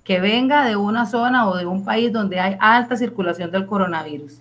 que 0.03 0.18
venga 0.18 0.64
de 0.64 0.74
una 0.74 1.07
zona 1.07 1.49
o 1.49 1.57
de 1.57 1.64
un 1.64 1.84
país 1.84 2.12
donde 2.12 2.41
hay 2.41 2.57
alta 2.59 2.97
circulación 2.97 3.53
del 3.53 3.66
coronavirus. 3.66 4.41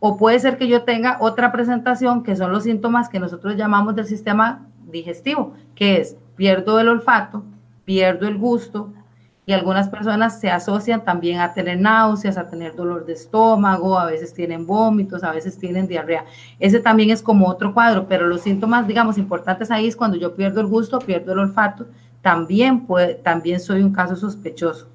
O 0.00 0.16
puede 0.16 0.40
ser 0.40 0.58
que 0.58 0.66
yo 0.66 0.82
tenga 0.82 1.18
otra 1.20 1.52
presentación, 1.52 2.24
que 2.24 2.34
son 2.34 2.50
los 2.50 2.64
síntomas 2.64 3.08
que 3.08 3.20
nosotros 3.20 3.54
llamamos 3.54 3.94
del 3.94 4.06
sistema 4.06 4.66
digestivo, 4.90 5.54
que 5.76 6.00
es 6.00 6.16
pierdo 6.34 6.80
el 6.80 6.88
olfato, 6.88 7.44
pierdo 7.84 8.26
el 8.26 8.36
gusto, 8.36 8.92
y 9.48 9.54
algunas 9.54 9.88
personas 9.88 10.38
se 10.40 10.50
asocian 10.50 11.06
también 11.06 11.40
a 11.40 11.54
tener 11.54 11.80
náuseas, 11.80 12.36
a 12.36 12.50
tener 12.50 12.76
dolor 12.76 13.06
de 13.06 13.14
estómago, 13.14 13.98
a 13.98 14.04
veces 14.04 14.34
tienen 14.34 14.66
vómitos, 14.66 15.24
a 15.24 15.32
veces 15.32 15.56
tienen 15.56 15.88
diarrea. 15.88 16.26
Ese 16.58 16.80
también 16.80 17.08
es 17.08 17.22
como 17.22 17.48
otro 17.48 17.72
cuadro, 17.72 18.06
pero 18.08 18.26
los 18.26 18.42
síntomas, 18.42 18.86
digamos, 18.86 19.16
importantes 19.16 19.70
ahí 19.70 19.88
es 19.88 19.96
cuando 19.96 20.18
yo 20.18 20.36
pierdo 20.36 20.60
el 20.60 20.66
gusto, 20.66 20.98
pierdo 20.98 21.32
el 21.32 21.38
olfato, 21.38 21.86
también, 22.20 22.84
puede, 22.84 23.14
también 23.14 23.58
soy 23.58 23.82
un 23.82 23.90
caso 23.90 24.16
sospechoso. 24.16 24.90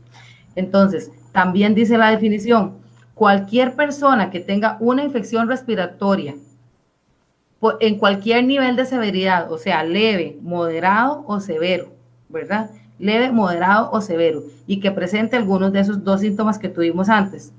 Entonces, 0.54 1.12
también 1.32 1.74
dice 1.74 1.98
la 1.98 2.12
definición, 2.12 2.76
cualquier 3.16 3.76
persona 3.76 4.30
que 4.30 4.40
tenga 4.40 4.78
una 4.80 5.04
infección 5.04 5.48
respiratoria 5.50 6.36
en 7.80 7.98
cualquier 7.98 8.46
nivel 8.46 8.76
de 8.76 8.86
severidad, 8.86 9.52
o 9.52 9.58
sea, 9.58 9.84
leve, 9.84 10.38
moderado 10.44 11.24
o 11.26 11.40
severo, 11.40 11.92
¿verdad? 12.30 12.70
Leve, 13.00 13.32
moderado 13.32 13.90
o 13.92 14.02
severo, 14.02 14.44
y 14.68 14.80
que 14.80 14.92
presente 14.92 15.36
algunos 15.36 15.72
de 15.74 15.80
esos 15.80 16.04
dos 16.04 16.22
síntomas 16.22 16.60
que 16.60 16.70
tuvimos 16.70 17.10
antes, 17.10 17.54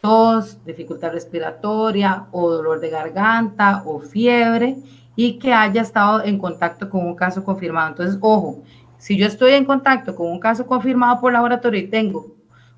tos, 0.00 0.58
dificultad 0.64 1.12
respiratoria 1.12 2.26
o 2.32 2.50
dolor 2.50 2.80
de 2.80 2.90
garganta 2.90 3.82
o 3.86 4.00
fiebre, 4.00 4.76
y 5.14 5.38
que 5.38 5.52
haya 5.52 5.82
estado 5.82 6.24
en 6.24 6.38
contacto 6.38 6.88
con 6.88 7.06
un 7.06 7.14
caso 7.14 7.44
confirmado. 7.44 7.88
Entonces, 7.90 8.18
ojo, 8.20 8.62
si 8.98 9.16
yo 9.16 9.26
estoy 9.26 9.52
en 9.52 9.64
contacto 9.64 10.14
con 10.14 10.28
un 10.28 10.38
caso 10.38 10.66
confirmado 10.66 11.20
por 11.20 11.32
laboratorio 11.32 11.80
y 11.80 11.88
tengo 11.88 12.34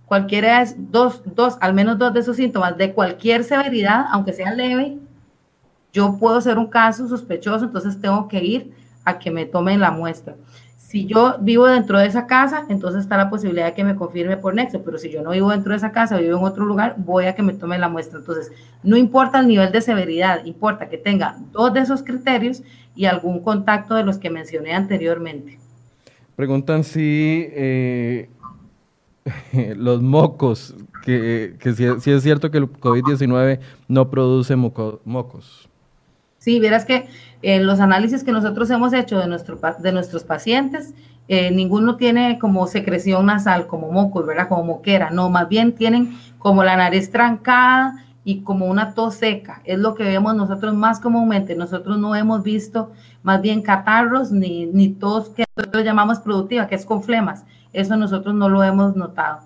cualquiera 0.07 0.65
de 0.65 0.75
dos, 0.77 1.23
dos, 1.35 1.57
al 1.61 1.75
menos 1.75 1.99
dos 1.99 2.13
de 2.13 2.21
esos 2.21 2.37
síntomas 2.37 2.77
de 2.77 2.93
cualquier 2.93 3.45
severidad, 3.45 4.07
aunque 4.11 4.33
sea 4.33 4.53
leve, 4.53 4.99
yo 5.93 6.19
puedo 6.19 6.41
ser 6.41 6.59
un 6.59 6.67
caso 6.67 7.09
sospechoso, 7.09 7.65
entonces 7.65 8.01
tengo 8.01 8.27
que 8.27 8.43
ir 8.43 8.73
a 9.05 9.19
que 9.19 9.31
me 9.31 9.47
tomen 9.47 9.81
la 9.81 9.91
muestra. 9.91 10.35
Si 10.95 11.07
yo 11.07 11.39
vivo 11.41 11.67
dentro 11.67 11.99
de 11.99 12.07
esa 12.07 12.29
casa, 12.29 12.67
entonces 12.69 13.03
está 13.03 13.17
la 13.17 13.29
posibilidad 13.29 13.67
de 13.67 13.75
que 13.75 13.83
me 13.83 13.97
confirme 13.97 14.37
por 14.37 14.55
nexo, 14.55 14.81
pero 14.85 14.97
si 14.97 15.11
yo 15.11 15.23
no 15.23 15.31
vivo 15.31 15.51
dentro 15.51 15.73
de 15.73 15.79
esa 15.79 15.91
casa, 15.91 16.19
vivo 16.19 16.39
en 16.39 16.45
otro 16.45 16.65
lugar, 16.65 16.95
voy 16.99 17.25
a 17.25 17.35
que 17.35 17.43
me 17.43 17.53
tomen 17.53 17.81
la 17.81 17.89
muestra. 17.89 18.21
Entonces, 18.21 18.53
no 18.85 18.97
importa 18.97 19.41
el 19.41 19.49
nivel 19.49 19.73
de 19.73 19.81
severidad, 19.81 20.45
importa 20.45 20.89
que 20.89 20.97
tenga 20.97 21.37
dos 21.51 21.75
de 21.75 21.81
esos 21.81 22.05
criterios 22.05 22.63
y 22.95 23.07
algún 23.07 23.41
contacto 23.41 23.97
de 23.97 24.05
los 24.05 24.19
que 24.19 24.31
mencioné 24.31 24.73
anteriormente. 24.73 25.59
Preguntan 26.37 26.85
si 26.85 27.49
eh, 27.51 28.29
los 29.77 30.01
mocos, 30.01 30.77
que, 31.03 31.57
si, 31.77 32.11
es 32.13 32.23
cierto 32.23 32.53
que 32.53 32.59
el 32.59 32.71
COVID-19 32.71 33.59
no 33.89 34.11
produce 34.11 34.55
mocos. 34.55 35.69
Sí, 36.39 36.61
verás 36.61 36.85
que 36.85 37.09
en 37.45 37.67
los 37.67 37.79
análisis 37.81 38.25
que 38.25 38.33
nosotros 38.33 38.71
hemos 38.71 38.93
hecho 38.93 39.19
de, 39.19 39.27
nuestro, 39.27 39.59
de 39.79 39.93
nuestros 39.93 40.25
pacientes, 40.25 40.95
eh, 41.29 41.51
ninguno 41.51 41.97
tiene 41.97 42.39
como 42.39 42.67
secreción 42.67 43.27
nasal, 43.27 43.67
como 43.67 43.93
mocos, 43.93 44.27
¿verdad? 44.27 44.49
Como 44.49 44.65
moquera, 44.65 45.11
no, 45.11 45.29
más 45.29 45.49
bien 45.49 45.75
tienen 45.75 46.17
como 46.39 46.65
la 46.65 46.77
nariz 46.77 47.11
trancada 47.11 48.05
y 48.25 48.41
como 48.41 48.67
una 48.67 48.95
tos 48.95 49.17
seca. 49.17 49.61
Es 49.65 49.79
lo 49.79 49.95
que 49.95 50.05
vemos 50.05 50.35
nosotros 50.35 50.75
más 50.75 51.01
comúnmente. 51.01 51.55
Nosotros 51.55 51.99
no 51.99 52.15
hemos 52.17 52.43
visto 52.43 52.93
más 53.23 53.43
bien 53.43 53.61
catarros 53.61 54.33
ni, 54.33 54.67
ni 54.67 54.89
tos 54.89 55.29
que 55.29 55.45
nosotros 55.55 55.85
llamamos 55.85 56.21
productiva, 56.21 56.67
que 56.67 56.75
es 56.75 56.87
con 56.87 57.03
flemas. 57.03 57.45
Eso 57.73 57.97
nosotros 57.97 58.35
no 58.35 58.49
lo 58.49 58.63
hemos 58.63 58.97
notado. 58.97 59.41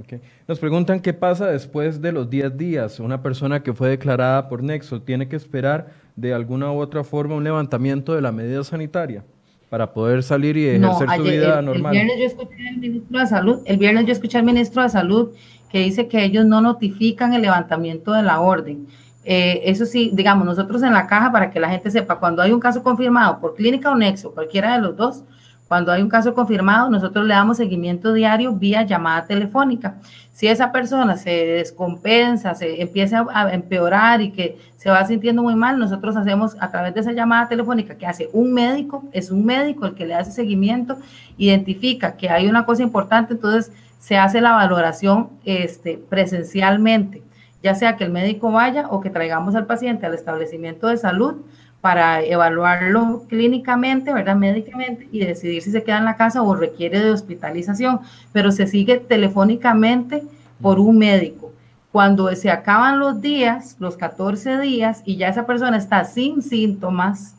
Okay. 0.00 0.20
Nos 0.46 0.58
preguntan 0.58 1.00
qué 1.00 1.12
pasa 1.12 1.46
después 1.46 2.00
de 2.00 2.12
los 2.12 2.28
10 2.28 2.56
días. 2.56 3.00
Una 3.00 3.22
persona 3.22 3.62
que 3.62 3.72
fue 3.72 3.88
declarada 3.88 4.48
por 4.48 4.62
Nexo 4.62 5.02
tiene 5.02 5.28
que 5.28 5.36
esperar 5.36 5.88
de 6.18 6.34
alguna 6.34 6.72
u 6.72 6.80
otra 6.80 7.04
forma 7.04 7.36
un 7.36 7.44
levantamiento 7.44 8.12
de 8.12 8.20
la 8.20 8.32
medida 8.32 8.64
sanitaria 8.64 9.24
para 9.70 9.92
poder 9.92 10.22
salir 10.24 10.56
y 10.56 10.66
ejercer 10.66 11.08
su 11.16 11.22
vida 11.22 11.62
normal. 11.62 11.94
El 11.96 12.06
viernes 12.06 12.18
yo 12.18 12.26
escuché 12.26 12.68
al 12.68 12.76
ministro 12.78 13.20
de 13.20 13.26
Salud, 13.26 13.60
el 13.64 13.76
viernes 13.76 14.06
yo 14.06 14.12
escuché 14.12 14.38
al 14.38 14.44
ministro 14.44 14.82
de 14.82 14.88
Salud 14.88 15.30
que 15.70 15.80
dice 15.80 16.08
que 16.08 16.24
ellos 16.24 16.44
no 16.44 16.60
notifican 16.60 17.34
el 17.34 17.42
levantamiento 17.42 18.12
de 18.12 18.22
la 18.22 18.40
orden. 18.40 18.88
Eh, 19.24 19.62
eso 19.64 19.84
sí, 19.84 20.10
digamos, 20.12 20.44
nosotros 20.44 20.82
en 20.82 20.92
la 20.92 21.06
caja, 21.06 21.30
para 21.30 21.50
que 21.50 21.60
la 21.60 21.68
gente 21.68 21.90
sepa, 21.90 22.18
cuando 22.18 22.42
hay 22.42 22.50
un 22.50 22.60
caso 22.60 22.82
confirmado 22.82 23.38
por 23.40 23.54
clínica 23.54 23.90
o 23.90 23.94
nexo, 23.94 24.32
cualquiera 24.32 24.74
de 24.74 24.80
los 24.80 24.96
dos, 24.96 25.22
cuando 25.68 25.92
hay 25.92 26.00
un 26.00 26.08
caso 26.08 26.32
confirmado, 26.32 26.88
nosotros 26.88 27.26
le 27.26 27.34
damos 27.34 27.58
seguimiento 27.58 28.14
diario 28.14 28.54
vía 28.54 28.84
llamada 28.84 29.26
telefónica. 29.26 29.96
Si 30.32 30.48
esa 30.48 30.72
persona 30.72 31.18
se 31.18 31.30
descompensa, 31.30 32.54
se 32.54 32.80
empieza 32.80 33.26
a 33.30 33.52
empeorar 33.52 34.22
y 34.22 34.30
que 34.30 34.56
se 34.78 34.88
va 34.88 35.04
sintiendo 35.04 35.42
muy 35.42 35.54
mal, 35.54 35.78
nosotros 35.78 36.16
hacemos 36.16 36.56
a 36.60 36.70
través 36.70 36.94
de 36.94 37.00
esa 37.00 37.12
llamada 37.12 37.48
telefónica 37.48 37.96
que 37.96 38.06
hace 38.06 38.30
un 38.32 38.54
médico, 38.54 39.04
es 39.12 39.30
un 39.30 39.44
médico 39.44 39.84
el 39.84 39.94
que 39.94 40.06
le 40.06 40.14
hace 40.14 40.32
seguimiento, 40.32 40.96
identifica 41.36 42.16
que 42.16 42.30
hay 42.30 42.46
una 42.48 42.64
cosa 42.64 42.82
importante, 42.82 43.34
entonces 43.34 43.70
se 43.98 44.16
hace 44.16 44.40
la 44.40 44.52
valoración 44.52 45.28
este, 45.44 45.98
presencialmente, 46.08 47.22
ya 47.62 47.74
sea 47.74 47.96
que 47.96 48.04
el 48.04 48.10
médico 48.10 48.50
vaya 48.50 48.88
o 48.88 49.00
que 49.00 49.10
traigamos 49.10 49.54
al 49.54 49.66
paciente 49.66 50.06
al 50.06 50.14
establecimiento 50.14 50.86
de 50.86 50.96
salud 50.96 51.42
para 51.80 52.22
evaluarlo 52.22 53.24
clínicamente, 53.28 54.12
¿verdad? 54.12 54.36
Médicamente 54.36 55.08
y 55.12 55.20
decidir 55.20 55.62
si 55.62 55.70
se 55.70 55.82
queda 55.82 55.98
en 55.98 56.04
la 56.04 56.16
casa 56.16 56.42
o 56.42 56.54
requiere 56.54 57.00
de 57.00 57.10
hospitalización, 57.10 58.00
pero 58.32 58.50
se 58.50 58.66
sigue 58.66 58.98
telefónicamente 58.98 60.24
por 60.60 60.80
un 60.80 60.98
médico. 60.98 61.52
Cuando 61.92 62.34
se 62.34 62.50
acaban 62.50 62.98
los 62.98 63.20
días, 63.20 63.76
los 63.78 63.96
14 63.96 64.58
días, 64.60 65.02
y 65.04 65.16
ya 65.16 65.28
esa 65.28 65.46
persona 65.46 65.76
está 65.76 66.04
sin 66.04 66.42
síntomas, 66.42 67.34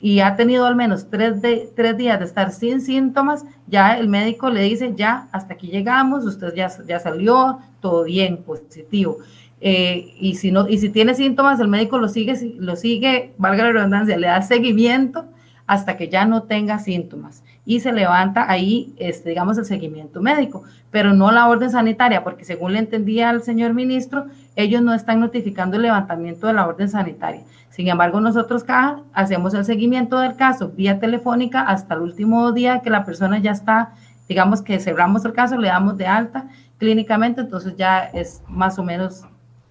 y 0.00 0.20
ha 0.20 0.36
tenido 0.36 0.66
al 0.66 0.76
menos 0.76 1.08
tres, 1.08 1.40
de, 1.40 1.70
tres 1.74 1.96
días 1.96 2.18
de 2.18 2.26
estar 2.26 2.52
sin 2.52 2.80
síntomas, 2.80 3.44
ya 3.66 3.96
el 3.98 4.08
médico 4.08 4.50
le 4.50 4.62
dice, 4.62 4.92
ya, 4.94 5.28
hasta 5.32 5.54
aquí 5.54 5.68
llegamos, 5.68 6.24
usted 6.24 6.54
ya, 6.54 6.70
ya 6.86 7.00
salió, 7.00 7.60
todo 7.80 8.04
bien, 8.04 8.42
positivo. 8.42 9.18
Eh, 9.60 10.14
y, 10.20 10.34
si 10.34 10.52
no, 10.52 10.68
y 10.68 10.78
si 10.78 10.90
tiene 10.90 11.14
síntomas, 11.14 11.60
el 11.60 11.68
médico 11.68 11.98
lo 11.98 12.08
sigue, 12.08 12.54
lo 12.58 12.76
sigue, 12.76 13.34
valga 13.38 13.64
la 13.64 13.72
redundancia, 13.72 14.16
le 14.16 14.26
da 14.26 14.42
seguimiento 14.42 15.26
hasta 15.66 15.96
que 15.96 16.08
ya 16.08 16.24
no 16.26 16.44
tenga 16.44 16.78
síntomas 16.78 17.42
y 17.64 17.80
se 17.80 17.92
levanta 17.92 18.48
ahí, 18.48 18.94
este, 18.96 19.30
digamos, 19.30 19.58
el 19.58 19.64
seguimiento 19.64 20.22
médico, 20.22 20.62
pero 20.92 21.12
no 21.12 21.32
la 21.32 21.48
orden 21.48 21.70
sanitaria, 21.70 22.22
porque 22.22 22.44
según 22.44 22.74
le 22.74 22.78
entendía 22.78 23.28
al 23.28 23.42
señor 23.42 23.74
ministro, 23.74 24.26
ellos 24.54 24.82
no 24.82 24.94
están 24.94 25.18
notificando 25.18 25.76
el 25.76 25.82
levantamiento 25.82 26.46
de 26.46 26.52
la 26.52 26.66
orden 26.66 26.88
sanitaria. 26.88 27.42
Sin 27.70 27.88
embargo, 27.88 28.20
nosotros 28.20 28.62
acá 28.62 29.00
hacemos 29.12 29.52
el 29.54 29.64
seguimiento 29.64 30.20
del 30.20 30.36
caso 30.36 30.70
vía 30.70 31.00
telefónica 31.00 31.62
hasta 31.62 31.94
el 31.94 32.02
último 32.02 32.52
día 32.52 32.80
que 32.82 32.90
la 32.90 33.04
persona 33.04 33.38
ya 33.38 33.50
está, 33.50 33.94
digamos 34.28 34.62
que 34.62 34.78
cerramos 34.78 35.24
el 35.24 35.32
caso, 35.32 35.58
le 35.58 35.68
damos 35.68 35.96
de 35.96 36.06
alta 36.06 36.48
clínicamente, 36.78 37.40
entonces 37.40 37.74
ya 37.76 38.04
es 38.04 38.42
más 38.48 38.78
o 38.78 38.84
menos 38.84 39.24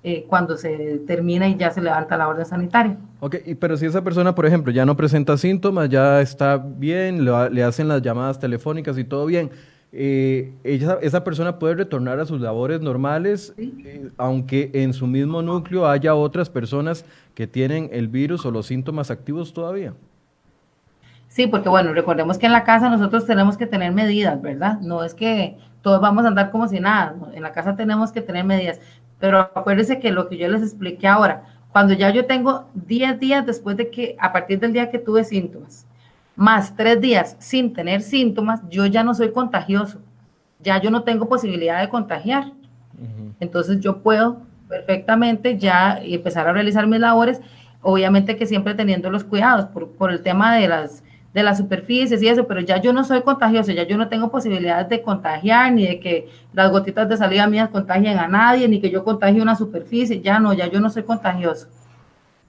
eh, 0.07 0.23
cuando 0.29 0.55
se 0.55 0.99
termina 1.07 1.49
y 1.49 1.57
ya 1.57 1.71
se 1.71 1.81
levanta 1.81 2.15
la 2.15 2.27
orden 2.27 2.45
sanitaria. 2.45 2.95
Ok, 3.21 3.37
pero 3.59 3.75
si 3.75 3.87
esa 3.87 4.03
persona, 4.03 4.35
por 4.35 4.45
ejemplo, 4.45 4.71
ya 4.71 4.85
no 4.85 4.95
presenta 4.95 5.35
síntomas, 5.35 5.89
ya 5.89 6.21
está 6.21 6.57
bien, 6.57 7.25
le, 7.25 7.63
hacen 7.63 7.87
las 7.87 8.03
llamadas 8.03 8.39
telefónicas 8.39 8.99
y 8.99 9.03
todo 9.03 9.25
bien, 9.25 9.49
eh, 9.91 10.53
ella, 10.63 10.99
esa 11.01 11.23
persona 11.23 11.57
puede 11.57 11.73
retornar 11.73 12.19
a 12.19 12.27
sus 12.27 12.39
labores 12.39 12.81
normales, 12.81 13.55
eh, 13.57 14.11
aunque 14.17 14.69
en 14.75 14.93
su 14.93 15.07
mismo 15.07 15.41
núcleo 15.41 15.87
haya 15.87 16.13
otras 16.13 16.51
personas 16.51 17.03
que 17.33 17.47
tienen 17.47 17.89
el 17.91 18.07
virus 18.07 18.45
o 18.45 18.51
los 18.51 18.67
síntomas 18.67 19.09
activos 19.09 19.55
todavía. 19.55 19.93
Sí, 21.29 21.47
porque 21.47 21.67
bueno, 21.67 21.93
recordemos 21.93 22.37
que 22.37 22.45
en 22.45 22.51
la 22.51 22.63
casa 22.63 22.89
nosotros 22.89 23.25
tenemos 23.25 23.57
que 23.57 23.65
tener 23.65 23.91
medidas, 23.91 24.39
¿verdad? 24.39 24.79
No 24.81 25.03
es 25.03 25.15
que 25.15 25.57
todos 25.81 25.99
vamos 25.99 26.25
a 26.25 26.27
andar 26.27 26.51
como 26.51 26.67
si 26.67 26.79
nada, 26.79 27.15
en 27.33 27.41
la 27.41 27.53
casa 27.53 27.75
tenemos 27.75 28.11
que 28.11 28.21
tener 28.21 28.45
medidas, 28.45 28.79
pero 29.25 29.39
acuérdense 29.39 29.99
que 29.99 30.11
lo 30.11 30.29
que 30.29 30.37
yo 30.37 30.47
les 30.47 30.61
expliqué 30.61 31.07
ahora, 31.07 31.45
cuando 31.71 31.95
ya 31.95 32.11
yo 32.11 32.27
tengo 32.27 32.65
10 32.75 33.19
días 33.19 33.43
después 33.43 33.75
de 33.75 33.89
que, 33.89 34.15
a 34.19 34.31
partir 34.31 34.59
del 34.59 34.71
día 34.71 34.91
que 34.91 34.99
tuve 34.99 35.23
síntomas, 35.23 35.87
más 36.35 36.75
3 36.75 37.01
días 37.01 37.35
sin 37.39 37.73
tener 37.73 38.03
síntomas, 38.03 38.61
yo 38.69 38.85
ya 38.85 39.03
no 39.03 39.15
soy 39.15 39.31
contagioso. 39.31 39.99
Ya 40.61 40.79
yo 40.79 40.91
no 40.91 41.01
tengo 41.01 41.27
posibilidad 41.27 41.81
de 41.81 41.89
contagiar. 41.89 42.51
Entonces 43.39 43.79
yo 43.79 44.03
puedo 44.03 44.43
perfectamente 44.69 45.57
ya 45.57 45.99
empezar 46.03 46.47
a 46.47 46.53
realizar 46.53 46.85
mis 46.85 46.99
labores, 46.99 47.41
obviamente 47.81 48.37
que 48.37 48.45
siempre 48.45 48.75
teniendo 48.75 49.09
los 49.09 49.23
cuidados 49.23 49.65
por, 49.65 49.89
por 49.93 50.11
el 50.11 50.21
tema 50.21 50.55
de 50.55 50.67
las 50.67 51.03
de 51.35 51.43
las 51.43 51.57
superficies 51.57 52.23
y 52.23 52.29
eso, 52.29 52.47
pero 52.47 52.61
ya 52.61 52.77
yo 52.77 52.93
no 52.93 53.03
soy 53.03 53.21
contagioso, 53.21 53.73
ya 53.73 53.83
yo 53.83 53.97
no 53.97 54.07
tengo 54.07 54.31
posibilidades 54.31 54.87
de 54.87 55.01
contagiar, 55.01 55.69
ni 55.73 55.85
de 55.85 55.99
que 55.99 56.29
las 56.53 56.71
gotitas 56.71 57.09
de 57.09 57.17
salida 57.17 57.45
mías 57.45 57.67
contagien 57.67 58.17
a 58.17 58.29
nadie, 58.29 58.69
ni 58.69 58.79
que 58.79 58.89
yo 58.89 59.03
contagie 59.03 59.41
una 59.41 59.57
superficie, 59.57 60.21
ya 60.21 60.39
no, 60.39 60.53
ya 60.53 60.67
yo 60.67 60.79
no 60.79 60.89
soy 60.89 61.03
contagioso. 61.03 61.67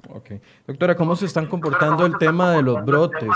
Ok. 0.08 0.40
Doctora, 0.68 0.94
¿cómo 0.94 1.16
se 1.16 1.26
están 1.26 1.46
comportando 1.46 2.06
el 2.06 2.16
tema 2.16 2.52
de 2.52 2.62
los 2.62 2.84
brotes? 2.84 3.28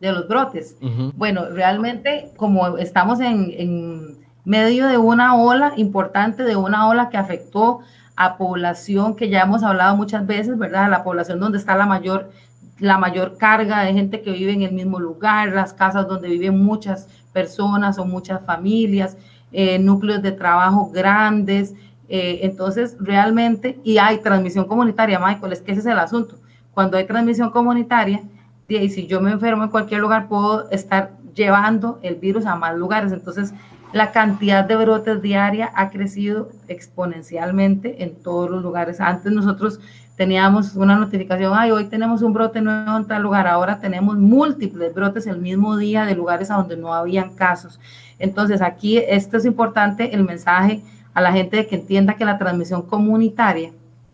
De 0.00 0.12
los 0.12 0.26
brotes. 0.26 0.78
Bueno, 1.14 1.50
realmente 1.50 2.30
como 2.38 2.78
estamos 2.78 3.20
en, 3.20 3.52
en 3.54 4.16
medio 4.46 4.86
de 4.86 4.96
una 4.96 5.36
ola 5.36 5.74
importante, 5.76 6.42
de 6.42 6.56
una 6.56 6.88
ola 6.88 7.10
que 7.10 7.18
afectó 7.18 7.80
a 8.16 8.38
población 8.38 9.14
que 9.14 9.28
ya 9.28 9.42
hemos 9.42 9.62
hablado 9.62 9.94
muchas 9.94 10.26
veces, 10.26 10.56
¿verdad? 10.56 10.88
La 10.88 11.04
población 11.04 11.38
donde 11.38 11.58
está 11.58 11.76
la 11.76 11.84
mayor 11.84 12.30
la 12.78 12.98
mayor 12.98 13.36
carga 13.36 13.80
de 13.82 13.92
gente 13.92 14.20
que 14.22 14.32
vive 14.32 14.52
en 14.52 14.62
el 14.62 14.72
mismo 14.72 14.98
lugar, 14.98 15.48
las 15.50 15.72
casas 15.72 16.06
donde 16.06 16.28
viven 16.28 16.62
muchas 16.62 17.08
personas 17.32 17.98
o 17.98 18.04
muchas 18.04 18.44
familias, 18.44 19.16
eh, 19.52 19.78
núcleos 19.78 20.22
de 20.22 20.32
trabajo 20.32 20.90
grandes. 20.90 21.74
Eh, 22.08 22.40
entonces, 22.42 22.96
realmente, 23.00 23.78
y 23.84 23.98
hay 23.98 24.18
transmisión 24.18 24.66
comunitaria, 24.66 25.18
Michael, 25.18 25.52
es 25.52 25.62
que 25.62 25.72
ese 25.72 25.80
es 25.80 25.86
el 25.86 25.98
asunto. 25.98 26.36
Cuando 26.72 26.96
hay 26.96 27.06
transmisión 27.06 27.50
comunitaria, 27.50 28.22
y 28.68 28.88
si 28.90 29.06
yo 29.06 29.20
me 29.20 29.32
enfermo 29.32 29.64
en 29.64 29.70
cualquier 29.70 30.00
lugar, 30.00 30.28
puedo 30.28 30.70
estar 30.70 31.12
llevando 31.34 31.98
el 32.02 32.16
virus 32.16 32.44
a 32.46 32.54
más 32.54 32.76
lugares. 32.76 33.12
Entonces, 33.12 33.54
la 33.92 34.12
cantidad 34.12 34.64
de 34.64 34.76
brotes 34.76 35.22
diaria 35.22 35.70
ha 35.74 35.88
crecido 35.88 36.50
exponencialmente 36.68 38.02
en 38.02 38.22
todos 38.22 38.50
los 38.50 38.62
lugares. 38.62 39.00
Antes 39.00 39.32
nosotros 39.32 39.80
teníamos 40.18 40.74
una 40.74 40.96
notificación, 40.96 41.52
ay, 41.54 41.70
hoy 41.70 41.84
tenemos 41.84 42.22
un 42.22 42.32
brote 42.32 42.60
nuevo 42.60 42.96
en 42.96 43.06
tal 43.06 43.22
lugar, 43.22 43.46
ahora 43.46 43.78
tenemos 43.78 44.16
múltiples 44.16 44.92
brotes 44.92 45.28
el 45.28 45.38
mismo 45.38 45.76
día 45.76 46.04
de 46.06 46.16
lugares 46.16 46.50
a 46.50 46.56
donde 46.56 46.76
no 46.76 46.92
habían 46.92 47.36
casos. 47.36 47.78
Entonces, 48.18 48.60
aquí 48.60 48.98
esto 48.98 49.36
es 49.36 49.44
importante, 49.44 50.12
el 50.12 50.24
mensaje 50.24 50.82
a 51.14 51.20
la 51.20 51.30
gente 51.30 51.58
de 51.58 51.68
que 51.68 51.76
entienda 51.76 52.14
que 52.14 52.24
la 52.24 52.36
transmisión 52.36 52.82
comunitaria, 52.82 53.70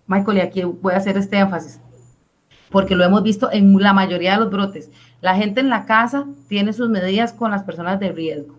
Michael, 0.06 0.36
y 0.36 0.40
aquí 0.42 0.62
voy 0.62 0.92
a 0.92 0.98
hacer 0.98 1.16
este 1.16 1.38
énfasis, 1.38 1.80
porque 2.68 2.94
lo 2.94 3.02
hemos 3.02 3.22
visto 3.22 3.50
en 3.50 3.74
la 3.80 3.94
mayoría 3.94 4.32
de 4.32 4.40
los 4.40 4.50
brotes. 4.50 4.90
La 5.22 5.34
gente 5.34 5.60
en 5.60 5.70
la 5.70 5.86
casa 5.86 6.26
tiene 6.48 6.74
sus 6.74 6.90
medidas 6.90 7.32
con 7.32 7.50
las 7.50 7.62
personas 7.62 7.98
de 7.98 8.12
riesgo. 8.12 8.56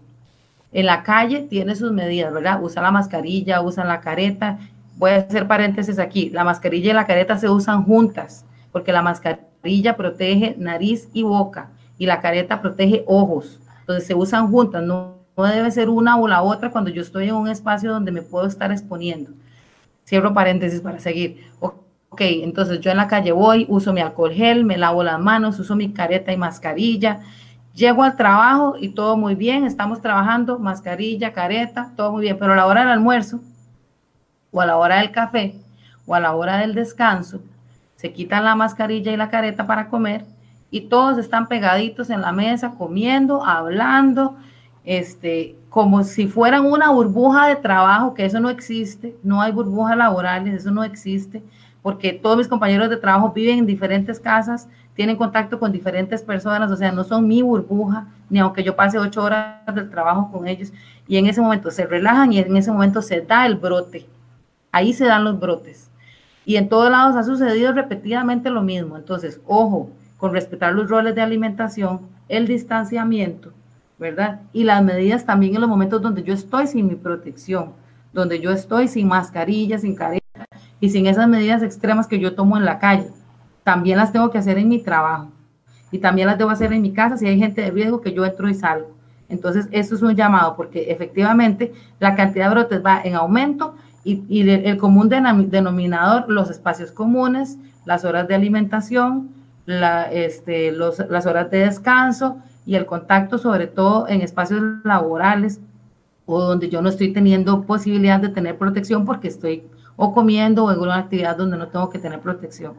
En 0.71 0.87
la 0.87 1.03
calle 1.03 1.41
tiene 1.41 1.75
sus 1.75 1.91
medidas, 1.91 2.33
¿verdad? 2.33 2.63
Usa 2.63 2.81
la 2.81 2.89
mascarilla, 2.89 3.61
usa 3.61 3.85
la 3.85 4.01
careta 4.01 4.57
voy 4.97 5.11
a 5.11 5.17
hacer 5.17 5.47
paréntesis 5.47 5.99
aquí, 5.99 6.29
la 6.29 6.43
mascarilla 6.43 6.91
y 6.91 6.93
la 6.93 7.05
careta 7.05 7.37
se 7.37 7.49
usan 7.49 7.83
juntas, 7.83 8.45
porque 8.71 8.91
la 8.91 9.01
mascarilla 9.01 9.95
protege 9.95 10.55
nariz 10.57 11.09
y 11.13 11.23
boca 11.23 11.69
y 11.97 12.05
la 12.05 12.21
careta 12.21 12.61
protege 12.61 13.03
ojos. 13.07 13.59
Entonces 13.81 14.07
se 14.07 14.15
usan 14.15 14.49
juntas, 14.49 14.83
no, 14.83 15.15
debe 15.37 15.71
ser 15.71 15.89
una 15.89 16.17
o 16.17 16.27
la 16.27 16.41
otra 16.41 16.71
cuando 16.71 16.89
yo 16.89 17.01
estoy 17.01 17.29
en 17.29 17.35
un 17.35 17.47
espacio 17.47 17.91
donde 17.91 18.11
me 18.11 18.21
puedo 18.21 18.47
estar 18.47 18.71
exponiendo. 18.71 19.31
Cierro 20.05 20.33
paréntesis 20.33 20.81
para 20.81 20.99
seguir. 20.99 21.45
Ok, 21.59 22.21
entonces 22.21 22.79
yo 22.79 22.91
en 22.91 22.97
la 22.97 23.07
calle 23.07 23.31
voy, 23.31 23.65
uso 23.67 23.91
mi 23.91 23.99
alcohol 23.99 24.31
gel, 24.31 24.63
me 24.63 24.77
lavo 24.77 25.03
las 25.03 25.19
manos, 25.19 25.59
uso 25.59 25.75
mi 25.75 25.91
careta 25.91 26.31
y 26.31 26.37
mascarilla. 26.37 27.19
Llego 27.73 28.03
al 28.03 28.15
trabajo 28.15 28.75
y 28.79 28.89
todo 28.89 29.17
muy 29.17 29.35
bien, 29.35 29.65
estamos 29.65 30.01
trabajando, 30.01 30.57
mascarilla, 30.57 31.33
careta, 31.33 31.91
todo 31.97 32.13
muy 32.13 32.21
bien, 32.21 32.37
pero 32.39 32.53
a 32.53 32.55
la 32.55 32.67
hora 32.67 32.81
del 32.81 32.89
almuerzo, 32.91 33.41
o 34.55 34.61
a 34.61 34.65
la 34.65 34.77
hora 34.77 34.99
del 34.99 35.11
café 35.11 35.53
o 36.07 36.15
a 36.15 36.19
la 36.21 36.33
hora 36.33 36.59
del 36.59 36.73
descanso, 36.73 37.41
se 37.97 38.13
quitan 38.13 38.45
la 38.45 38.55
mascarilla 38.55 39.11
y 39.11 39.17
la 39.17 39.29
careta 39.29 39.67
para 39.67 39.89
comer 39.89 40.23
y 40.71 40.81
todos 40.81 41.17
están 41.17 41.47
pegaditos 41.47 42.09
en 42.09 42.21
la 42.21 42.31
mesa 42.31 42.71
comiendo, 42.77 43.43
hablando, 43.45 44.37
este, 44.85 45.57
como 45.69 46.03
si 46.03 46.27
fueran 46.27 46.65
una 46.65 46.89
burbuja 46.89 47.47
de 47.47 47.57
trabajo, 47.57 48.13
que 48.13 48.23
eso 48.23 48.39
no 48.39 48.49
existe, 48.49 49.17
no 49.23 49.41
hay 49.41 49.51
burbujas 49.51 49.97
laborales, 49.97 50.53
eso 50.53 50.71
no 50.71 50.85
existe, 50.85 51.43
porque 51.81 52.13
todos 52.13 52.37
mis 52.37 52.47
compañeros 52.47 52.89
de 52.89 52.95
trabajo 52.95 53.33
viven 53.33 53.59
en 53.59 53.65
diferentes 53.65 54.21
casas, 54.21 54.69
tienen 54.93 55.17
contacto 55.17 55.59
con 55.59 55.73
diferentes 55.73 56.23
personas, 56.23 56.71
o 56.71 56.77
sea, 56.77 56.93
no 56.93 57.03
son 57.03 57.27
mi 57.27 57.41
burbuja, 57.41 58.07
ni 58.29 58.39
aunque 58.39 58.63
yo 58.63 58.73
pase 58.77 58.97
ocho 58.97 59.21
horas 59.21 59.57
del 59.73 59.89
trabajo 59.89 60.31
con 60.31 60.47
ellos, 60.47 60.71
y 61.09 61.17
en 61.17 61.25
ese 61.25 61.41
momento 61.41 61.71
se 61.71 61.85
relajan 61.85 62.31
y 62.31 62.39
en 62.39 62.55
ese 62.55 62.71
momento 62.71 63.01
se 63.01 63.19
da 63.19 63.45
el 63.45 63.55
brote 63.55 64.07
ahí 64.75 64.91
se 64.91 65.05
dan 65.05 65.23
los 65.23 65.39
brotes. 65.39 65.89
Y 66.45 66.57
en 66.57 66.67
todos 66.67 66.91
lados 66.91 67.15
ha 67.15 67.23
sucedido 67.23 67.71
repetidamente 67.71 68.49
lo 68.49 68.61
mismo. 68.61 68.97
Entonces, 68.97 69.39
ojo, 69.47 69.89
con 70.17 70.33
respetar 70.33 70.73
los 70.73 70.89
roles 70.89 71.15
de 71.15 71.21
alimentación, 71.21 72.01
el 72.27 72.45
distanciamiento, 72.45 73.53
¿verdad? 73.97 74.41
Y 74.51 74.65
las 74.65 74.83
medidas 74.83 75.25
también 75.25 75.55
en 75.55 75.61
los 75.61 75.69
momentos 75.69 76.01
donde 76.01 76.23
yo 76.23 76.33
estoy 76.33 76.67
sin 76.67 76.87
mi 76.87 76.95
protección, 76.95 77.71
donde 78.11 78.41
yo 78.41 78.51
estoy 78.51 78.89
sin 78.89 79.07
mascarilla, 79.07 79.79
sin 79.79 79.95
careta 79.95 80.45
y 80.81 80.89
sin 80.89 81.07
esas 81.07 81.29
medidas 81.29 81.63
extremas 81.63 82.05
que 82.05 82.19
yo 82.19 82.35
tomo 82.35 82.57
en 82.57 82.65
la 82.65 82.77
calle. 82.77 83.07
También 83.63 83.97
las 83.97 84.11
tengo 84.11 84.29
que 84.29 84.39
hacer 84.39 84.57
en 84.57 84.67
mi 84.67 84.83
trabajo 84.83 85.31
y 85.89 85.99
también 85.99 86.27
las 86.27 86.37
debo 86.37 86.49
hacer 86.49 86.73
en 86.73 86.81
mi 86.81 86.91
casa 86.91 87.15
si 87.15 87.27
hay 87.27 87.39
gente 87.39 87.61
de 87.61 87.71
riesgo 87.71 88.01
que 88.01 88.11
yo 88.11 88.25
entro 88.25 88.49
y 88.49 88.53
salgo. 88.53 88.93
Entonces, 89.29 89.69
eso 89.71 89.95
es 89.95 90.01
un 90.01 90.15
llamado 90.15 90.57
porque 90.57 90.91
efectivamente 90.91 91.71
la 91.99 92.13
cantidad 92.13 92.49
de 92.49 92.55
brotes 92.55 92.85
va 92.85 93.01
en 93.01 93.15
aumento 93.15 93.75
y, 94.05 94.49
el 94.49 94.77
común 94.77 95.09
denominador, 95.09 96.29
los 96.29 96.51
espacios 96.51 96.91
comunes, 96.91 97.57
las 97.85 98.05
horas 98.05 98.27
de 98.27 98.35
alimentación, 98.35 99.29
la, 99.65 100.11
este, 100.11 100.71
las 100.71 101.25
horas 101.25 101.49
de 101.49 101.59
descanso 101.59 102.37
y 102.67 102.75
el 102.75 102.85
contacto, 102.85 103.39
sobre 103.39 103.65
todo 103.65 104.07
en 104.07 104.21
espacios 104.21 104.61
laborales 104.83 105.59
o 106.27 106.39
donde 106.39 106.69
yo 106.69 106.81
no 106.81 106.89
estoy 106.89 107.13
teniendo 107.13 107.63
posibilidad 107.63 108.19
de 108.19 108.29
tener 108.29 108.57
protección 108.57 109.05
porque 109.05 109.27
estoy 109.27 109.63
o 109.95 110.13
comiendo 110.13 110.65
o 110.65 110.71
en 110.71 110.79
una 110.79 110.97
actividad 110.97 111.37
donde 111.37 111.57
no 111.57 111.67
tengo 111.67 111.89
que 111.89 111.99
tener 111.99 112.19
protección. 112.19 112.73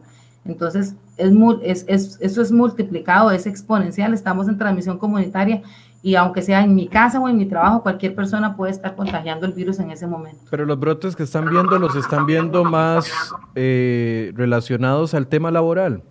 Entonces, 0.45 0.95
es, 1.17 1.31
es, 1.61 1.85
es, 1.87 2.17
eso 2.21 2.41
es 2.41 2.51
multiplicado, 2.53 3.31
es 3.31 3.47
exponencial, 3.47 4.13
estamos 4.13 4.47
en 4.47 4.57
transmisión 4.57 4.97
comunitaria 4.97 5.61
y 6.07 6.15
aunque 6.15 6.41
sea 6.41 6.63
en 6.63 6.73
mi 6.73 6.87
casa 6.87 7.19
o 7.19 7.27
en 7.27 7.35
mi 7.35 7.45
trabajo, 7.45 7.83
cualquier 7.83 8.15
persona 8.15 8.55
puede 8.55 8.71
estar 8.71 8.95
contagiando 8.95 9.45
el 9.45 9.51
virus 9.51 9.77
en 9.79 9.91
ese 9.91 10.07
momento. 10.07 10.41
Pero 10.49 10.63
los 10.63 10.79
brotes 10.79 11.17
que 11.17 11.23
están 11.23 11.49
viendo, 11.49 11.77
los 11.77 11.97
están 11.97 12.25
viendo 12.25 12.63
más 12.63 13.11
eh, 13.55 14.31
relacionados 14.33 15.13
al 15.13 15.27
tema 15.27 15.51
laboral. 15.51 16.01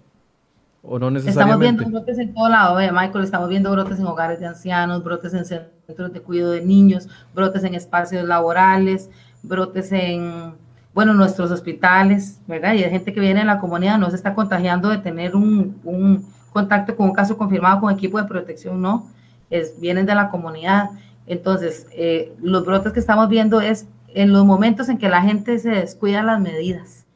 ¿O 0.82 0.98
no 0.98 1.10
necesariamente? 1.10 1.64
Estamos 1.64 1.78
viendo 1.80 1.98
brotes 1.98 2.18
en 2.18 2.34
todo 2.34 2.46
lado, 2.50 2.78
¿eh? 2.78 2.92
Michael, 2.92 3.24
estamos 3.24 3.48
viendo 3.48 3.70
brotes 3.70 3.98
en 3.98 4.06
hogares 4.06 4.38
de 4.38 4.46
ancianos, 4.46 5.02
brotes 5.02 5.32
en 5.32 5.46
centros 5.46 6.12
de 6.12 6.20
cuidado 6.20 6.50
de 6.52 6.60
niños, 6.60 7.08
brotes 7.34 7.64
en 7.64 7.74
espacios 7.74 8.22
laborales, 8.24 9.08
brotes 9.42 9.92
en, 9.92 10.56
bueno, 10.92 11.14
nuestros 11.14 11.50
hospitales, 11.50 12.38
¿verdad? 12.46 12.74
Y 12.74 12.84
hay 12.84 12.90
gente 12.90 13.14
que 13.14 13.20
viene 13.20 13.40
en 13.40 13.46
la 13.46 13.60
comunidad, 13.60 13.96
no 13.96 14.10
se 14.10 14.16
está 14.16 14.34
contagiando 14.34 14.90
de 14.90 14.98
tener 14.98 15.34
un, 15.34 15.80
un 15.84 16.22
contacto 16.52 16.94
con 16.94 17.06
un 17.08 17.14
caso 17.14 17.38
confirmado 17.38 17.80
con 17.80 17.94
equipo 17.94 18.20
de 18.20 18.28
protección, 18.28 18.82
no, 18.82 19.06
es, 19.50 19.80
vienen 19.80 20.06
de 20.06 20.14
la 20.14 20.30
comunidad. 20.30 20.90
Entonces, 21.26 21.86
eh, 21.92 22.34
los 22.42 22.64
brotes 22.64 22.92
que 22.92 23.00
estamos 23.00 23.28
viendo 23.28 23.60
es 23.60 23.86
en 24.14 24.32
los 24.32 24.44
momentos 24.44 24.88
en 24.88 24.98
que 24.98 25.08
la 25.08 25.22
gente 25.22 25.58
se 25.58 25.70
descuida 25.70 26.22
las 26.22 26.40
medidas, 26.40 27.06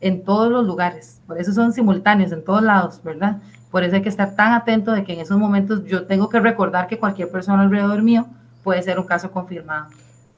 en 0.00 0.24
todos 0.24 0.50
los 0.50 0.66
lugares, 0.66 1.20
por 1.26 1.38
eso 1.38 1.52
son 1.52 1.72
simultáneos 1.72 2.32
en 2.32 2.42
todos 2.42 2.62
lados, 2.62 3.02
¿verdad? 3.04 3.42
Por 3.70 3.84
eso 3.84 3.96
hay 3.96 4.02
que 4.02 4.08
estar 4.08 4.34
tan 4.34 4.54
atento 4.54 4.92
de 4.92 5.04
que 5.04 5.12
en 5.12 5.20
esos 5.20 5.38
momentos 5.38 5.84
yo 5.84 6.06
tengo 6.06 6.28
que 6.28 6.40
recordar 6.40 6.86
que 6.86 6.98
cualquier 6.98 7.30
persona 7.30 7.62
alrededor 7.62 8.02
mío 8.02 8.26
puede 8.64 8.82
ser 8.82 8.98
un 8.98 9.06
caso 9.06 9.30
confirmado. 9.30 9.88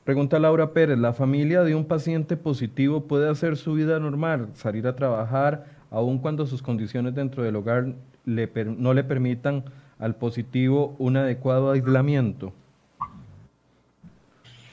Pregunta 0.05 0.41
Laura 0.41 0.73
Pérez, 0.73 0.99
¿la 0.99 1.13
familia 1.13 1.63
de 1.63 1.77
un 1.77 1.85
paciente 1.85 2.37
positivo 2.37 3.05
puede 3.07 3.31
hacer 3.31 3.57
su 3.57 3.75
vida 3.75 4.01
normal, 4.01 4.49
salir 4.55 4.89
a 4.89 4.97
trabajar, 4.97 5.67
aun 5.91 6.19
cuando 6.19 6.47
sus 6.47 6.61
condiciones 6.61 7.15
dentro 7.15 7.45
del 7.45 7.55
hogar 7.55 7.95
no 8.25 8.95
le 8.95 9.05
permitan 9.05 9.65
al 10.03 10.17
positivo 10.17 10.97
un 10.99 11.17
adecuado 11.17 11.71
aislamiento? 11.71 12.53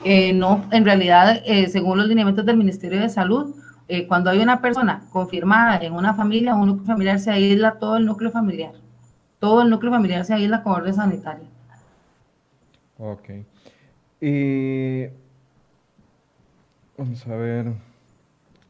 Eh, 0.03 0.33
no, 0.33 0.65
en 0.71 0.83
realidad, 0.85 1.43
eh, 1.45 1.67
según 1.69 1.99
los 1.99 2.07
lineamientos 2.07 2.45
del 2.45 2.57
Ministerio 2.57 2.99
de 2.99 3.09
Salud, 3.09 3.53
eh, 3.87 4.07
cuando 4.07 4.31
hay 4.31 4.39
una 4.39 4.59
persona 4.59 5.03
confirmada 5.11 5.77
en 5.77 5.93
una 5.93 6.15
familia, 6.15 6.55
un 6.55 6.67
núcleo 6.67 6.87
familiar 6.87 7.19
se 7.19 7.29
aísla 7.29 7.73
todo 7.73 7.97
el 7.97 8.05
núcleo 8.05 8.31
familiar. 8.31 8.71
Todo 9.39 9.61
el 9.61 9.69
núcleo 9.69 9.91
familiar 9.91 10.25
se 10.25 10.33
aísla 10.33 10.63
con 10.63 10.73
orden 10.73 10.95
sanitaria. 10.95 11.47
Ok. 12.97 13.29
vamos 16.97 17.27
a 17.27 17.35
ver. 17.35 17.73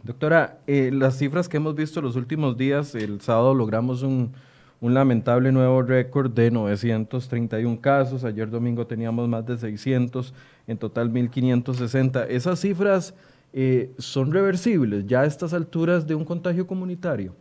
Doctora, 0.03 0.57
las 0.67 1.17
cifras 1.17 1.47
que 1.47 1.57
hemos 1.57 1.75
visto 1.75 2.01
los 2.01 2.15
últimos 2.15 2.57
días, 2.57 2.95
el 2.95 3.21
sábado 3.21 3.53
logramos 3.53 4.03
un, 4.03 4.33
un 4.81 4.93
lamentable 4.93 5.51
nuevo 5.51 5.81
récord 5.81 6.31
de 6.31 6.51
931 6.51 7.81
casos, 7.81 8.23
ayer 8.23 8.49
domingo 8.49 8.87
teníamos 8.87 9.27
más 9.27 9.45
de 9.45 9.57
600, 9.57 10.33
en 10.67 10.77
total 10.77 11.09
1560. 11.09 12.25
Esas 12.25 12.59
cifras 12.59 13.13
eh, 13.51 13.91
son 13.97 14.31
reversibles 14.31 15.05
ya 15.05 15.21
a 15.21 15.25
estas 15.25 15.53
alturas 15.53 16.07
de 16.07 16.15
un 16.15 16.23
contagio 16.23 16.65
comunitario. 16.65 17.35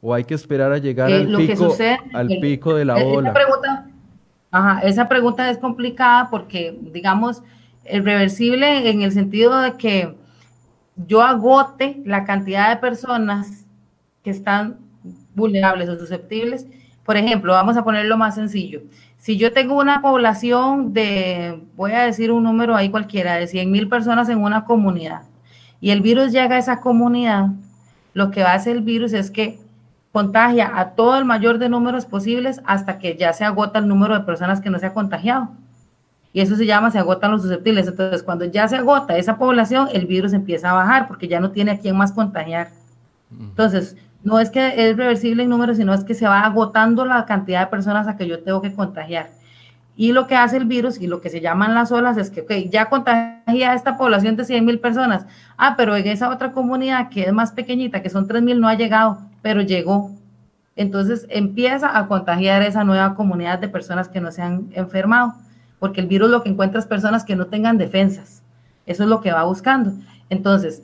¿O 0.00 0.12
hay 0.14 0.24
que 0.24 0.34
esperar 0.34 0.72
a 0.72 0.78
llegar 0.78 1.10
eh, 1.10 1.22
al, 1.22 1.36
pico, 1.36 1.76
al 2.12 2.28
pico 2.40 2.74
de 2.74 2.84
la 2.84 2.96
ola? 2.96 3.30
Esa 3.30 3.34
pregunta, 3.34 3.86
ajá, 4.50 4.80
esa 4.80 5.08
pregunta 5.08 5.50
es 5.50 5.58
complicada 5.58 6.28
porque, 6.30 6.78
digamos, 6.92 7.42
es 7.84 8.04
reversible 8.04 8.88
en 8.90 9.02
el 9.02 9.12
sentido 9.12 9.58
de 9.60 9.76
que 9.76 10.14
yo 11.06 11.22
agote 11.22 12.00
la 12.04 12.24
cantidad 12.24 12.70
de 12.70 12.76
personas 12.80 13.66
que 14.22 14.30
están 14.30 14.83
vulnerables 15.34 15.88
o 15.88 15.98
susceptibles. 15.98 16.66
Por 17.04 17.16
ejemplo, 17.16 17.52
vamos 17.52 17.76
a 17.76 17.84
ponerlo 17.84 18.16
más 18.16 18.34
sencillo. 18.34 18.82
Si 19.16 19.36
yo 19.36 19.52
tengo 19.52 19.78
una 19.78 20.02
población 20.02 20.92
de, 20.92 21.62
voy 21.76 21.92
a 21.92 22.02
decir 22.02 22.30
un 22.30 22.44
número 22.44 22.74
ahí 22.74 22.90
cualquiera, 22.90 23.36
de 23.36 23.46
100 23.46 23.70
mil 23.70 23.88
personas 23.88 24.28
en 24.28 24.38
una 24.38 24.64
comunidad 24.64 25.22
y 25.80 25.90
el 25.90 26.00
virus 26.00 26.32
llega 26.32 26.56
a 26.56 26.58
esa 26.58 26.80
comunidad, 26.80 27.48
lo 28.14 28.30
que 28.30 28.42
va 28.42 28.52
a 28.52 28.54
hacer 28.54 28.76
el 28.76 28.82
virus 28.82 29.12
es 29.12 29.30
que 29.30 29.58
contagia 30.12 30.78
a 30.78 30.90
todo 30.90 31.18
el 31.18 31.24
mayor 31.24 31.58
de 31.58 31.68
números 31.68 32.06
posibles 32.06 32.60
hasta 32.64 32.98
que 32.98 33.16
ya 33.16 33.32
se 33.32 33.44
agota 33.44 33.80
el 33.80 33.88
número 33.88 34.14
de 34.14 34.24
personas 34.24 34.60
que 34.60 34.70
no 34.70 34.78
se 34.78 34.86
ha 34.86 34.94
contagiado. 34.94 35.50
Y 36.32 36.40
eso 36.40 36.56
se 36.56 36.66
llama, 36.66 36.90
se 36.90 36.98
agotan 36.98 37.32
los 37.32 37.42
susceptibles. 37.42 37.86
Entonces, 37.86 38.22
cuando 38.22 38.44
ya 38.44 38.66
se 38.66 38.76
agota 38.76 39.16
esa 39.16 39.36
población, 39.36 39.88
el 39.92 40.06
virus 40.06 40.32
empieza 40.32 40.70
a 40.70 40.74
bajar 40.74 41.06
porque 41.06 41.28
ya 41.28 41.38
no 41.38 41.50
tiene 41.50 41.72
a 41.72 41.78
quién 41.78 41.96
más 41.96 42.12
contagiar. 42.12 42.70
Entonces, 43.30 43.96
no 44.24 44.40
es 44.40 44.50
que 44.50 44.88
es 44.88 44.96
reversible 44.96 45.42
en 45.42 45.50
números, 45.50 45.76
sino 45.76 45.92
es 45.92 46.02
que 46.02 46.14
se 46.14 46.26
va 46.26 46.40
agotando 46.40 47.04
la 47.04 47.26
cantidad 47.26 47.60
de 47.60 47.66
personas 47.66 48.08
a 48.08 48.16
que 48.16 48.26
yo 48.26 48.42
tengo 48.42 48.62
que 48.62 48.72
contagiar. 48.72 49.28
Y 49.96 50.12
lo 50.12 50.26
que 50.26 50.34
hace 50.34 50.56
el 50.56 50.64
virus 50.64 51.00
y 51.00 51.06
lo 51.06 51.20
que 51.20 51.28
se 51.28 51.40
llaman 51.40 51.74
las 51.74 51.92
olas 51.92 52.16
es 52.16 52.30
que, 52.30 52.40
ok, 52.40 52.70
ya 52.70 52.88
contagia 52.88 53.70
a 53.70 53.74
esta 53.74 53.96
población 53.96 54.34
de 54.34 54.44
100 54.44 54.64
mil 54.64 54.80
personas. 54.80 55.26
Ah, 55.56 55.74
pero 55.76 55.94
en 55.94 56.08
esa 56.08 56.30
otra 56.30 56.52
comunidad 56.52 57.10
que 57.10 57.24
es 57.24 57.32
más 57.32 57.52
pequeñita, 57.52 58.02
que 58.02 58.10
son 58.10 58.26
3 58.26 58.42
mil, 58.42 58.60
no 58.60 58.66
ha 58.66 58.74
llegado, 58.74 59.18
pero 59.42 59.60
llegó. 59.60 60.10
Entonces 60.74 61.26
empieza 61.28 61.96
a 61.96 62.08
contagiar 62.08 62.62
esa 62.62 62.82
nueva 62.82 63.14
comunidad 63.14 63.58
de 63.58 63.68
personas 63.68 64.08
que 64.08 64.20
no 64.20 64.32
se 64.32 64.42
han 64.42 64.68
enfermado, 64.72 65.34
porque 65.78 66.00
el 66.00 66.08
virus 66.08 66.30
lo 66.30 66.42
que 66.42 66.48
encuentra 66.48 66.80
es 66.80 66.86
personas 66.86 67.24
que 67.24 67.36
no 67.36 67.46
tengan 67.46 67.78
defensas. 67.78 68.42
Eso 68.86 69.04
es 69.04 69.08
lo 69.08 69.20
que 69.20 69.32
va 69.32 69.44
buscando. 69.44 69.92
Entonces, 70.30 70.82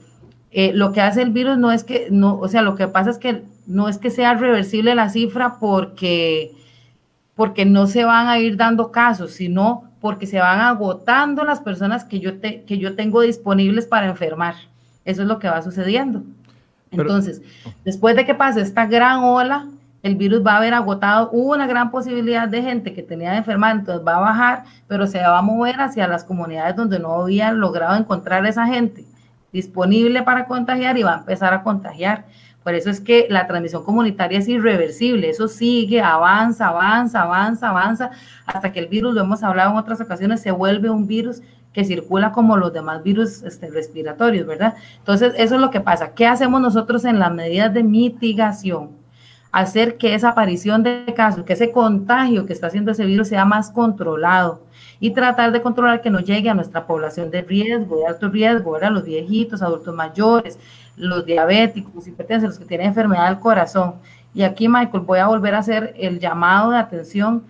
eh, 0.52 0.72
lo 0.74 0.92
que 0.92 1.00
hace 1.00 1.22
el 1.22 1.30
virus 1.30 1.58
no 1.58 1.70
es 1.70 1.84
que, 1.84 2.08
no, 2.10 2.36
o 2.36 2.48
sea, 2.48 2.62
lo 2.62 2.74
que 2.74 2.88
pasa 2.88 3.10
es 3.10 3.18
que 3.18 3.44
no 3.66 3.88
es 3.88 3.98
que 3.98 4.10
sea 4.10 4.34
reversible 4.34 4.94
la 4.96 5.08
cifra 5.08 5.58
porque, 5.60 6.50
porque 7.36 7.64
no 7.64 7.86
se 7.86 8.04
van 8.04 8.26
a 8.26 8.38
ir 8.38 8.56
dando 8.56 8.90
casos, 8.90 9.32
sino 9.32 9.84
porque 10.00 10.26
se 10.26 10.40
van 10.40 10.60
agotando 10.60 11.44
las 11.44 11.60
personas 11.60 12.04
que 12.04 12.18
yo, 12.18 12.40
te, 12.40 12.62
que 12.64 12.78
yo 12.78 12.96
tengo 12.96 13.20
disponibles 13.20 13.86
para 13.86 14.08
enfermar. 14.08 14.54
Eso 15.04 15.22
es 15.22 15.28
lo 15.28 15.38
que 15.38 15.48
va 15.48 15.62
sucediendo. 15.62 16.22
Entonces, 16.90 17.42
después 17.84 18.16
de 18.16 18.26
que 18.26 18.34
pase 18.34 18.60
esta 18.60 18.86
gran 18.86 19.20
ola, 19.22 19.68
el 20.02 20.16
virus 20.16 20.44
va 20.44 20.54
a 20.54 20.56
haber 20.56 20.74
agotado 20.74 21.30
una 21.30 21.68
gran 21.68 21.92
posibilidad 21.92 22.48
de 22.48 22.62
gente 22.62 22.92
que 22.92 23.02
tenía 23.02 23.32
de 23.32 23.36
enfermar, 23.38 23.76
entonces 23.76 24.04
va 24.04 24.16
a 24.16 24.20
bajar, 24.20 24.64
pero 24.88 25.06
se 25.06 25.20
va 25.20 25.38
a 25.38 25.42
mover 25.42 25.80
hacia 25.80 26.08
las 26.08 26.24
comunidades 26.24 26.74
donde 26.74 26.98
no 26.98 27.22
había 27.22 27.52
logrado 27.52 27.96
encontrar 27.96 28.44
esa 28.46 28.66
gente 28.66 29.04
disponible 29.52 30.22
para 30.22 30.46
contagiar 30.46 30.98
y 30.98 31.02
va 31.02 31.14
a 31.14 31.18
empezar 31.18 31.52
a 31.52 31.62
contagiar. 31.62 32.26
Por 32.62 32.74
eso 32.74 32.90
es 32.90 33.00
que 33.00 33.26
la 33.30 33.46
transmisión 33.46 33.84
comunitaria 33.84 34.38
es 34.38 34.48
irreversible, 34.48 35.30
eso 35.30 35.48
sigue, 35.48 36.02
avanza, 36.02 36.68
avanza, 36.68 37.22
avanza, 37.22 37.70
avanza, 37.70 38.10
hasta 38.44 38.70
que 38.70 38.80
el 38.80 38.88
virus, 38.88 39.14
lo 39.14 39.22
hemos 39.22 39.42
hablado 39.42 39.70
en 39.70 39.78
otras 39.78 40.00
ocasiones, 40.00 40.42
se 40.42 40.50
vuelve 40.50 40.90
un 40.90 41.06
virus 41.06 41.40
que 41.72 41.84
circula 41.84 42.32
como 42.32 42.56
los 42.56 42.72
demás 42.72 43.02
virus 43.02 43.42
este, 43.44 43.70
respiratorios, 43.70 44.46
¿verdad? 44.46 44.74
Entonces, 44.98 45.32
eso 45.38 45.54
es 45.54 45.60
lo 45.60 45.70
que 45.70 45.80
pasa. 45.80 46.12
¿Qué 46.14 46.26
hacemos 46.26 46.60
nosotros 46.60 47.04
en 47.04 47.18
las 47.18 47.32
medidas 47.32 47.72
de 47.72 47.82
mitigación? 47.82 48.90
Hacer 49.52 49.96
que 49.96 50.14
esa 50.14 50.30
aparición 50.30 50.82
de 50.82 51.12
casos, 51.16 51.44
que 51.44 51.54
ese 51.54 51.72
contagio 51.72 52.44
que 52.44 52.52
está 52.52 52.66
haciendo 52.66 52.92
ese 52.92 53.04
virus 53.04 53.28
sea 53.28 53.44
más 53.44 53.70
controlado 53.70 54.62
y 55.00 55.10
tratar 55.10 55.50
de 55.50 55.62
controlar 55.62 56.02
que 56.02 56.10
no 56.10 56.20
llegue 56.20 56.50
a 56.50 56.54
nuestra 56.54 56.86
población 56.86 57.30
de 57.30 57.40
riesgo, 57.40 57.96
de 57.96 58.06
alto 58.06 58.28
riesgo, 58.28 58.76
a 58.76 58.90
los 58.90 59.04
viejitos, 59.04 59.62
adultos 59.62 59.94
mayores, 59.94 60.58
los 60.96 61.24
diabéticos, 61.24 62.06
hipertensos, 62.06 62.50
los 62.50 62.58
que 62.58 62.66
tienen 62.66 62.88
enfermedad 62.88 63.28
del 63.28 63.38
corazón. 63.38 63.94
Y 64.34 64.42
aquí, 64.42 64.68
Michael, 64.68 65.04
voy 65.04 65.18
a 65.18 65.26
volver 65.26 65.54
a 65.54 65.58
hacer 65.58 65.94
el 65.98 66.20
llamado 66.20 66.70
de 66.70 66.78
atención 66.78 67.42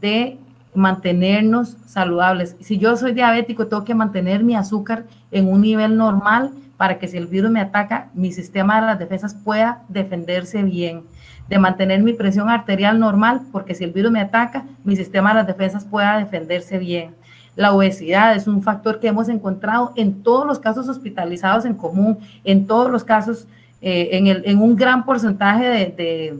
de 0.00 0.38
mantenernos 0.74 1.76
saludables. 1.86 2.56
Si 2.60 2.76
yo 2.76 2.96
soy 2.96 3.12
diabético, 3.12 3.68
tengo 3.68 3.84
que 3.84 3.94
mantener 3.94 4.42
mi 4.42 4.56
azúcar 4.56 5.04
en 5.30 5.48
un 5.48 5.60
nivel 5.62 5.96
normal 5.96 6.50
para 6.76 6.98
que 6.98 7.08
si 7.08 7.16
el 7.16 7.26
virus 7.26 7.50
me 7.50 7.60
ataca, 7.60 8.10
mi 8.12 8.32
sistema 8.32 8.80
de 8.80 8.86
las 8.88 8.98
defensas 8.98 9.34
pueda 9.34 9.84
defenderse 9.88 10.62
bien 10.62 11.04
de 11.48 11.58
mantener 11.58 12.02
mi 12.02 12.12
presión 12.12 12.48
arterial 12.50 12.98
normal, 12.98 13.42
porque 13.52 13.74
si 13.74 13.84
el 13.84 13.92
virus 13.92 14.10
me 14.10 14.20
ataca, 14.20 14.64
mi 14.84 14.96
sistema 14.96 15.30
de 15.30 15.36
las 15.36 15.46
defensas 15.46 15.84
pueda 15.84 16.18
defenderse 16.18 16.78
bien. 16.78 17.14
La 17.54 17.72
obesidad 17.72 18.34
es 18.34 18.46
un 18.46 18.62
factor 18.62 19.00
que 19.00 19.08
hemos 19.08 19.28
encontrado 19.28 19.92
en 19.96 20.22
todos 20.22 20.46
los 20.46 20.58
casos 20.58 20.88
hospitalizados 20.88 21.64
en 21.64 21.74
común, 21.74 22.18
en 22.44 22.66
todos 22.66 22.90
los 22.90 23.04
casos, 23.04 23.46
eh, 23.80 24.10
en, 24.12 24.26
el, 24.26 24.42
en, 24.44 24.60
un 24.60 24.76
gran 24.76 25.04
porcentaje 25.04 25.64
de, 25.96 26.38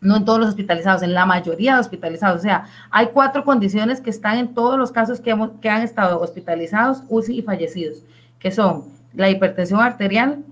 no 0.00 0.16
en 0.16 0.24
todos 0.24 0.38
los 0.38 0.50
hospitalizados, 0.50 1.02
en 1.02 1.14
la 1.14 1.26
mayoría 1.26 1.74
de 1.74 1.80
hospitalizados. 1.80 2.38
O 2.38 2.42
sea, 2.42 2.66
hay 2.90 3.08
cuatro 3.12 3.44
condiciones 3.44 4.00
que 4.00 4.10
están 4.10 4.38
en 4.38 4.54
todos 4.54 4.78
los 4.78 4.92
casos 4.92 5.20
que, 5.20 5.30
hemos, 5.30 5.50
que 5.60 5.70
han 5.70 5.82
estado 5.82 6.20
hospitalizados, 6.20 7.02
UCI 7.08 7.38
y 7.38 7.42
fallecidos, 7.42 8.04
que 8.38 8.52
son 8.52 8.84
la 9.14 9.30
hipertensión 9.30 9.80
arterial, 9.80 10.44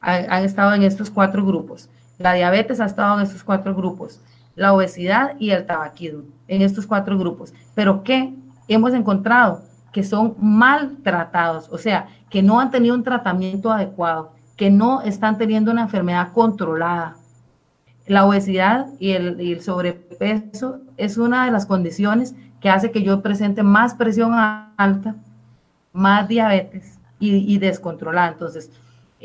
han 0.00 0.44
estado 0.44 0.72
en 0.72 0.84
estos 0.84 1.10
cuatro 1.10 1.44
grupos. 1.44 1.90
La 2.18 2.32
diabetes 2.32 2.80
ha 2.80 2.86
estado 2.86 3.18
en 3.18 3.26
estos 3.26 3.44
cuatro 3.44 3.74
grupos, 3.74 4.20
la 4.54 4.72
obesidad 4.72 5.36
y 5.38 5.50
el 5.50 5.66
tabaquismo, 5.66 6.22
en 6.48 6.62
estos 6.62 6.86
cuatro 6.86 7.18
grupos. 7.18 7.52
Pero 7.74 8.02
¿qué 8.02 8.34
hemos 8.68 8.94
encontrado? 8.94 9.62
Que 9.92 10.02
son 10.02 10.34
maltratados, 10.38 11.68
o 11.70 11.78
sea, 11.78 12.08
que 12.30 12.42
no 12.42 12.58
han 12.58 12.70
tenido 12.70 12.94
un 12.94 13.04
tratamiento 13.04 13.70
adecuado, 13.70 14.32
que 14.56 14.70
no 14.70 15.02
están 15.02 15.36
teniendo 15.36 15.70
una 15.70 15.82
enfermedad 15.82 16.32
controlada. 16.32 17.16
La 18.06 18.24
obesidad 18.24 18.86
y 18.98 19.12
el, 19.12 19.60
sobrepeso 19.60 20.80
es 20.96 21.18
una 21.18 21.44
de 21.44 21.50
las 21.50 21.66
condiciones 21.66 22.34
que 22.60 22.70
hace 22.70 22.90
que 22.90 23.02
yo 23.02 23.20
presente 23.20 23.62
más 23.62 23.94
presión 23.94 24.32
alta, 24.34 25.16
más 25.92 26.28
diabetes 26.28 26.98
y, 27.18 27.52
y 27.52 27.58
descontrolada. 27.58 28.28
Entonces, 28.28 28.70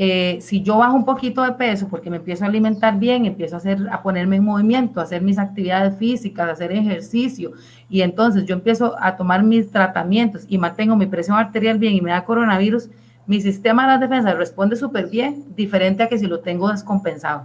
eh, 0.03 0.41
si 0.41 0.63
yo 0.63 0.79
bajo 0.79 0.95
un 0.95 1.05
poquito 1.05 1.43
de 1.43 1.51
peso 1.51 1.87
porque 1.87 2.09
me 2.09 2.17
empiezo 2.17 2.43
a 2.43 2.47
alimentar 2.47 2.97
bien, 2.97 3.23
empiezo 3.27 3.53
a, 3.53 3.57
hacer, 3.59 3.87
a 3.91 4.01
ponerme 4.01 4.37
en 4.37 4.43
movimiento, 4.43 4.99
a 4.99 5.03
hacer 5.03 5.21
mis 5.21 5.37
actividades 5.37 5.95
físicas, 5.95 6.49
a 6.49 6.53
hacer 6.53 6.71
ejercicio, 6.71 7.51
y 7.87 8.01
entonces 8.01 8.45
yo 8.45 8.55
empiezo 8.55 8.95
a 8.99 9.15
tomar 9.15 9.43
mis 9.43 9.69
tratamientos 9.69 10.45
y 10.47 10.57
mantengo 10.57 10.95
mi 10.95 11.05
presión 11.05 11.37
arterial 11.37 11.77
bien 11.77 11.93
y 11.93 12.01
me 12.01 12.09
da 12.09 12.25
coronavirus, 12.25 12.89
mi 13.27 13.41
sistema 13.41 13.83
de 13.83 13.89
las 13.89 13.99
defensas 13.99 14.35
responde 14.37 14.75
súper 14.75 15.07
bien, 15.07 15.45
diferente 15.55 16.01
a 16.01 16.09
que 16.09 16.17
si 16.17 16.25
lo 16.25 16.39
tengo 16.39 16.71
descompensado. 16.71 17.43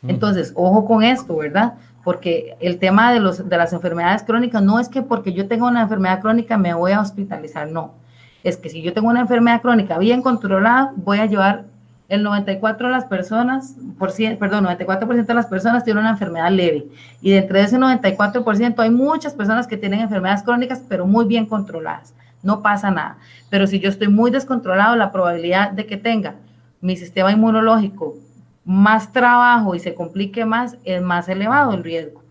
Mm. 0.00 0.08
Entonces, 0.08 0.54
ojo 0.56 0.86
con 0.86 1.02
esto, 1.02 1.36
¿verdad? 1.36 1.74
Porque 2.02 2.56
el 2.60 2.78
tema 2.78 3.12
de, 3.12 3.20
los, 3.20 3.46
de 3.46 3.56
las 3.58 3.74
enfermedades 3.74 4.22
crónicas 4.22 4.62
no 4.62 4.80
es 4.80 4.88
que 4.88 5.02
porque 5.02 5.34
yo 5.34 5.46
tengo 5.48 5.66
una 5.66 5.82
enfermedad 5.82 6.22
crónica 6.22 6.56
me 6.56 6.72
voy 6.72 6.92
a 6.92 7.00
hospitalizar, 7.02 7.68
no 7.68 8.00
es 8.44 8.56
que 8.56 8.68
si 8.68 8.82
yo 8.82 8.92
tengo 8.92 9.08
una 9.08 9.20
enfermedad 9.20 9.62
crónica 9.62 9.98
bien 9.98 10.22
controlada, 10.22 10.92
voy 10.96 11.18
a 11.18 11.26
llevar 11.26 11.64
el 12.08 12.22
94 12.22 12.88
de 12.88 12.92
las 12.92 13.06
personas, 13.06 13.74
por 13.98 14.10
cien, 14.10 14.36
perdón, 14.36 14.66
94% 14.66 15.24
de 15.24 15.34
las 15.34 15.46
personas 15.46 15.82
tienen 15.82 16.02
una 16.02 16.10
enfermedad 16.10 16.50
leve. 16.50 16.86
Y 17.22 17.30
dentro 17.30 17.56
de 17.56 17.64
ese 17.64 17.78
94% 17.78 18.78
hay 18.80 18.90
muchas 18.90 19.32
personas 19.32 19.66
que 19.66 19.78
tienen 19.78 20.00
enfermedades 20.00 20.42
crónicas, 20.42 20.82
pero 20.88 21.06
muy 21.06 21.24
bien 21.24 21.46
controladas. 21.46 22.14
No 22.42 22.60
pasa 22.60 22.90
nada. 22.90 23.16
Pero 23.48 23.66
si 23.66 23.80
yo 23.80 23.88
estoy 23.88 24.08
muy 24.08 24.30
descontrolado, 24.30 24.96
la 24.96 25.12
probabilidad 25.12 25.70
de 25.70 25.86
que 25.86 25.96
tenga 25.96 26.34
mi 26.80 26.96
sistema 26.96 27.32
inmunológico 27.32 28.16
más 28.64 29.12
trabajo 29.12 29.74
y 29.74 29.80
se 29.80 29.94
complique 29.94 30.44
más 30.44 30.76
es 30.84 31.00
más 31.00 31.28
elevado 31.28 31.72
el 31.72 31.82
riesgo. 31.82 32.21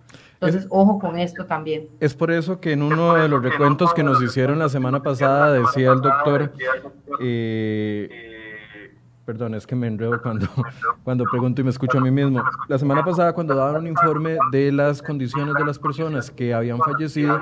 Entonces, 0.42 0.68
ojo 0.72 0.98
con 0.98 1.20
esto 1.20 1.46
también. 1.46 1.88
Es 2.00 2.16
por 2.16 2.32
eso 2.32 2.60
que 2.60 2.72
en 2.72 2.82
uno 2.82 3.14
de 3.14 3.28
los 3.28 3.44
recuentos 3.44 3.94
que 3.94 4.02
nos 4.02 4.20
hicieron 4.24 4.58
la 4.58 4.70
semana 4.70 5.04
pasada 5.04 5.54
decía 5.54 5.92
el 5.92 6.02
doctor, 6.02 6.52
eh, 7.20 8.89
perdón, 9.24 9.54
es 9.54 9.68
que 9.68 9.76
me 9.76 9.86
enredo 9.86 10.20
cuando, 10.20 10.48
cuando 11.04 11.26
pregunto 11.26 11.62
y 11.62 11.64
me 11.64 11.70
escucho 11.70 12.00
a 12.00 12.02
mí 12.02 12.10
mismo. 12.10 12.44
La 12.68 12.80
semana 12.80 13.06
pasada 13.06 13.34
cuando 13.34 13.54
daban 13.54 13.82
un 13.82 13.88
informe 13.88 14.39
de 14.52 14.72
las 14.72 15.04
condiciones 15.04 15.54
de 15.54 15.64
las 15.64 15.78
personas 15.78 16.32
que 16.32 16.56
habían 16.56 16.80
fallecido, 16.80 17.39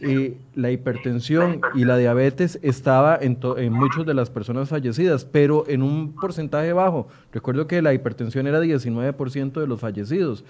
eh, 0.00 0.36
la 0.54 0.70
hipertensión 0.70 1.62
y 1.74 1.86
la 1.86 1.96
diabetes 1.96 2.58
estaba 2.60 3.16
en, 3.16 3.38
en 3.56 3.72
muchas 3.72 4.04
de 4.04 4.12
las 4.12 4.28
personas 4.28 4.68
fallecidas, 4.68 5.24
pero 5.24 5.64
en 5.68 5.82
un 5.82 6.14
porcentaje 6.14 6.74
bajo. 6.74 7.08
Recuerdo 7.32 7.66
que 7.66 7.80
la 7.80 7.94
hipertensión 7.94 8.46
era 8.46 8.60
19% 8.60 9.52
de 9.52 9.66
los 9.66 9.80
fallecidos. 9.80 10.44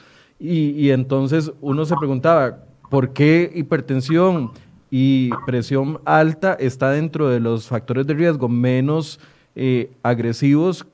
Y, 0.44 0.90
entonces 0.90 1.52
uno 1.60 1.84
se 1.84 1.94
preguntaba, 1.96 2.64
¿por 2.90 3.12
qué 3.12 3.48
hipertensión 3.54 4.50
y 4.90 5.30
presión 5.46 6.00
alta 6.04 6.54
está 6.54 6.90
dentro 6.90 7.28
de 7.28 7.38
los 7.38 7.68
factores 7.68 8.08
de 8.08 8.14
riesgo 8.14 8.48
menos 8.48 9.20
eh, 9.54 9.92
agresivos 10.02 10.84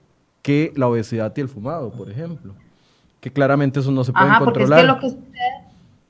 que 0.42 0.70
la 0.76 0.86
obesidad 0.86 1.32
y 1.34 1.40
el 1.40 1.48
fumado, 1.48 1.90
por 1.90 2.10
ejemplo? 2.10 2.52
Que 3.22 3.30
claramente 3.30 3.80
eso 3.80 3.90
no 3.90 4.04
se 4.04 4.12
puede 4.12 4.38
controlar. 4.38 4.80
Es 4.80 4.84
que 4.84 4.86
lo 4.86 5.00
que 5.00 5.08
sucede, 5.08 5.50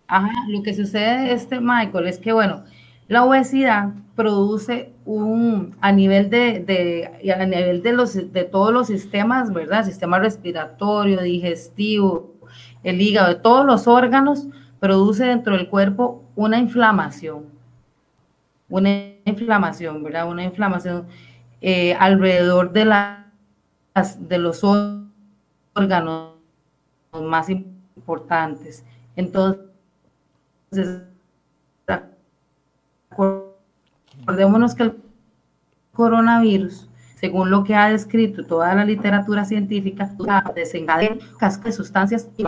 ajá, 0.09 0.33
lo 0.49 0.63
que 0.65 0.75
sucede, 0.75 1.33
este 1.33 1.61
Michael, 1.61 2.09
es 2.09 2.19
que 2.19 2.33
bueno, 2.33 2.65
la 3.07 3.25
obesidad 3.25 3.93
produce 4.17 4.91
un, 5.05 5.77
a 5.81 5.93
nivel 5.93 6.29
de, 6.29 6.59
de, 6.59 7.33
a 7.33 7.47
nivel 7.47 7.85
de, 7.85 7.93
los, 7.93 8.15
de 8.15 8.43
todos 8.43 8.73
los 8.73 8.89
sistemas, 8.89 9.53
¿verdad? 9.53 9.85
Sistema 9.85 10.19
respiratorio, 10.19 11.23
digestivo, 11.23 12.35
el 12.83 13.01
hígado, 13.01 13.29
de 13.29 13.37
todos 13.37 13.65
los 13.65 13.87
órganos, 13.87 14.47
produce 14.81 15.25
dentro 15.25 15.57
del 15.57 15.69
cuerpo 15.69 16.25
una 16.37 16.59
inflamación. 16.59 17.47
Una 18.69 18.91
inflamación, 19.25 20.03
¿verdad? 20.03 20.29
Una 20.29 20.45
inflamación 20.45 21.07
eh, 21.61 21.95
alrededor 21.95 22.73
de, 22.73 22.85
las, 22.85 24.29
de 24.29 24.39
los 24.39 24.63
órganos 25.75 26.35
más 27.13 27.49
importantes. 27.49 28.85
Entonces, 29.17 31.03
recordémonos 33.11 34.75
que 34.75 34.83
el 34.85 34.97
coronavirus 35.93 36.89
según 37.21 37.51
lo 37.51 37.65
que 37.65 37.75
ha 37.75 37.91
descrito 37.91 38.45
toda 38.45 38.75
la 38.75 38.85
literatura 38.85 39.45
científica, 39.45 40.15
desencadena 40.55 41.17
casca 41.39 41.65
de 41.65 41.73
sustancias 41.73 42.29
y 42.37 42.45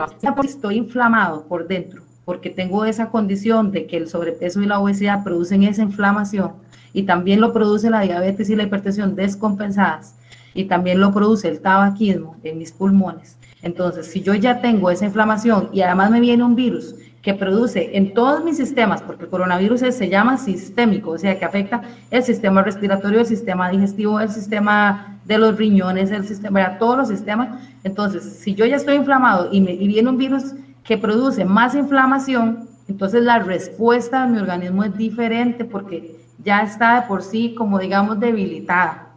estoy 0.46 0.76
inflamado 0.76 1.46
por 1.46 1.66
dentro, 1.66 2.02
porque 2.24 2.50
tengo 2.50 2.84
esa 2.84 3.10
condición 3.10 3.72
de 3.72 3.86
que 3.86 3.96
el 3.96 4.08
sobrepeso 4.08 4.60
y 4.60 4.66
la 4.66 4.78
obesidad 4.78 5.24
producen 5.24 5.64
esa 5.64 5.82
inflamación 5.82 6.52
y 6.92 7.02
también 7.02 7.40
lo 7.40 7.52
produce 7.52 7.90
la 7.90 8.00
diabetes 8.00 8.48
y 8.50 8.56
la 8.56 8.64
hipertensión 8.64 9.16
descompensadas 9.16 10.14
y 10.54 10.64
también 10.64 11.00
lo 11.00 11.12
produce 11.12 11.48
el 11.48 11.60
tabaquismo 11.60 12.36
en 12.42 12.58
mis 12.58 12.72
pulmones. 12.72 13.36
Entonces, 13.62 14.06
si 14.06 14.22
yo 14.22 14.34
ya 14.34 14.60
tengo 14.60 14.90
esa 14.90 15.04
inflamación 15.04 15.68
y 15.72 15.82
además 15.82 16.10
me 16.10 16.20
viene 16.20 16.44
un 16.44 16.54
virus 16.54 16.94
que 17.22 17.34
produce 17.34 17.96
en 17.96 18.14
todos 18.14 18.42
mis 18.44 18.56
sistemas, 18.56 19.02
porque 19.02 19.24
el 19.24 19.30
coronavirus 19.30 19.80
se 19.80 20.08
llama 20.08 20.38
sistémico, 20.38 21.10
o 21.10 21.18
sea, 21.18 21.38
que 21.38 21.44
afecta 21.44 21.82
el 22.10 22.22
sistema 22.22 22.62
respiratorio, 22.62 23.20
el 23.20 23.26
sistema 23.26 23.70
digestivo, 23.70 24.20
el 24.20 24.30
sistema 24.30 25.18
de 25.26 25.38
los 25.38 25.56
riñones, 25.56 26.10
el 26.10 26.26
sistema, 26.26 26.78
todos 26.78 26.96
los 26.96 27.08
sistemas. 27.08 27.48
Entonces, 27.84 28.38
si 28.40 28.54
yo 28.54 28.64
ya 28.64 28.76
estoy 28.76 28.96
inflamado 28.96 29.48
y, 29.52 29.60
me, 29.60 29.72
y 29.72 29.86
viene 29.86 30.08
un 30.08 30.16
virus 30.16 30.54
que 30.82 30.96
produce 30.96 31.44
más 31.44 31.74
inflamación, 31.74 32.68
entonces 32.88 33.22
la 33.22 33.38
respuesta 33.38 34.26
de 34.26 34.32
mi 34.32 34.38
organismo 34.38 34.82
es 34.82 34.96
diferente 34.96 35.64
porque 35.64 36.18
ya 36.42 36.62
está 36.62 37.00
de 37.00 37.06
por 37.06 37.22
sí, 37.22 37.54
como 37.54 37.78
digamos, 37.78 38.18
debilitada. 38.18 39.09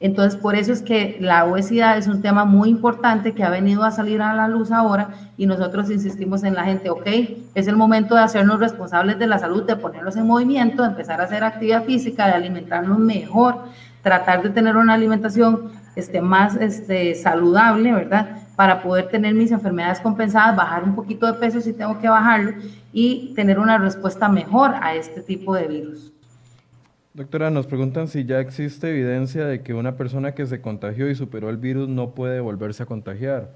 Entonces, 0.00 0.40
por 0.40 0.56
eso 0.56 0.72
es 0.72 0.80
que 0.80 1.18
la 1.20 1.44
obesidad 1.44 1.98
es 1.98 2.08
un 2.08 2.22
tema 2.22 2.46
muy 2.46 2.70
importante 2.70 3.34
que 3.34 3.44
ha 3.44 3.50
venido 3.50 3.84
a 3.84 3.90
salir 3.90 4.22
a 4.22 4.32
la 4.32 4.48
luz 4.48 4.72
ahora 4.72 5.10
y 5.36 5.44
nosotros 5.44 5.90
insistimos 5.90 6.42
en 6.42 6.54
la 6.54 6.64
gente, 6.64 6.88
ok, 6.88 7.06
es 7.54 7.68
el 7.68 7.76
momento 7.76 8.14
de 8.14 8.22
hacernos 8.22 8.60
responsables 8.60 9.18
de 9.18 9.26
la 9.26 9.38
salud, 9.38 9.64
de 9.64 9.76
ponerlos 9.76 10.16
en 10.16 10.26
movimiento, 10.26 10.82
de 10.82 10.88
empezar 10.88 11.20
a 11.20 11.24
hacer 11.24 11.44
actividad 11.44 11.84
física, 11.84 12.26
de 12.26 12.32
alimentarnos 12.32 12.98
mejor, 12.98 13.56
tratar 14.02 14.42
de 14.42 14.48
tener 14.48 14.74
una 14.78 14.94
alimentación 14.94 15.70
este, 15.94 16.22
más 16.22 16.56
este, 16.56 17.14
saludable, 17.14 17.92
¿verdad? 17.92 18.38
Para 18.56 18.82
poder 18.82 19.08
tener 19.08 19.34
mis 19.34 19.52
enfermedades 19.52 20.00
compensadas, 20.00 20.56
bajar 20.56 20.82
un 20.82 20.94
poquito 20.94 21.26
de 21.26 21.34
peso 21.34 21.60
si 21.60 21.74
tengo 21.74 21.98
que 21.98 22.08
bajarlo 22.08 22.52
y 22.90 23.34
tener 23.34 23.58
una 23.58 23.76
respuesta 23.76 24.30
mejor 24.30 24.74
a 24.80 24.94
este 24.94 25.20
tipo 25.20 25.54
de 25.54 25.68
virus. 25.68 26.10
Doctora, 27.12 27.50
nos 27.50 27.66
preguntan 27.66 28.06
si 28.06 28.24
ya 28.24 28.38
existe 28.38 28.88
evidencia 28.90 29.44
de 29.44 29.62
que 29.62 29.74
una 29.74 29.96
persona 29.96 30.32
que 30.32 30.46
se 30.46 30.60
contagió 30.60 31.10
y 31.10 31.16
superó 31.16 31.50
el 31.50 31.56
virus 31.56 31.88
no 31.88 32.10
puede 32.10 32.38
volverse 32.38 32.84
a 32.84 32.86
contagiar. 32.86 33.50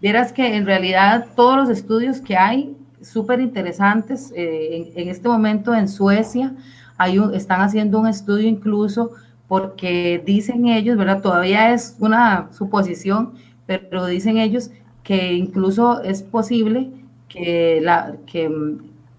Vieras 0.00 0.32
que 0.32 0.54
en 0.54 0.64
realidad 0.64 1.26
todos 1.34 1.56
los 1.56 1.70
estudios 1.70 2.20
que 2.20 2.36
hay, 2.36 2.76
súper 3.00 3.40
interesantes, 3.40 4.32
eh, 4.36 4.92
en, 4.94 5.08
este 5.08 5.28
momento 5.28 5.74
en 5.74 5.88
Suecia 5.88 6.54
hay 6.98 7.20
están 7.34 7.62
haciendo 7.62 7.98
un 7.98 8.06
estudio 8.06 8.46
incluso 8.48 9.10
porque 9.48 10.22
dicen 10.24 10.66
ellos, 10.66 10.96
¿verdad? 10.96 11.22
Todavía 11.22 11.72
es 11.72 11.96
una 11.98 12.48
suposición, 12.52 13.34
pero 13.66 14.06
dicen 14.06 14.38
ellos 14.38 14.70
que 15.02 15.34
incluso 15.34 16.02
es 16.02 16.22
posible 16.22 16.90
que, 17.28 17.80
la, 17.82 18.16
que 18.26 18.48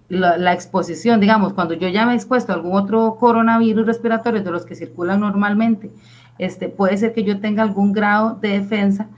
la, 0.08 0.52
exposición, 0.52 1.20
digamos, 1.20 1.52
cuando 1.52 1.74
yo 1.74 1.88
ya 1.88 2.06
me 2.06 2.12
he 2.12 2.16
expuesto 2.16 2.52
a 2.52 2.54
algún 2.54 2.74
otro 2.74 3.16
coronavirus 3.20 3.86
respiratorio 3.86 4.42
de 4.42 4.50
los 4.50 4.64
que 4.64 4.74
circulan 4.74 5.20
normalmente, 5.20 5.90
este, 6.38 6.68
puede 6.68 6.96
ser 6.96 7.12
que 7.12 7.24
yo 7.24 7.40
tenga 7.40 7.62
algún 7.62 7.92
grado 7.92 8.38
de 8.40 8.60
defensa 8.60 9.08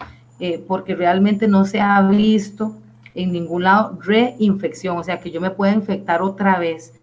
eh, 0.41 0.65
porque 0.67 0.95
realmente 0.95 1.49
no 1.49 1.65
se 1.65 1.81
ha 1.81 2.01
visto 2.03 2.75
en 3.15 3.33
ningún 3.33 3.65
lado 3.65 3.99
reinfección, 4.03 4.97
o 4.97 5.05
sea, 5.05 5.21
que 5.21 5.31
yo 5.31 5.41
me 5.41 5.51
pueda 5.51 5.73
infectar 5.73 6.23
otra 6.23 6.59
vez. 6.59 6.95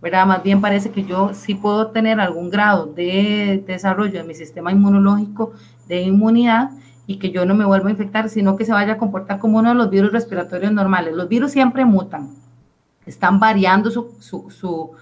¿verdad? 0.00 0.26
Más 0.26 0.42
bien 0.42 0.60
parece 0.60 0.90
que 0.90 1.04
yo 1.04 1.32
sí 1.32 1.54
puedo 1.54 1.86
tener 1.88 2.20
algún 2.20 2.50
grado 2.50 2.86
de 2.86 3.64
desarrollo 3.66 4.20
de 4.20 4.24
mi 4.24 4.34
sistema 4.34 4.70
inmunológico 4.70 5.52
de 5.88 6.02
inmunidad 6.02 6.70
y 7.06 7.16
que 7.18 7.30
yo 7.30 7.46
no 7.46 7.54
me 7.54 7.64
vuelva 7.64 7.88
a 7.88 7.92
infectar, 7.92 8.28
sino 8.28 8.56
que 8.56 8.66
se 8.66 8.72
vaya 8.72 8.94
a 8.94 8.98
comportar 8.98 9.38
como 9.38 9.58
uno 9.58 9.70
de 9.70 9.74
los 9.74 9.90
virus 9.90 10.12
respiratorios 10.12 10.72
normales. 10.72 11.14
Los 11.14 11.28
virus 11.28 11.52
siempre 11.52 11.86
mutan, 11.86 12.30
están 13.06 13.40
variando 13.40 13.90
su, 13.90 14.96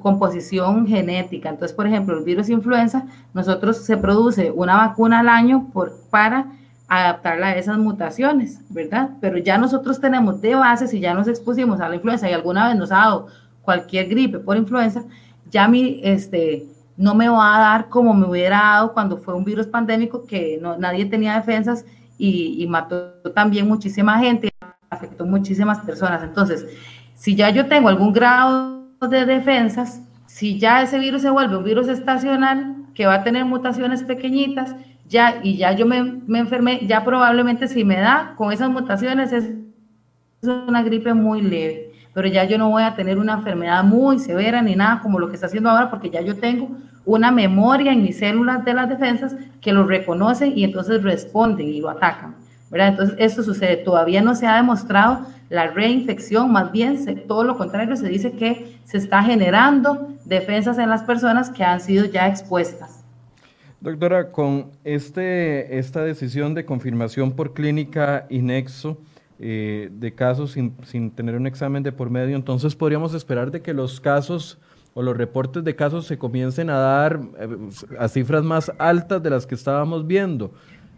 composición 0.00 0.86
genética. 0.86 1.50
Entonces, 1.50 1.76
por 1.76 1.86
ejemplo, 1.86 2.16
el 2.16 2.24
virus 2.24 2.48
influenza, 2.48 3.04
nosotros 3.34 3.76
se 3.84 3.96
produce 3.98 4.50
una 4.50 4.76
vacuna 4.76 5.20
al 5.20 5.28
año 5.28 5.68
por, 5.72 5.92
para 6.08 6.46
adaptarla 6.88 7.48
a 7.48 7.56
esas 7.56 7.78
mutaciones, 7.78 8.60
¿verdad? 8.70 9.10
Pero 9.20 9.38
ya 9.38 9.58
nosotros 9.58 10.00
tenemos 10.00 10.40
de 10.40 10.54
base, 10.54 10.88
si 10.88 11.00
ya 11.00 11.12
nos 11.12 11.28
expusimos 11.28 11.80
a 11.80 11.88
la 11.88 11.96
influenza 11.96 12.28
y 12.28 12.32
alguna 12.32 12.68
vez 12.68 12.76
nos 12.76 12.90
ha 12.90 12.96
dado 12.96 13.26
cualquier 13.62 14.08
gripe 14.08 14.38
por 14.38 14.56
influenza, 14.56 15.04
ya 15.50 15.68
mi, 15.68 16.00
este, 16.02 16.66
no 16.96 17.14
me 17.14 17.28
va 17.28 17.56
a 17.56 17.60
dar 17.60 17.88
como 17.88 18.14
me 18.14 18.26
hubiera 18.26 18.58
dado 18.58 18.92
cuando 18.92 19.16
fue 19.18 19.34
un 19.34 19.44
virus 19.44 19.66
pandémico 19.66 20.26
que 20.26 20.58
no, 20.60 20.76
nadie 20.78 21.04
tenía 21.04 21.34
defensas 21.34 21.84
y, 22.18 22.62
y 22.62 22.66
mató 22.66 23.12
también 23.34 23.68
muchísima 23.68 24.18
gente, 24.18 24.50
afectó 24.90 25.24
muchísimas 25.24 25.78
personas. 25.80 26.22
Entonces, 26.22 26.66
si 27.22 27.36
ya 27.36 27.50
yo 27.50 27.66
tengo 27.66 27.88
algún 27.88 28.12
grado 28.12 28.82
de 29.08 29.24
defensas, 29.24 30.02
si 30.26 30.58
ya 30.58 30.82
ese 30.82 30.98
virus 30.98 31.22
se 31.22 31.30
vuelve 31.30 31.56
un 31.56 31.62
virus 31.62 31.86
estacional, 31.86 32.74
que 32.94 33.06
va 33.06 33.14
a 33.14 33.22
tener 33.22 33.44
mutaciones 33.44 34.02
pequeñitas, 34.02 34.74
ya, 35.06 35.38
y 35.40 35.56
ya 35.56 35.70
yo 35.70 35.86
me, 35.86 36.02
me 36.02 36.40
enfermé, 36.40 36.84
ya 36.84 37.04
probablemente 37.04 37.68
si 37.68 37.84
me 37.84 38.00
da 38.00 38.34
con 38.36 38.50
esas 38.50 38.70
mutaciones 38.70 39.32
es 39.32 39.52
una 40.42 40.82
gripe 40.82 41.14
muy 41.14 41.42
leve 41.42 41.92
pero 42.12 42.26
ya 42.26 42.42
yo 42.44 42.58
no 42.58 42.70
voy 42.70 42.82
a 42.82 42.96
tener 42.96 43.18
una 43.18 43.34
enfermedad 43.34 43.84
muy 43.84 44.18
severa 44.18 44.60
ni 44.60 44.74
nada 44.74 45.00
como 45.00 45.20
lo 45.20 45.28
que 45.28 45.34
está 45.36 45.46
haciendo 45.46 45.70
ahora, 45.70 45.90
porque 45.90 46.10
ya 46.10 46.20
yo 46.22 46.36
tengo 46.36 46.70
una 47.04 47.30
memoria 47.30 47.92
en 47.92 48.02
mis 48.02 48.18
células 48.18 48.64
de 48.64 48.74
las 48.74 48.88
defensas 48.88 49.36
que 49.60 49.72
lo 49.72 49.86
reconocen 49.86 50.52
y 50.56 50.64
entonces 50.64 51.04
responden 51.04 51.68
y 51.68 51.80
lo 51.80 51.88
atacan. 51.88 52.34
Entonces, 52.72 53.16
esto 53.18 53.42
sucede. 53.42 53.76
Todavía 53.76 54.22
no 54.22 54.34
se 54.34 54.46
ha 54.46 54.56
demostrado 54.56 55.26
la 55.50 55.66
reinfección, 55.66 56.50
más 56.50 56.72
bien 56.72 56.98
todo 57.28 57.44
lo 57.44 57.58
contrario, 57.58 57.94
se 57.96 58.08
dice 58.08 58.32
que 58.32 58.78
se 58.84 58.96
está 58.96 59.22
generando 59.22 60.08
defensas 60.24 60.78
en 60.78 60.88
las 60.88 61.02
personas 61.02 61.50
que 61.50 61.62
han 61.62 61.80
sido 61.80 62.06
ya 62.06 62.26
expuestas. 62.26 63.04
Doctora, 63.82 64.30
con 64.30 64.70
este, 64.84 65.78
esta 65.78 66.04
decisión 66.04 66.54
de 66.54 66.64
confirmación 66.64 67.32
por 67.32 67.52
clínica 67.52 68.26
y 68.30 68.40
nexo, 68.40 68.96
eh, 69.38 69.90
de 69.92 70.14
casos 70.14 70.52
sin, 70.52 70.76
sin, 70.84 71.10
tener 71.10 71.34
un 71.34 71.46
examen 71.46 71.82
de 71.82 71.90
por 71.90 72.08
medio, 72.08 72.36
entonces 72.36 72.76
podríamos 72.76 73.12
esperar 73.12 73.50
de 73.50 73.60
que 73.60 73.74
los 73.74 74.00
casos 74.00 74.58
o 74.94 75.02
los 75.02 75.16
reportes 75.16 75.64
de 75.64 75.74
casos 75.74 76.06
se 76.06 76.18
comiencen 76.18 76.70
a 76.70 76.78
dar 76.78 77.20
eh, 77.38 77.48
a 77.98 78.08
cifras 78.08 78.44
más 78.44 78.72
altas 78.78 79.22
de 79.22 79.30
las 79.30 79.46
que 79.46 79.54
estábamos 79.54 80.06
viendo. 80.06 80.52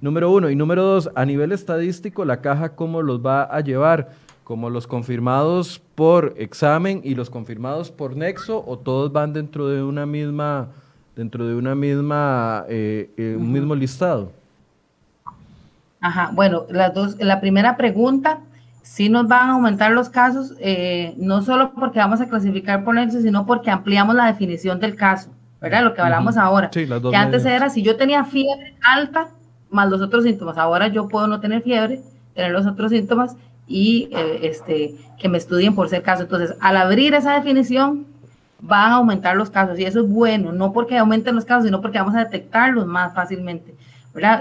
Número 0.05 0.31
uno. 0.31 0.51
Y 0.51 0.55
número 0.55 0.85
dos, 0.85 1.11
a 1.15 1.25
nivel 1.25 1.51
estadístico, 1.51 2.27
la 2.27 2.43
caja 2.43 2.77
cómo 2.77 3.01
los 3.01 3.25
va 3.25 3.45
a 3.45 3.61
llevar, 3.61 4.11
como 4.45 4.69
los 4.69 4.87
confirmados 4.87 5.81
por 5.95 6.35
examen 6.37 7.01
y 7.03 7.15
los 7.15 7.31
confirmados 7.31 7.91
por 7.91 8.15
nexo, 8.15 8.63
o 8.67 8.77
todos 8.77 9.13
van 9.13 9.33
dentro 9.33 9.67
de 9.67 9.83
una 9.83 10.05
misma, 10.05 10.69
dentro 11.17 11.47
de 11.47 11.55
una 11.55 11.75
misma, 11.75 12.67
eh, 12.69 13.09
un 13.39 13.51
mismo 13.51 13.75
listado. 13.75 14.31
Ajá, 16.03 16.33
bueno, 16.35 16.67
las 16.69 16.93
dos, 16.93 17.17
la 17.19 17.41
primera 17.41 17.79
pregunta, 17.79 18.41
si 18.83 19.09
nos 19.09 19.27
van 19.27 19.49
a 19.49 19.53
aumentar 19.55 19.91
los 19.93 20.11
casos, 20.11 20.53
eh, 20.59 21.15
no 21.17 21.41
solo 21.41 21.73
porque 21.73 21.99
vamos 21.99 22.21
a 22.21 22.29
clasificar 22.29 22.85
por 22.85 22.95
nexo, 22.95 23.23
sino 23.23 23.47
porque 23.47 23.71
ampliamos 23.71 24.15
la 24.15 24.27
definición 24.27 24.81
del 24.81 24.97
caso, 24.97 25.31
¿verdad? 25.63 25.83
Lo 25.83 25.95
que 25.95 26.03
hablamos 26.03 26.37
ahora. 26.37 26.69
Sí, 26.75 26.85
las 26.85 27.01
dos 27.01 27.11
que 27.11 27.17
antes 27.17 27.47
era, 27.47 27.71
si 27.71 27.81
yo 27.81 27.97
tenía 27.97 28.23
fiebre 28.25 28.77
alta, 28.83 29.29
más 29.75 29.91
los 29.91 30.01
otros 30.01 30.25
síntomas, 30.25 30.57
ahora 30.57 30.89
yo 30.89 31.09
puedo 31.09 31.27
no 31.27 31.41
tener 31.41 31.63
fiebre, 31.63 32.01
tener 32.35 32.53
los 32.53 32.67
otros 32.67 32.91
síntomas 32.91 33.37
y 33.67 34.09
eh, 34.13 34.41
este, 34.43 34.95
que 35.19 35.29
me 35.29 35.39
estudien 35.39 35.75
por 35.75 35.89
ser 35.89 36.03
caso. 36.03 36.23
Entonces, 36.23 36.57
al 36.61 36.77
abrir 36.77 37.15
esa 37.15 37.35
definición, 37.35 38.07
van 38.61 38.93
a 38.93 38.95
aumentar 38.97 39.37
los 39.37 39.51
casos 39.51 39.79
y 39.79 39.85
eso 39.85 40.01
es 40.01 40.09
bueno, 40.09 40.53
no 40.53 40.73
porque 40.73 40.97
aumenten 40.97 41.35
los 41.35 41.45
casos, 41.45 41.65
sino 41.65 41.81
porque 41.83 41.99
vamos 41.99 42.15
a 42.15 42.25
detectarlos 42.25 42.87
más 42.87 43.13
fácilmente. 43.15 43.75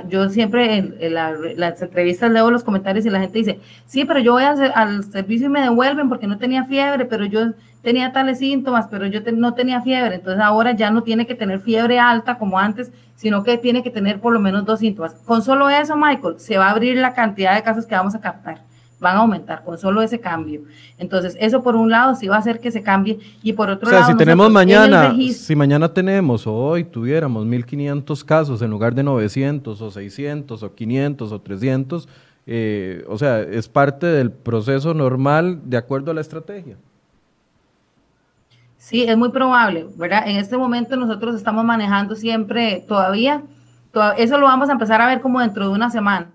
Yo 0.07 0.29
siempre 0.29 0.77
en, 0.77 1.13
las 1.13 1.81
entrevistas 1.81 2.31
leo 2.31 2.51
los 2.51 2.63
comentarios 2.63 3.05
y 3.05 3.09
la 3.09 3.19
gente 3.19 3.39
dice, 3.39 3.59
sí, 3.88 4.05
pero 4.05 4.19
yo 4.19 4.34
voy 4.34 4.43
al 4.43 5.03
servicio 5.05 5.47
y 5.47 5.49
me 5.49 5.61
devuelven 5.61 6.09
porque 6.09 6.27
no 6.27 6.38
tenía 6.38 6.63
fiebre, 6.65 7.05
pero 7.05 7.25
yo 7.25 7.53
tenía 7.84 8.11
tales 8.11 8.39
síntomas, 8.39 8.88
pero 8.89 9.05
yo 9.05 9.19
no 9.34 9.53
tenía 9.53 9.81
fiebre. 9.81 10.15
Entonces 10.15 10.41
ahora 10.41 10.71
ya 10.71 10.89
no 10.89 11.03
tiene 11.03 11.27
que 11.27 11.36
tener 11.36 11.59
fiebre 11.59 11.99
alta 11.99 12.39
como 12.39 12.57
antes, 12.57 12.91
sino 13.15 13.43
que 13.43 13.59
tiene 13.59 13.84
que 13.84 13.91
tener 13.91 14.19
por 14.19 14.34
lo 14.34 14.39
menos 14.39 14.65
dos 14.65 14.79
síntomas. 14.79 15.13
Con 15.25 15.43
solo 15.43 15.69
eso, 15.69 15.95
Michael, 15.95 16.39
se 16.39 16.57
va 16.57 16.67
a 16.67 16.71
abrir 16.71 16.97
la 16.97 17.13
cantidad 17.13 17.53
de 17.53 17.61
casos 17.61 17.86
que 17.86 17.93
vamos 17.93 18.15
a 18.15 18.21
captar 18.21 18.61
van 19.03 19.17
a 19.17 19.19
aumentar 19.19 19.63
con 19.63 19.77
solo 19.77 20.01
ese 20.01 20.19
cambio. 20.19 20.61
Entonces, 20.97 21.38
eso 21.39 21.61
por 21.61 21.75
un 21.75 21.91
lado 21.91 22.15
sí 22.15 22.27
va 22.27 22.38
a 22.38 22.39
hacer 22.39 22.59
que 22.59 22.71
se 22.71 22.81
cambie 22.81 23.19
y 23.43 23.53
por 23.53 23.69
otro 23.69 23.89
o 23.89 23.91
sea, 23.91 24.05
si 24.05 24.15
tenemos 24.15 24.49
mañana, 24.49 25.13
si 25.31 25.55
mañana 25.55 25.93
tenemos 25.93 26.47
o 26.47 26.55
hoy 26.55 26.86
tuviéramos 26.86 27.45
1500 27.45 28.23
casos 28.23 28.61
en 28.61 28.71
lugar 28.71 28.95
de 28.95 29.03
900 29.03 29.79
o 29.81 29.91
600 29.91 30.63
o 30.63 30.73
500 30.73 31.31
o 31.31 31.41
300, 31.41 32.09
eh, 32.45 33.03
o 33.07 33.17
sea, 33.17 33.41
es 33.41 33.67
parte 33.67 34.07
del 34.07 34.31
proceso 34.31 34.93
normal 34.93 35.59
de 35.65 35.77
acuerdo 35.77 36.11
a 36.11 36.13
la 36.13 36.21
estrategia. 36.21 36.77
Sí, 38.84 39.03
es 39.03 39.17
muy 39.17 39.29
probable, 39.29 39.88
¿verdad? 39.95 40.27
En 40.27 40.36
este 40.36 40.57
momento 40.57 40.97
nosotros 40.97 41.36
estamos 41.36 41.63
manejando 41.63 42.15
siempre 42.15 42.84
todavía, 42.86 43.41
eso 44.17 44.38
lo 44.38 44.45
vamos 44.45 44.67
a 44.67 44.73
empezar 44.73 44.99
a 44.99 45.07
ver 45.07 45.21
como 45.21 45.39
dentro 45.39 45.69
de 45.69 45.73
una 45.73 45.89
semana 45.89 46.27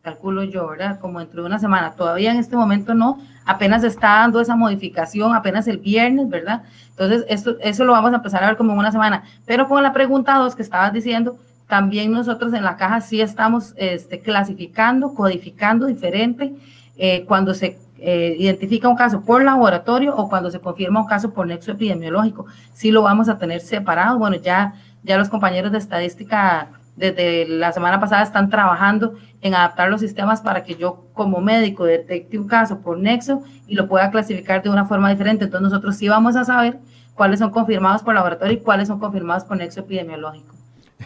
calculo 0.00 0.44
yo, 0.44 0.68
¿verdad? 0.68 1.00
Como 1.00 1.18
dentro 1.18 1.42
de 1.42 1.48
una 1.48 1.58
semana. 1.58 1.90
Todavía 1.90 2.30
en 2.30 2.38
este 2.38 2.56
momento 2.56 2.94
no, 2.94 3.18
apenas 3.44 3.82
está 3.82 4.20
dando 4.20 4.40
esa 4.40 4.54
modificación, 4.54 5.34
apenas 5.34 5.66
el 5.66 5.78
viernes, 5.78 6.28
¿verdad? 6.28 6.62
Entonces, 6.90 7.24
esto, 7.28 7.56
eso 7.60 7.84
lo 7.84 7.90
vamos 7.90 8.12
a 8.12 8.16
empezar 8.16 8.44
a 8.44 8.46
ver 8.46 8.56
como 8.56 8.72
en 8.72 8.78
una 8.78 8.92
semana. 8.92 9.24
Pero 9.46 9.66
con 9.68 9.82
la 9.82 9.92
pregunta 9.92 10.38
dos 10.38 10.54
que 10.54 10.62
estabas 10.62 10.92
diciendo, 10.92 11.36
también 11.66 12.12
nosotros 12.12 12.54
en 12.54 12.62
la 12.62 12.76
caja 12.76 13.00
sí 13.00 13.20
estamos 13.20 13.74
este, 13.76 14.20
clasificando, 14.20 15.12
codificando 15.12 15.86
diferente 15.86 16.54
eh, 16.96 17.24
cuando 17.26 17.52
se 17.52 17.76
eh, 17.98 18.36
identifica 18.38 18.88
un 18.88 18.96
caso 18.96 19.22
por 19.22 19.42
laboratorio 19.42 20.14
o 20.16 20.28
cuando 20.28 20.50
se 20.50 20.60
confirma 20.60 21.00
un 21.00 21.06
caso 21.06 21.32
por 21.32 21.46
nexo 21.46 21.72
epidemiológico. 21.72 22.46
Sí 22.72 22.90
lo 22.90 23.02
vamos 23.02 23.28
a 23.28 23.38
tener 23.38 23.60
separado. 23.60 24.18
Bueno, 24.18 24.36
ya, 24.36 24.74
ya 25.02 25.16
los 25.16 25.28
compañeros 25.28 25.72
de 25.72 25.78
estadística 25.78 26.70
desde 26.96 27.46
la 27.46 27.72
semana 27.72 28.00
pasada 28.00 28.22
están 28.22 28.48
trabajando 28.50 29.14
en 29.42 29.54
adaptar 29.54 29.90
los 29.90 30.00
sistemas 30.00 30.40
para 30.40 30.64
que 30.64 30.74
yo 30.74 31.06
como 31.12 31.40
médico 31.40 31.84
detecte 31.84 32.38
un 32.38 32.48
caso 32.48 32.80
por 32.80 32.98
nexo 32.98 33.42
y 33.66 33.74
lo 33.74 33.86
pueda 33.86 34.10
clasificar 34.10 34.62
de 34.62 34.70
una 34.70 34.86
forma 34.86 35.10
diferente. 35.10 35.44
Entonces 35.44 35.70
nosotros 35.70 35.96
sí 35.96 36.08
vamos 36.08 36.36
a 36.36 36.44
saber 36.44 36.78
cuáles 37.14 37.38
son 37.38 37.50
confirmados 37.50 38.02
por 38.02 38.14
laboratorio 38.14 38.54
y 38.54 38.60
cuáles 38.60 38.88
son 38.88 38.98
confirmados 38.98 39.44
por 39.44 39.56
nexo 39.56 39.80
epidemiológico. 39.80 40.54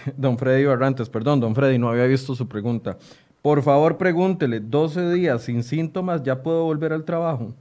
Don 0.17 0.39
Freddy 0.39 0.65
Barrantes, 0.65 1.09
perdón, 1.09 1.41
don 1.41 1.55
Freddy, 1.55 1.79
no 1.79 1.89
había 1.89 2.07
visto 2.07 2.35
su 2.35 2.47
pregunta. 2.47 2.97
Por 3.43 3.63
favor, 3.63 3.97
pregúntele, 3.97 4.61
12 4.61 5.13
días 5.13 5.43
sin 5.43 5.63
síntomas, 5.63 6.23
¿ya 6.23 6.43
puedo 6.43 6.65
volver 6.65 6.93
al 6.93 7.05
trabajo? 7.05 7.55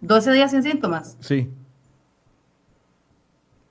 12 0.00 0.32
días 0.32 0.50
sin 0.50 0.62
síntomas. 0.62 1.16
Sí. 1.20 1.48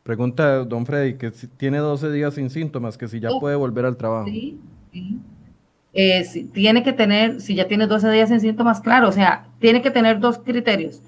Pregunta 0.03 0.63
don 0.63 0.85
Freddy, 0.85 1.17
que 1.17 1.31
si 1.31 1.47
tiene 1.47 1.77
12 1.77 2.11
días 2.11 2.33
sin 2.33 2.49
síntomas, 2.49 2.97
que 2.97 3.07
si 3.07 3.19
ya 3.19 3.29
oh. 3.29 3.39
puede 3.39 3.55
volver 3.55 3.85
al 3.85 3.97
trabajo. 3.97 4.27
Sí, 4.27 4.59
sí. 4.91 5.19
Eh, 5.93 6.25
tiene 6.53 6.83
que 6.83 6.93
tener, 6.93 7.41
si 7.41 7.55
ya 7.55 7.67
tiene 7.67 7.87
12 7.87 8.11
días 8.11 8.29
sin 8.29 8.39
síntomas, 8.39 8.81
claro, 8.81 9.09
o 9.09 9.11
sea, 9.11 9.47
tiene 9.59 9.81
que 9.81 9.91
tener 9.91 10.19
dos 10.19 10.37
criterios. 10.37 11.01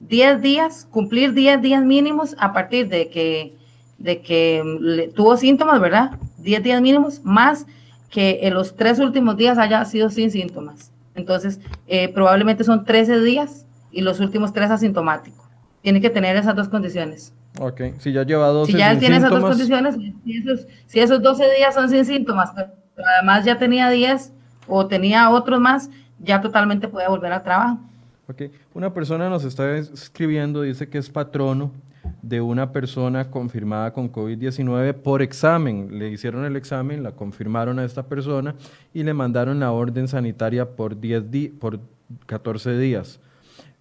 10 0.00 0.42
días, 0.42 0.86
cumplir 0.90 1.32
10 1.32 1.62
días 1.62 1.84
mínimos 1.84 2.34
a 2.38 2.52
partir 2.52 2.88
de 2.88 3.08
que, 3.08 3.54
de 3.98 4.20
que 4.20 5.10
tuvo 5.14 5.36
síntomas, 5.36 5.80
¿verdad? 5.80 6.18
10 6.38 6.62
días 6.62 6.82
mínimos, 6.82 7.24
más 7.24 7.66
que 8.10 8.40
en 8.42 8.54
los 8.54 8.76
tres 8.76 8.98
últimos 8.98 9.36
días 9.36 9.58
haya 9.58 9.84
sido 9.84 10.10
sin 10.10 10.30
síntomas. 10.30 10.92
Entonces, 11.14 11.60
eh, 11.86 12.08
probablemente 12.08 12.64
son 12.64 12.84
13 12.84 13.20
días 13.20 13.66
y 13.90 14.02
los 14.02 14.20
últimos 14.20 14.52
tres 14.52 14.70
asintomáticos 14.70 15.44
tiene 15.84 16.00
que 16.00 16.08
tener 16.08 16.34
esas 16.34 16.56
dos 16.56 16.68
condiciones. 16.68 17.34
Ok, 17.60 17.82
si 17.98 18.10
ya 18.10 18.24
lleva 18.24 18.48
12 18.48 18.72
Si 18.72 18.78
ya 18.78 18.98
tiene 18.98 19.18
esas 19.18 19.30
dos 19.30 19.42
condiciones, 19.44 19.96
si 20.86 20.98
esos, 20.98 21.22
12 21.22 21.44
días 21.56 21.74
son 21.74 21.90
sin 21.90 22.06
síntomas, 22.06 22.50
pero 22.54 23.06
además 23.18 23.44
ya 23.44 23.58
tenía 23.58 23.90
10 23.90 24.32
o 24.66 24.86
tenía 24.86 25.28
otros 25.28 25.60
más, 25.60 25.90
ya 26.18 26.40
totalmente 26.40 26.88
puede 26.88 27.06
volver 27.06 27.32
al 27.34 27.42
trabajo. 27.42 27.80
Ok, 28.28 28.44
una 28.72 28.94
persona 28.94 29.28
nos 29.28 29.44
está 29.44 29.76
escribiendo, 29.76 30.62
dice 30.62 30.88
que 30.88 30.96
es 30.96 31.10
patrono 31.10 31.70
de 32.28 32.40
una 32.40 32.72
persona 32.72 33.30
confirmada 33.30 33.92
con 33.92 34.10
COVID-19 34.10 34.94
por 34.94 35.22
examen. 35.22 35.98
Le 35.98 36.10
hicieron 36.10 36.44
el 36.44 36.56
examen, 36.56 37.02
la 37.02 37.12
confirmaron 37.12 37.78
a 37.78 37.84
esta 37.84 38.06
persona 38.06 38.54
y 38.92 39.02
le 39.02 39.14
mandaron 39.14 39.60
la 39.60 39.72
orden 39.72 40.08
sanitaria 40.08 40.76
por, 40.76 40.98
10 41.00 41.24
por 41.58 41.80
14 42.26 42.78
días 42.78 43.20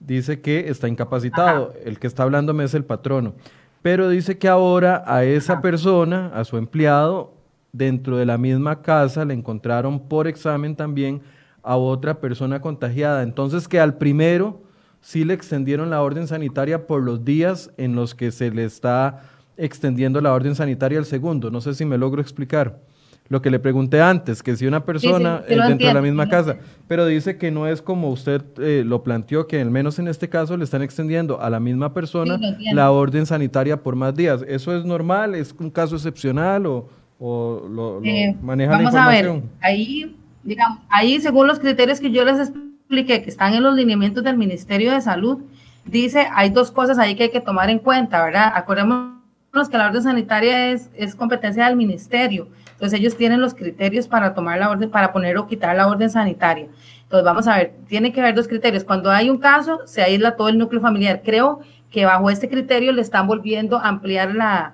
dice 0.05 0.41
que 0.41 0.69
está 0.69 0.87
incapacitado. 0.87 1.73
El 1.83 1.99
que 1.99 2.07
está 2.07 2.23
hablándome 2.23 2.63
es 2.63 2.73
el 2.73 2.85
patrono. 2.85 3.33
Pero 3.81 4.09
dice 4.09 4.37
que 4.37 4.47
ahora 4.47 5.03
a 5.05 5.23
esa 5.23 5.61
persona, 5.61 6.31
a 6.33 6.43
su 6.43 6.57
empleado, 6.57 7.33
dentro 7.71 8.17
de 8.17 8.25
la 8.25 8.37
misma 8.37 8.81
casa 8.81 9.25
le 9.25 9.33
encontraron 9.33 10.07
por 10.07 10.27
examen 10.27 10.75
también 10.75 11.21
a 11.63 11.75
otra 11.75 12.19
persona 12.19 12.61
contagiada. 12.61 13.23
Entonces 13.23 13.67
que 13.67 13.79
al 13.79 13.97
primero 13.97 14.61
sí 15.03 15.25
le 15.25 15.33
extendieron 15.33 15.89
la 15.89 16.01
orden 16.01 16.27
sanitaria 16.27 16.87
por 16.87 17.03
los 17.03 17.23
días 17.23 17.69
en 17.77 17.93
los 17.93 18.15
que 18.15 18.31
se 18.31 18.49
le 18.49 18.63
está 18.63 19.21
extendiendo 19.57 20.21
la 20.21 20.33
orden 20.33 20.55
sanitaria 20.55 20.97
al 20.97 21.05
segundo. 21.05 21.51
No 21.51 21.61
sé 21.61 21.75
si 21.75 21.85
me 21.85 21.97
logro 21.97 22.21
explicar 22.21 22.79
lo 23.27 23.41
que 23.41 23.51
le 23.51 23.59
pregunté 23.59 24.01
antes, 24.01 24.41
que 24.41 24.55
si 24.55 24.65
una 24.65 24.85
persona 24.85 25.41
dentro 25.47 25.87
de 25.87 25.93
la 25.93 26.01
misma 26.01 26.27
casa, 26.29 26.57
pero 26.87 27.05
dice 27.05 27.37
que 27.37 27.51
no 27.51 27.67
es 27.67 27.81
como 27.81 28.09
usted 28.09 28.43
eh, 28.59 28.83
lo 28.85 29.03
planteó, 29.03 29.47
que 29.47 29.59
al 29.61 29.71
menos 29.71 29.99
en 29.99 30.07
este 30.07 30.29
caso 30.29 30.55
le 30.57 30.63
están 30.63 30.81
extendiendo 30.81 31.39
a 31.41 31.49
la 31.49 31.59
misma 31.59 31.93
persona 31.93 32.39
la 32.73 32.91
orden 32.91 33.25
sanitaria 33.25 33.81
por 33.81 33.95
más 33.95 34.15
días. 34.15 34.43
¿Eso 34.47 34.75
es 34.75 34.85
normal? 34.85 35.35
¿Es 35.35 35.53
un 35.57 35.69
caso 35.69 35.95
excepcional 35.95 36.65
o, 36.65 36.89
lo, 37.19 38.01
eh, 38.03 38.35
maneja 38.41 38.77
la 38.77 38.83
información? 38.83 39.43
A 39.61 39.67
ver, 39.67 39.77
ahí, 39.77 40.15
digamos, 40.43 40.79
ahí 40.89 41.19
según 41.19 41.47
los 41.47 41.59
criterios 41.59 41.99
que 41.99 42.11
yo 42.11 42.23
les 42.25 42.39
expliqué, 42.39 42.72
que 43.05 43.23
están 43.27 43.53
en 43.53 43.63
los 43.63 43.75
lineamientos 43.75 44.23
del 44.23 44.37
Ministerio 44.37 44.91
de 44.91 45.01
Salud, 45.01 45.39
dice, 45.85 46.27
hay 46.33 46.49
dos 46.49 46.71
cosas 46.71 46.97
ahí 46.99 47.15
que 47.15 47.23
hay 47.23 47.31
que 47.31 47.41
tomar 47.41 47.69
en 47.69 47.79
cuenta, 47.79 48.23
¿verdad? 48.23 48.51
Acordémonos 48.55 49.69
que 49.69 49.77
la 49.77 49.87
orden 49.87 50.03
sanitaria 50.03 50.71
es, 50.71 50.89
es 50.95 51.15
competencia 51.15 51.65
del 51.65 51.75
ministerio. 51.75 52.47
Entonces 52.71 52.99
ellos 52.99 53.17
tienen 53.17 53.41
los 53.41 53.53
criterios 53.53 54.07
para 54.07 54.33
tomar 54.33 54.59
la 54.59 54.69
orden, 54.69 54.89
para 54.89 55.11
poner 55.11 55.37
o 55.37 55.47
quitar 55.47 55.75
la 55.75 55.87
orden 55.87 56.09
sanitaria. 56.09 56.67
Entonces 57.03 57.25
vamos 57.25 57.47
a 57.47 57.57
ver, 57.57 57.73
tiene 57.87 58.11
que 58.11 58.21
haber 58.21 58.35
dos 58.35 58.47
criterios. 58.47 58.83
Cuando 58.83 59.11
hay 59.11 59.29
un 59.29 59.37
caso, 59.37 59.81
se 59.85 60.01
aísla 60.01 60.35
todo 60.35 60.49
el 60.49 60.57
núcleo 60.57 60.81
familiar. 60.81 61.21
Creo 61.23 61.61
que 61.89 62.05
bajo 62.05 62.29
este 62.29 62.49
criterio 62.49 62.91
le 62.91 63.01
están 63.01 63.27
volviendo 63.27 63.77
a 63.77 63.87
ampliar 63.87 64.33
la, 64.33 64.73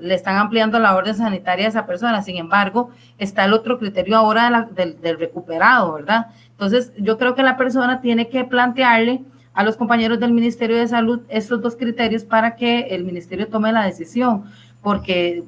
le 0.00 0.14
están 0.14 0.36
ampliando 0.36 0.78
la 0.78 0.94
orden 0.94 1.14
sanitaria 1.14 1.66
a 1.66 1.68
esa 1.68 1.86
persona. 1.86 2.22
Sin 2.22 2.36
embargo, 2.36 2.90
está 3.18 3.44
el 3.44 3.52
otro 3.52 3.78
criterio 3.78 4.16
ahora 4.16 4.68
del, 4.72 5.00
del, 5.00 5.18
recuperado, 5.18 5.94
¿verdad? 5.94 6.28
Entonces, 6.50 6.92
yo 6.98 7.18
creo 7.18 7.34
que 7.34 7.42
la 7.42 7.56
persona 7.56 8.00
tiene 8.00 8.28
que 8.28 8.44
plantearle 8.44 9.22
a 9.52 9.64
los 9.64 9.76
compañeros 9.76 10.20
del 10.20 10.32
Ministerio 10.32 10.76
de 10.76 10.88
Salud 10.88 11.20
estos 11.28 11.60
dos 11.60 11.76
criterios 11.76 12.24
para 12.24 12.56
que 12.56 12.80
el 12.90 13.04
ministerio 13.04 13.48
tome 13.48 13.72
la 13.72 13.84
decisión, 13.84 14.44
porque 14.82 15.44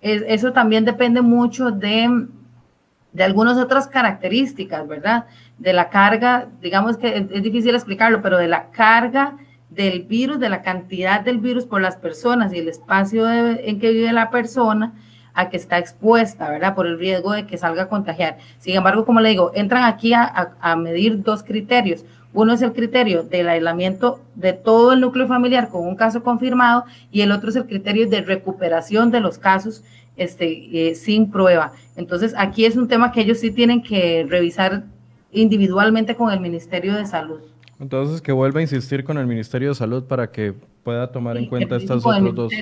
eso 0.00 0.52
también 0.52 0.84
depende 0.84 1.22
mucho 1.22 1.70
de, 1.70 2.26
de 3.12 3.24
algunas 3.24 3.56
otras 3.56 3.88
características, 3.88 4.86
¿verdad? 4.86 5.26
De 5.58 5.72
la 5.72 5.88
carga, 5.88 6.48
digamos 6.60 6.96
que 6.96 7.26
es, 7.30 7.42
difícil 7.42 7.74
explicarlo, 7.74 8.22
pero 8.22 8.38
de 8.38 8.48
la 8.48 8.70
carga 8.70 9.36
del 9.70 10.02
virus, 10.02 10.38
de 10.38 10.48
la 10.48 10.62
cantidad 10.62 11.20
del 11.20 11.38
virus 11.38 11.66
por 11.66 11.80
las 11.80 11.96
personas 11.96 12.52
y 12.52 12.58
el 12.58 12.68
espacio 12.68 13.28
en 13.30 13.78
que 13.80 13.90
vive 13.90 14.12
la 14.12 14.30
persona 14.30 14.94
a 15.34 15.50
que 15.50 15.56
está 15.56 15.78
expuesta, 15.78 16.50
¿verdad? 16.50 16.74
Por 16.74 16.86
el 16.86 16.98
riesgo 16.98 17.32
de 17.32 17.46
que 17.46 17.58
salga 17.58 17.84
a 17.84 17.88
contagiar. 17.88 18.38
Sin 18.58 18.74
embargo, 18.74 19.04
como 19.04 19.20
le 19.20 19.28
digo, 19.28 19.52
entran 19.54 19.84
aquí 19.84 20.12
a, 20.12 20.56
a 20.60 20.76
medir 20.76 21.22
dos 21.22 21.42
criterios. 21.42 22.04
Uno 22.32 22.52
es 22.52 22.62
el 22.62 22.72
criterio 22.72 23.22
del 23.22 23.48
aislamiento 23.48 24.20
de 24.34 24.52
todo 24.52 24.92
el 24.92 25.00
núcleo 25.00 25.26
familiar 25.28 25.68
con 25.68 25.86
un 25.86 25.96
caso 25.96 26.22
confirmado 26.22 26.84
y 27.10 27.20
el 27.20 27.32
otro 27.32 27.50
es 27.50 27.56
el 27.56 27.66
criterio 27.66 28.08
de 28.08 28.20
recuperación 28.20 29.10
de 29.10 29.20
los 29.20 29.38
casos 29.38 29.84
este, 30.16 30.88
eh, 30.90 30.94
sin 30.94 31.30
prueba. 31.30 31.72
Entonces, 31.96 32.34
aquí 32.36 32.64
es 32.64 32.76
un 32.76 32.88
tema 32.88 33.12
que 33.12 33.20
ellos 33.20 33.38
sí 33.38 33.50
tienen 33.50 33.82
que 33.82 34.26
revisar 34.28 34.84
individualmente 35.30 36.16
con 36.16 36.32
el 36.32 36.40
Ministerio 36.40 36.94
de 36.94 37.06
Salud. 37.06 37.40
Entonces, 37.80 38.20
que 38.20 38.32
vuelva 38.32 38.58
a 38.60 38.62
insistir 38.62 39.04
con 39.04 39.18
el 39.18 39.26
Ministerio 39.26 39.68
de 39.68 39.74
Salud 39.74 40.04
para 40.04 40.30
que 40.30 40.54
pueda 40.82 41.10
tomar 41.12 41.36
en 41.36 41.46
cuenta 41.46 41.76
estas 41.76 42.04
otras 42.04 42.34
dos. 42.34 42.52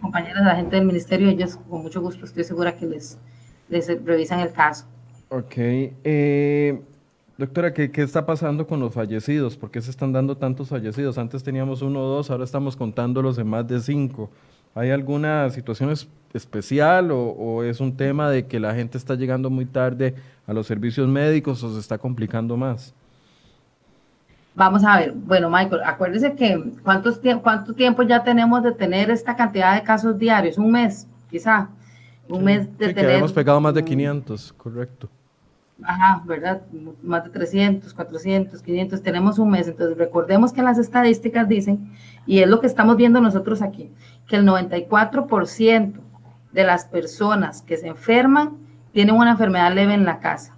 Compañeros 0.00 0.38
de 0.38 0.44
la 0.44 0.56
gente 0.56 0.76
del 0.76 0.84
Ministerio, 0.84 1.28
ellos 1.28 1.58
con 1.68 1.82
mucho 1.82 2.00
gusto 2.00 2.24
estoy 2.24 2.44
segura 2.44 2.76
que 2.76 2.86
les, 2.86 3.18
les 3.68 3.86
revisan 4.04 4.40
el 4.40 4.52
caso. 4.52 4.84
Ok. 5.28 5.54
Eh, 5.56 6.80
doctora, 7.38 7.72
¿qué, 7.72 7.90
¿qué, 7.90 8.02
está 8.02 8.26
pasando 8.26 8.66
con 8.66 8.80
los 8.80 8.92
fallecidos? 8.92 9.56
¿Por 9.56 9.70
qué 9.70 9.80
se 9.80 9.90
están 9.90 10.12
dando 10.12 10.36
tantos 10.36 10.68
fallecidos? 10.68 11.18
Antes 11.18 11.42
teníamos 11.42 11.82
uno 11.82 12.00
o 12.00 12.08
dos, 12.16 12.30
ahora 12.30 12.44
estamos 12.44 12.76
contándolos 12.76 13.38
en 13.38 13.46
más 13.46 13.66
de 13.66 13.80
cinco. 13.80 14.30
¿Hay 14.76 14.90
alguna 14.90 15.48
situación 15.48 15.94
especial 16.34 17.10
o, 17.10 17.64
es 17.64 17.80
un 17.80 17.96
tema 17.96 18.28
de 18.28 18.46
que 18.46 18.60
la 18.60 18.74
gente 18.74 18.98
está 18.98 19.14
llegando 19.14 19.48
muy 19.48 19.64
tarde 19.64 20.14
a 20.46 20.52
los 20.52 20.66
servicios 20.66 21.08
médicos 21.08 21.62
o 21.62 21.72
se 21.72 21.80
está 21.80 21.96
complicando 21.96 22.58
más? 22.58 22.94
Vamos 24.56 24.82
a 24.84 24.96
ver, 24.96 25.12
bueno, 25.12 25.50
Michael, 25.50 25.82
acuérdese 25.84 26.34
que 26.34 26.72
¿cuántos 26.82 27.20
¿cuánto 27.42 27.74
tiempo 27.74 28.02
ya 28.02 28.24
tenemos 28.24 28.62
de 28.62 28.72
tener 28.72 29.10
esta 29.10 29.36
cantidad 29.36 29.74
de 29.74 29.82
casos 29.82 30.18
diarios? 30.18 30.56
Un 30.56 30.72
mes, 30.72 31.06
quizá. 31.30 31.68
Un 32.26 32.42
mes 32.42 32.66
de 32.78 32.94
tener. 32.94 33.10
Que 33.10 33.16
hemos 33.18 33.34
pegado 33.34 33.60
más 33.60 33.74
de 33.74 33.84
500, 33.84 34.54
correcto. 34.54 35.10
Ajá, 35.82 36.22
¿verdad? 36.24 36.62
Más 37.02 37.24
de 37.24 37.30
300, 37.30 37.92
400, 37.92 38.62
500, 38.62 39.02
tenemos 39.02 39.38
un 39.38 39.50
mes. 39.50 39.68
Entonces, 39.68 39.98
recordemos 39.98 40.54
que 40.54 40.62
las 40.62 40.78
estadísticas 40.78 41.46
dicen, 41.46 41.92
y 42.24 42.38
es 42.38 42.48
lo 42.48 42.58
que 42.58 42.66
estamos 42.66 42.96
viendo 42.96 43.20
nosotros 43.20 43.60
aquí, 43.60 43.92
que 44.26 44.36
el 44.36 44.46
94% 44.46 46.00
de 46.52 46.64
las 46.64 46.86
personas 46.86 47.60
que 47.60 47.76
se 47.76 47.88
enferman 47.88 48.56
tienen 48.92 49.16
una 49.16 49.32
enfermedad 49.32 49.74
leve 49.74 49.92
en 49.92 50.06
la 50.06 50.18
casa. 50.20 50.56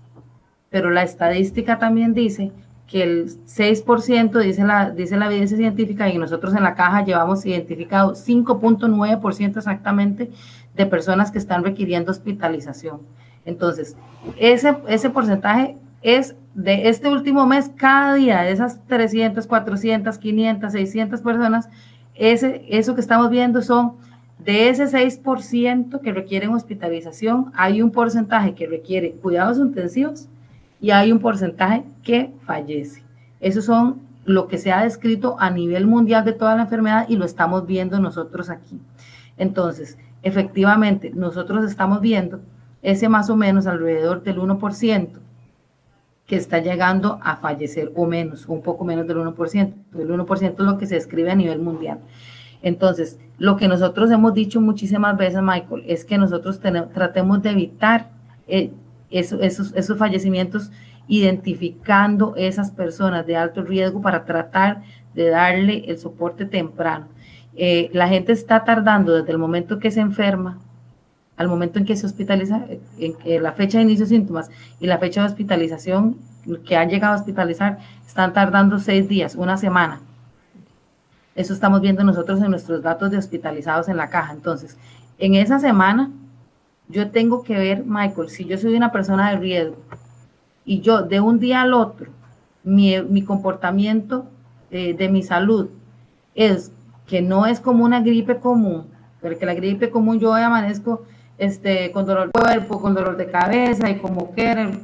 Pero 0.70 0.90
la 0.90 1.02
estadística 1.02 1.80
también 1.80 2.14
dice 2.14 2.52
que 2.88 3.02
el 3.02 3.28
6% 3.46 4.40
dice 4.40 4.64
la, 4.64 4.90
dice 4.90 5.16
la 5.16 5.26
evidencia 5.26 5.58
científica 5.58 6.08
y 6.08 6.16
nosotros 6.16 6.54
en 6.54 6.62
la 6.62 6.74
caja 6.74 7.04
llevamos 7.04 7.44
identificado 7.44 8.14
5.9% 8.14 9.56
exactamente 9.58 10.30
de 10.74 10.86
personas 10.86 11.30
que 11.30 11.38
están 11.38 11.62
requiriendo 11.62 12.10
hospitalización. 12.10 13.00
Entonces, 13.44 13.96
ese, 14.38 14.76
ese 14.88 15.10
porcentaje 15.10 15.76
es 16.00 16.34
de 16.54 16.88
este 16.88 17.08
último 17.08 17.46
mes, 17.46 17.70
cada 17.76 18.14
día 18.14 18.40
de 18.40 18.52
esas 18.52 18.84
300, 18.86 19.46
400, 19.46 20.16
500, 20.16 20.72
600 20.72 21.20
personas, 21.20 21.68
ese, 22.14 22.64
eso 22.68 22.94
que 22.94 23.00
estamos 23.00 23.28
viendo 23.30 23.60
son 23.60 23.96
de 24.38 24.70
ese 24.70 24.84
6% 24.86 26.00
que 26.00 26.12
requieren 26.12 26.54
hospitalización, 26.54 27.52
hay 27.54 27.82
un 27.82 27.90
porcentaje 27.90 28.54
que 28.54 28.66
requiere 28.66 29.12
cuidados 29.12 29.58
intensivos 29.58 30.28
y 30.80 30.90
hay 30.90 31.12
un 31.12 31.18
porcentaje 31.18 31.84
que 32.02 32.32
fallece. 32.44 33.02
Esos 33.40 33.64
son 33.64 34.00
lo 34.24 34.46
que 34.46 34.58
se 34.58 34.72
ha 34.72 34.84
descrito 34.84 35.36
a 35.38 35.50
nivel 35.50 35.86
mundial 35.86 36.24
de 36.24 36.32
toda 36.32 36.54
la 36.56 36.62
enfermedad 36.62 37.06
y 37.08 37.16
lo 37.16 37.24
estamos 37.24 37.66
viendo 37.66 37.98
nosotros 37.98 38.50
aquí. 38.50 38.78
Entonces, 39.36 39.96
efectivamente, 40.22 41.10
nosotros 41.14 41.64
estamos 41.64 42.00
viendo 42.00 42.40
ese 42.82 43.08
más 43.08 43.30
o 43.30 43.36
menos 43.36 43.66
alrededor 43.66 44.22
del 44.22 44.38
1% 44.38 45.08
que 46.26 46.36
está 46.36 46.58
llegando 46.58 47.18
a 47.22 47.36
fallecer 47.36 47.90
o 47.96 48.04
menos, 48.04 48.46
un 48.46 48.60
poco 48.60 48.84
menos 48.84 49.06
del 49.06 49.16
1%. 49.16 49.72
El 49.98 50.10
1% 50.10 50.52
es 50.52 50.58
lo 50.58 50.76
que 50.76 50.86
se 50.86 50.96
describe 50.96 51.30
a 51.30 51.34
nivel 51.34 51.60
mundial. 51.60 52.00
Entonces, 52.60 53.18
lo 53.38 53.56
que 53.56 53.66
nosotros 53.66 54.10
hemos 54.10 54.34
dicho 54.34 54.60
muchísimas 54.60 55.16
veces, 55.16 55.40
Michael, 55.40 55.84
es 55.86 56.04
que 56.04 56.18
nosotros 56.18 56.60
tratemos 56.60 57.42
de 57.42 57.50
evitar 57.50 58.10
eh, 58.46 58.72
esos, 59.10 59.72
esos 59.74 59.98
fallecimientos 59.98 60.70
identificando 61.08 62.34
esas 62.36 62.70
personas 62.70 63.26
de 63.26 63.36
alto 63.36 63.62
riesgo 63.62 64.02
para 64.02 64.24
tratar 64.24 64.82
de 65.14 65.30
darle 65.30 65.84
el 65.86 65.98
soporte 65.98 66.44
temprano. 66.44 67.06
Eh, 67.56 67.90
la 67.92 68.08
gente 68.08 68.32
está 68.32 68.64
tardando 68.64 69.14
desde 69.14 69.32
el 69.32 69.38
momento 69.38 69.78
que 69.78 69.90
se 69.90 70.00
enferma 70.00 70.58
al 71.36 71.48
momento 71.48 71.78
en 71.78 71.84
que 71.84 71.96
se 71.96 72.04
hospitaliza, 72.04 72.66
en 72.98 73.14
que 73.14 73.40
la 73.40 73.52
fecha 73.52 73.78
de 73.78 73.84
inicio 73.84 74.04
de 74.04 74.10
síntomas 74.10 74.50
y 74.80 74.86
la 74.86 74.98
fecha 74.98 75.20
de 75.22 75.28
hospitalización 75.28 76.16
que 76.64 76.76
han 76.76 76.88
llegado 76.88 77.14
a 77.14 77.16
hospitalizar 77.16 77.78
están 78.06 78.32
tardando 78.32 78.78
seis 78.78 79.08
días, 79.08 79.36
una 79.36 79.56
semana. 79.56 80.00
Eso 81.36 81.52
estamos 81.52 81.80
viendo 81.80 82.02
nosotros 82.02 82.40
en 82.42 82.50
nuestros 82.50 82.82
datos 82.82 83.12
de 83.12 83.18
hospitalizados 83.18 83.88
en 83.88 83.96
la 83.96 84.10
caja. 84.10 84.32
Entonces, 84.32 84.76
en 85.18 85.36
esa 85.36 85.60
semana, 85.60 86.10
yo 86.88 87.10
tengo 87.10 87.42
que 87.42 87.58
ver, 87.58 87.84
Michael, 87.84 88.28
si 88.28 88.44
yo 88.44 88.56
soy 88.58 88.74
una 88.74 88.92
persona 88.92 89.30
de 89.30 89.36
riesgo 89.36 89.76
y 90.64 90.80
yo 90.80 91.02
de 91.02 91.20
un 91.20 91.38
día 91.38 91.62
al 91.62 91.74
otro, 91.74 92.10
mi, 92.64 93.22
comportamiento 93.22 94.26
eh, 94.70 94.94
de 94.94 95.08
mi 95.08 95.22
salud 95.22 95.68
es 96.34 96.72
que 97.06 97.22
no 97.22 97.46
es 97.46 97.60
como 97.60 97.84
una 97.84 98.00
gripe 98.00 98.38
común, 98.38 98.86
porque 99.20 99.46
la 99.46 99.54
gripe 99.54 99.90
común 99.90 100.20
yo 100.20 100.34
amanezco 100.34 101.02
este, 101.38 101.90
con 101.92 102.04
dolor 102.04 102.30
de 102.32 102.40
cuerpo, 102.40 102.80
con 102.80 102.94
dolor 102.94 103.16
de 103.16 103.30
cabeza 103.30 103.88
y 103.88 103.98
como 103.98 104.30
quieren, 104.32 104.82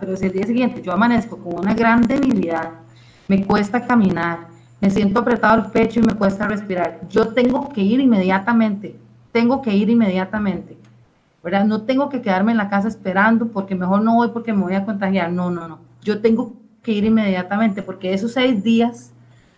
pero 0.00 0.16
si 0.16 0.26
el 0.26 0.32
día 0.32 0.46
siguiente 0.46 0.82
yo 0.82 0.92
amanezco 0.92 1.36
con 1.38 1.58
una 1.58 1.74
gran 1.74 2.06
debilidad, 2.06 2.70
me 3.26 3.44
cuesta 3.44 3.84
caminar, 3.86 4.46
me 4.80 4.90
siento 4.90 5.20
apretado 5.20 5.62
el 5.62 5.70
pecho 5.70 6.00
y 6.00 6.04
me 6.04 6.14
cuesta 6.14 6.46
respirar, 6.46 7.00
yo 7.08 7.28
tengo 7.28 7.68
que 7.70 7.80
ir 7.82 8.00
inmediatamente, 8.00 8.96
tengo 9.32 9.60
que 9.60 9.74
ir 9.74 9.90
inmediatamente, 9.90 10.77
¿verdad? 11.42 11.64
No 11.64 11.82
tengo 11.82 12.08
que 12.08 12.22
quedarme 12.22 12.52
en 12.52 12.58
la 12.58 12.68
casa 12.68 12.88
esperando 12.88 13.48
porque 13.48 13.74
mejor 13.74 14.02
no 14.02 14.14
voy 14.14 14.28
porque 14.28 14.52
me 14.52 14.62
voy 14.62 14.74
a 14.74 14.84
contagiar, 14.84 15.32
no, 15.32 15.50
no, 15.50 15.68
no, 15.68 15.78
yo 16.02 16.20
tengo 16.20 16.54
que 16.82 16.92
ir 16.92 17.04
inmediatamente 17.04 17.82
porque 17.82 18.12
esos 18.12 18.32
seis 18.32 18.62
días 18.62 19.12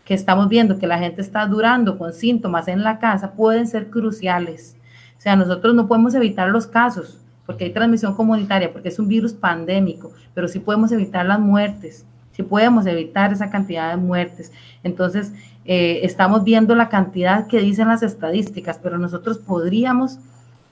que 0.04 0.14
estamos 0.14 0.48
viendo 0.48 0.78
que 0.78 0.86
la 0.86 0.98
gente 0.98 1.20
está 1.20 1.46
durando 1.46 1.98
con 1.98 2.12
síntomas 2.12 2.68
en 2.68 2.82
la 2.82 2.98
casa 2.98 3.32
pueden 3.32 3.66
ser 3.66 3.90
cruciales 3.90 4.76
o 5.20 5.22
sea, 5.22 5.36
nosotros 5.36 5.74
no 5.74 5.86
podemos 5.86 6.14
evitar 6.14 6.48
los 6.48 6.66
casos 6.66 7.18
porque 7.44 7.64
hay 7.64 7.74
transmisión 7.74 8.14
comunitaria, 8.14 8.72
porque 8.72 8.88
es 8.88 8.98
un 8.98 9.06
virus 9.06 9.34
pandémico, 9.34 10.12
pero 10.32 10.48
sí 10.48 10.60
podemos 10.60 10.92
evitar 10.92 11.26
las 11.26 11.38
muertes, 11.38 12.06
sí 12.32 12.42
podemos 12.42 12.86
evitar 12.86 13.30
esa 13.30 13.50
cantidad 13.50 13.90
de 13.90 13.98
muertes. 13.98 14.50
Entonces, 14.82 15.34
eh, 15.66 16.00
estamos 16.04 16.42
viendo 16.42 16.74
la 16.74 16.88
cantidad 16.88 17.48
que 17.48 17.60
dicen 17.60 17.88
las 17.88 18.02
estadísticas, 18.02 18.80
pero 18.82 18.96
nosotros 18.96 19.36
podríamos 19.36 20.20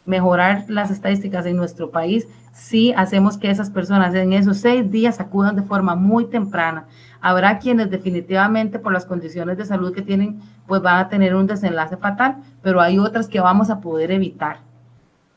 mejorar 0.09 0.65
las 0.69 0.91
estadísticas 0.91 1.45
en 1.45 1.57
nuestro 1.57 1.91
país 1.91 2.27
si 2.53 2.93
hacemos 2.95 3.37
que 3.37 3.51
esas 3.51 3.71
personas 3.71 4.15
en 4.15 4.33
esos 4.33 4.57
seis 4.57 4.91
días 4.91 5.21
acudan 5.21 5.55
de 5.55 5.63
forma 5.63 5.95
muy 5.95 6.25
temprana. 6.25 6.87
Habrá 7.21 7.59
quienes 7.59 7.91
definitivamente 7.91 8.79
por 8.79 8.93
las 8.93 9.05
condiciones 9.05 9.59
de 9.59 9.67
salud 9.67 9.93
que 9.93 10.03
tienen, 10.03 10.41
pues 10.67 10.81
van 10.81 10.99
a 10.99 11.09
tener 11.09 11.35
un 11.35 11.47
desenlace 11.47 11.99
fatal, 11.99 12.39
pero 12.63 12.81
hay 12.81 12.99
otras 12.99 13.29
que 13.29 13.39
vamos 13.39 13.69
a 13.69 13.81
poder 13.81 14.11
evitar. 14.11 14.61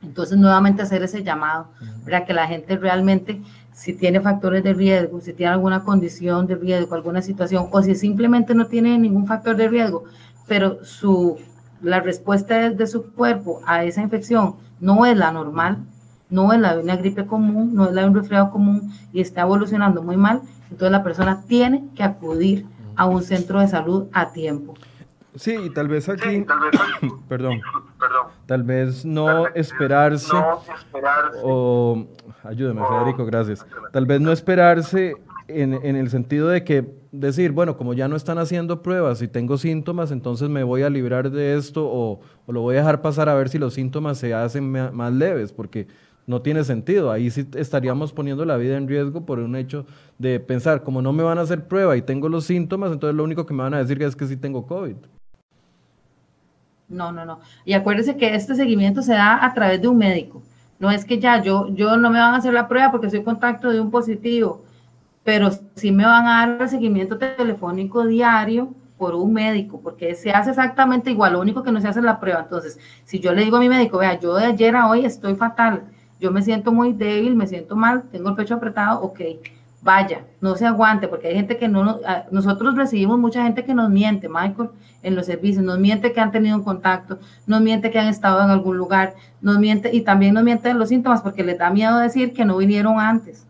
Entonces, 0.02 0.38
nuevamente 0.38 0.82
hacer 0.82 1.04
ese 1.04 1.22
llamado 1.22 1.68
para 2.04 2.26
que 2.26 2.34
la 2.34 2.48
gente 2.48 2.76
realmente 2.78 3.42
si 3.74 3.94
tiene 3.94 4.20
factores 4.22 4.64
de 4.64 4.74
riesgo, 4.74 5.22
si 5.22 5.34
tiene 5.34 5.52
alguna 5.52 5.84
condición 5.84 6.48
de 6.48 6.56
riesgo, 6.56 6.96
alguna 6.96 7.22
situación, 7.22 7.68
o 7.72 7.82
si 7.82 7.96
simplemente 7.96 8.56
no 8.56 8.68
tiene 8.68 8.98
ningún 8.98 9.28
factor 9.28 9.56
de 9.56 9.68
riesgo, 9.68 10.06
pero 10.48 10.84
su, 10.84 11.38
la 11.82 12.00
respuesta 12.00 12.70
de 12.70 12.88
su 12.88 13.12
cuerpo 13.14 13.62
a 13.66 13.84
esa 13.84 14.02
infección 14.02 14.56
no 14.80 15.06
es 15.06 15.18
la 15.18 15.32
normal, 15.32 15.80
no 16.30 16.54
es 16.54 16.60
la 16.60 16.76
de 16.76 16.84
una 16.84 16.96
gripe 16.96 17.26
común, 17.26 17.74
no 17.74 17.86
es 17.86 17.94
la 17.94 18.02
de 18.02 18.08
un 18.08 18.16
resfriado 18.16 18.52
común 18.52 18.92
y 19.14 19.22
está 19.22 19.42
evolucionando 19.42 20.02
muy 20.02 20.18
mal, 20.18 20.42
entonces 20.64 20.92
la 20.92 21.04
persona 21.04 21.44
tiene 21.48 21.88
que 21.96 22.04
acudir 22.04 22.66
a 22.96 23.06
un 23.06 23.22
centro 23.24 23.60
de 23.60 23.68
salud 23.68 24.08
a 24.14 24.32
tiempo. 24.32 24.74
Sí, 25.36 25.56
y 25.56 25.70
tal 25.70 25.88
vez 25.88 26.10
aquí, 26.10 26.46
perdón, 27.30 27.62
tal 28.46 28.64
vez 28.64 29.06
no 29.06 29.48
esperarse, 29.48 30.36
o, 31.44 32.06
ayúdeme 32.44 32.82
Federico, 32.86 33.26
gracias, 33.26 33.66
tal 33.94 34.06
vez 34.06 34.20
no 34.20 34.32
esperarse 34.32 35.16
en, 35.48 35.74
en, 35.74 35.96
el 35.96 36.10
sentido 36.10 36.50
de 36.50 36.64
que 36.64 37.01
decir, 37.12 37.52
bueno, 37.52 37.78
como 37.78 37.94
ya 37.94 38.08
no 38.08 38.16
están 38.16 38.38
haciendo 38.38 38.82
pruebas 38.82 39.22
y 39.22 39.28
tengo 39.28 39.58
síntomas, 39.58 40.12
entonces 40.12 40.50
me 40.50 40.64
voy 40.64 40.84
a 40.84 40.90
librar 40.90 41.30
de 41.30 41.58
esto 41.58 41.86
o, 41.86 42.22
o 42.46 42.52
lo 42.52 42.62
voy 42.62 42.76
a 42.76 42.80
dejar 42.80 43.02
pasar 43.02 43.30
a 43.30 43.34
ver 43.34 43.50
si 43.50 43.58
los 43.58 43.74
síntomas 43.74 44.18
se 44.18 44.34
hacen 44.34 44.72
más 44.72 45.14
leves, 45.14 45.52
porque 45.52 45.88
no 46.28 46.42
tiene 46.42 46.64
sentido. 46.64 47.12
Ahí 47.12 47.30
sí 47.30 47.48
estaríamos 47.56 48.14
poniendo 48.14 48.46
la 48.46 48.58
vida 48.58 48.78
en 48.78 48.88
riesgo 48.88 49.26
por 49.26 49.40
un 49.40 49.56
hecho 49.56 49.86
de 50.18 50.40
pensar, 50.40 50.84
como 50.84 51.02
no 51.02 51.14
me 51.14 51.24
van 51.24 51.38
a 51.38 51.42
hacer 51.42 51.68
prueba 51.68 51.98
y 51.98 52.02
tengo 52.02 52.30
los 52.30 52.46
síntomas, 52.46 52.92
entonces 52.92 53.16
lo 53.16 53.24
único 53.24 53.46
que 53.46 53.54
me 53.54 53.64
van 53.64 53.74
a 53.74 53.80
decir 53.80 54.02
es 54.02 54.16
que 54.16 54.26
sí 54.26 54.38
tengo 54.38 54.66
COVID. 54.66 54.96
No, 56.88 57.12
no, 57.12 57.26
no. 57.26 57.40
Y 57.66 57.74
acuérdese 57.74 58.18
que 58.18 58.36
este 58.36 58.56
seguimiento 58.56 59.02
se 59.02 59.14
da 59.14 59.46
a 59.46 59.54
través 59.54 59.82
de 59.82 59.88
un 59.88 59.98
médico. 59.98 60.42
No 60.80 60.92
es 60.92 61.06
que 61.06 61.20
ya 61.20 61.42
yo, 61.42 61.70
yo 61.74 61.96
no 61.98 62.10
me 62.10 62.20
van 62.20 62.34
a 62.34 62.38
hacer 62.38 62.54
la 62.54 62.68
prueba 62.68 62.92
porque 62.92 63.10
soy 63.10 63.24
contacto 63.24 63.70
de 63.70 63.80
un 63.80 63.92
positivo, 63.92 64.64
pero 65.24 65.50
sí 65.76 65.92
me 65.92 66.06
van 66.06 66.28
a 66.28 66.48
dar 66.48 66.62
el 66.62 66.70
seguimiento 66.70 67.18
telefónico 67.18 68.06
diario 68.06 68.74
por 68.98 69.16
un 69.16 69.34
médico, 69.34 69.80
porque 69.82 70.14
se 70.14 70.32
hace 70.32 70.52
exactamente 70.52 71.10
igual, 71.10 71.34
lo 71.34 71.42
único 71.42 71.64
que 71.64 71.72
no 71.72 71.82
se 71.82 71.88
hace 71.88 72.00
es 72.00 72.06
la 72.06 72.20
prueba. 72.20 72.42
Entonces, 72.42 72.80
si 73.04 73.20
yo 73.20 73.34
le 73.34 73.44
digo 73.44 73.58
a 73.58 73.60
mi 73.60 73.70
médico, 73.70 73.98
vea, 73.98 74.20
yo 74.20 74.36
de 74.36 74.46
ayer 74.46 74.76
a 74.76 74.88
hoy 74.88 75.06
estoy 75.06 75.36
fatal, 75.36 75.84
yo 76.20 76.32
me 76.32 76.44
siento 76.44 76.72
muy 76.72 76.94
débil, 76.94 77.36
me 77.36 77.48
siento 77.48 77.76
mal, 77.76 78.04
tengo 78.12 78.30
el 78.30 78.36
pecho 78.36 78.56
apretado, 78.56 79.02
ok, 79.02 79.22
vaya, 79.82 80.24
no 80.40 80.56
se 80.56 80.68
aguante, 80.68 81.08
porque 81.08 81.30
hay 81.30 81.36
gente 81.36 81.58
que 81.58 81.68
no, 81.68 82.00
ah, 82.06 82.26
nosotros 82.32 82.76
recibimos 82.76 83.18
mucha 83.18 83.44
gente 83.44 83.66
que 83.66 83.74
nos 83.74 83.90
miente, 83.90 84.30
Michael, 84.30 84.70
en 85.02 85.16
los 85.16 85.26
servicios, 85.26 85.66
nos 85.66 85.80
miente 85.80 86.14
que 86.14 86.20
han 86.20 86.32
tenido 86.32 86.56
un 86.56 86.64
contacto, 86.64 87.18
nos 87.48 87.60
miente 87.62 87.90
que 87.90 87.98
han 87.98 88.08
estado 88.08 88.44
en 88.44 88.52
algún 88.52 88.78
lugar, 88.78 89.16
nos 89.42 89.58
miente 89.58 89.90
y 89.92 90.02
también 90.02 90.36
nos 90.36 90.44
miente 90.44 90.72
los 90.76 90.90
síntomas 90.90 91.24
porque 91.24 91.44
les 91.44 91.58
da 91.58 91.72
miedo 91.72 91.98
decir 91.98 92.34
que 92.34 92.46
no 92.46 92.58
vinieron 92.58 93.00
antes 93.00 93.48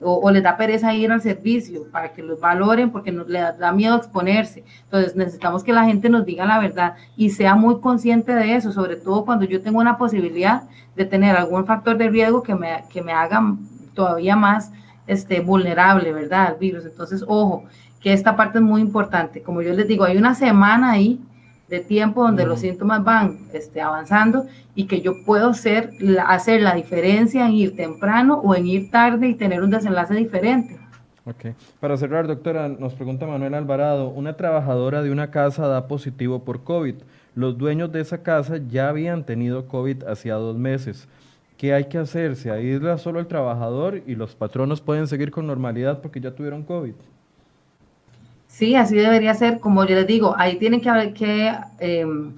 o, 0.00 0.30
les 0.30 0.42
da 0.42 0.56
pereza 0.56 0.92
ir 0.94 1.10
al 1.10 1.20
servicio 1.20 1.86
para 1.90 2.12
que 2.12 2.22
los 2.22 2.40
valoren 2.40 2.90
porque 2.90 3.12
nos, 3.12 3.28
les 3.28 3.58
da 3.58 3.72
miedo 3.72 3.96
exponerse. 3.96 4.64
Entonces 4.84 5.16
necesitamos 5.16 5.64
que 5.64 5.72
la 5.72 5.84
gente 5.84 6.08
nos 6.08 6.24
diga 6.24 6.44
la 6.44 6.58
verdad 6.58 6.94
y 7.16 7.30
sea 7.30 7.54
muy 7.54 7.80
consciente 7.80 8.34
de 8.34 8.56
eso, 8.56 8.72
sobre 8.72 8.96
todo 8.96 9.24
cuando 9.24 9.44
yo 9.44 9.62
tengo 9.62 9.78
una 9.78 9.96
posibilidad 9.96 10.64
de 10.96 11.04
tener 11.04 11.36
algún 11.36 11.66
factor 11.66 11.96
de 11.96 12.08
riesgo 12.08 12.42
que 12.42 12.54
me, 12.54 12.84
que 12.92 13.02
me 13.02 13.12
haga 13.12 13.56
todavía 13.94 14.36
más 14.36 14.72
este, 15.06 15.40
vulnerable, 15.40 16.12
¿verdad? 16.12 16.46
Al 16.48 16.56
virus. 16.56 16.84
Entonces, 16.84 17.24
ojo, 17.26 17.64
que 18.00 18.12
esta 18.12 18.36
parte 18.36 18.58
es 18.58 18.64
muy 18.64 18.80
importante. 18.80 19.42
Como 19.42 19.62
yo 19.62 19.72
les 19.72 19.88
digo, 19.88 20.04
hay 20.04 20.16
una 20.16 20.34
semana 20.34 20.92
ahí 20.92 21.20
de 21.68 21.80
tiempo 21.80 22.22
donde 22.22 22.46
los 22.46 22.60
síntomas 22.60 23.02
van 23.02 23.38
este, 23.52 23.80
avanzando 23.80 24.46
y 24.74 24.86
que 24.86 25.00
yo 25.00 25.12
puedo 25.24 25.54
ser, 25.54 25.90
hacer 26.26 26.60
la 26.60 26.74
diferencia 26.74 27.46
en 27.46 27.52
ir 27.52 27.76
temprano 27.76 28.40
o 28.44 28.54
en 28.54 28.66
ir 28.66 28.90
tarde 28.90 29.28
y 29.28 29.34
tener 29.34 29.62
un 29.62 29.70
desenlace 29.70 30.14
diferente. 30.14 30.78
Ok. 31.26 31.54
Para 31.80 31.96
cerrar, 31.96 32.26
doctora, 32.26 32.68
nos 32.68 32.94
pregunta 32.94 33.26
Manuel 33.26 33.54
Alvarado, 33.54 34.08
una 34.08 34.36
trabajadora 34.36 35.02
de 35.02 35.10
una 35.10 35.30
casa 35.30 35.66
da 35.66 35.88
positivo 35.88 36.44
por 36.44 36.64
COVID. 36.64 36.96
Los 37.34 37.56
dueños 37.56 37.90
de 37.92 38.00
esa 38.00 38.22
casa 38.22 38.58
ya 38.68 38.90
habían 38.90 39.24
tenido 39.24 39.66
COVID 39.66 40.04
hacía 40.04 40.34
dos 40.34 40.56
meses. 40.56 41.08
¿Qué 41.56 41.72
hay 41.72 41.84
que 41.84 41.98
hacer? 41.98 42.36
¿Se 42.36 42.50
aísla 42.50 42.98
solo 42.98 43.20
el 43.20 43.26
trabajador 43.26 44.02
y 44.06 44.16
los 44.16 44.34
patronos 44.34 44.82
pueden 44.82 45.06
seguir 45.06 45.30
con 45.30 45.46
normalidad 45.46 46.02
porque 46.02 46.20
ya 46.20 46.34
tuvieron 46.34 46.62
COVID? 46.62 46.94
Sí, 48.54 48.76
así 48.76 48.94
debería 48.94 49.34
ser. 49.34 49.58
Como 49.58 49.84
yo 49.84 49.96
les 49.96 50.06
digo, 50.06 50.36
ahí 50.38 50.58
tienen 50.58 50.80
que 50.80 50.88
haber 50.88 51.12
que... 51.12 51.52
Em, 51.80 52.32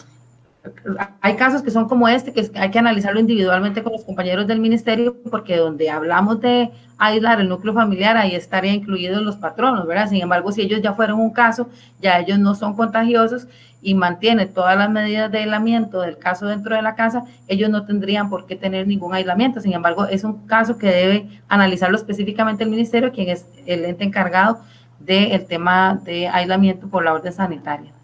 hay 1.21 1.37
casos 1.37 1.63
que 1.63 1.71
son 1.71 1.89
como 1.89 2.09
este, 2.09 2.33
que 2.33 2.51
hay 2.59 2.71
que 2.71 2.79
analizarlo 2.79 3.21
individualmente 3.21 3.83
con 3.83 3.93
los 3.93 4.03
compañeros 4.03 4.47
del 4.47 4.59
ministerio, 4.59 5.15
porque 5.31 5.59
donde 5.59 5.91
hablamos 5.91 6.41
de 6.41 6.71
aislar 6.97 7.41
el 7.41 7.51
núcleo 7.51 7.75
familiar, 7.75 8.17
ahí 8.17 8.35
estaría 8.35 8.73
incluidos 8.73 9.23
los 9.23 9.37
patronos, 9.37 9.87
¿verdad? 9.87 10.09
Sin 10.09 10.23
embargo, 10.23 10.51
si 10.53 10.63
ellos 10.63 10.81
ya 10.83 10.95
fueron 10.95 11.21
un 11.21 11.33
caso, 11.35 11.69
ya 12.01 12.19
ellos 12.19 12.39
no 12.39 12.55
son 12.55 12.75
contagiosos 12.75 13.47
y 13.83 13.95
mantienen 13.95 14.53
todas 14.55 14.77
las 14.77 14.91
medidas 14.91 15.31
de 15.31 15.41
aislamiento 15.41 16.01
del 16.01 16.17
caso 16.17 16.47
dentro 16.47 16.75
de 16.75 16.83
la 16.83 16.95
casa, 16.95 17.25
ellos 17.47 17.69
no 17.69 17.85
tendrían 17.85 18.31
por 18.31 18.47
qué 18.47 18.57
tener 18.57 18.87
ningún 18.89 19.15
aislamiento. 19.15 19.61
Sin 19.61 19.75
embargo, 19.75 20.07
es 20.07 20.25
un 20.25 20.47
caso 20.47 20.79
que 20.79 20.89
debe 20.89 21.29
analizarlo 21.47 21.97
específicamente 21.97 22.65
el 22.65 22.71
ministerio, 22.71 23.13
quien 23.13 23.29
es 23.29 23.47
el 23.67 23.85
ente 23.85 24.03
encargado 24.03 24.63
del 25.07 25.47
tema 25.47 26.01
de 26.03 26.29
aislamiento 26.29 26.89
por 26.89 27.05
la 27.05 27.15
orden 27.15 27.33
sanitaria. 27.33 27.96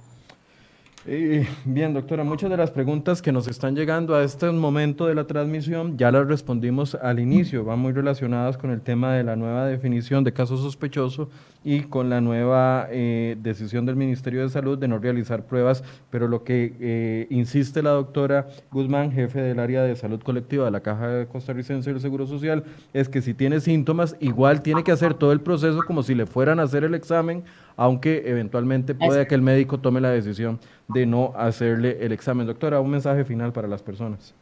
Bien, 1.05 1.95
doctora, 1.95 2.23
muchas 2.23 2.49
de 2.49 2.57
las 2.57 2.71
preguntas 2.71 3.21
que 3.21 3.33
nos 3.33 3.49
están 3.49 3.75
llegando 3.75 4.15
a 4.15 4.23
este 4.23 4.49
momento 4.53 5.07
de 5.07 5.17
la 5.17 5.27
transmisión 5.27 5.99
ya 5.99 6.13
las 6.13 6.29
respondimos 6.29 6.95
al 6.95 7.19
inicio, 7.19 7.65
van 7.65 7.81
muy 7.81 7.93
relacionadas 7.93 8.57
con 8.57 8.71
el 8.71 8.81
tema 8.83 9.13
de 9.15 9.25
la 9.25 9.35
nueva 9.35 9.67
definición 9.67 10.23
de 10.23 10.33
caso 10.33 10.57
sospechoso 10.57 11.29
y 11.65 11.81
con 11.83 12.09
la 12.09 12.21
nueva 12.21 12.87
eh, 12.91 13.37
decisión 13.41 13.85
del 13.85 13.97
Ministerio 13.97 14.43
de 14.43 14.49
Salud 14.49 14.79
de 14.79 14.87
no 14.87 14.99
realizar 14.99 15.45
pruebas, 15.45 15.83
pero 16.11 16.29
lo 16.29 16.45
que 16.45 16.75
eh, 16.81 17.27
insiste 17.31 17.83
la 17.83 17.91
doctora 17.91 18.47
Guzmán, 18.71 19.11
jefe 19.11 19.41
del 19.41 19.59
área 19.59 19.83
de 19.83 19.97
salud 19.97 20.21
colectiva 20.23 20.67
de 20.67 20.71
la 20.71 20.81
Caja 20.81 21.27
Costarricense 21.27 21.91
del 21.91 22.01
Seguro 22.01 22.27
Social, 22.29 22.63
es 22.93 23.09
que 23.09 23.23
si 23.23 23.35
tiene 23.35 23.59
síntomas, 23.59 24.17
igual 24.21 24.63
tiene 24.63 24.85
que 24.85 24.93
hacer 24.93 25.15
todo 25.15 25.33
el 25.33 25.41
proceso 25.41 25.81
como 25.85 26.05
si 26.05 26.15
le 26.15 26.27
fueran 26.27 26.61
a 26.61 26.65
hacer 26.65 26.85
el 26.85 26.95
examen 26.95 27.43
aunque 27.77 28.23
eventualmente 28.27 28.95
pueda 28.95 29.27
que 29.27 29.35
el 29.35 29.43
médico 29.43 29.79
tome 29.79 30.01
la 30.01 30.11
decisión 30.11 30.61
de 30.89 31.07
no 31.07 31.33
hacerle 31.37 31.99
el 32.01 32.13
examen. 32.13 32.47
Doctora, 32.47 32.81
un 32.81 32.91
mensaje 32.91 33.25
final 33.25 33.53
para 33.53 33.69
las 33.69 33.83
personas. 33.83 34.35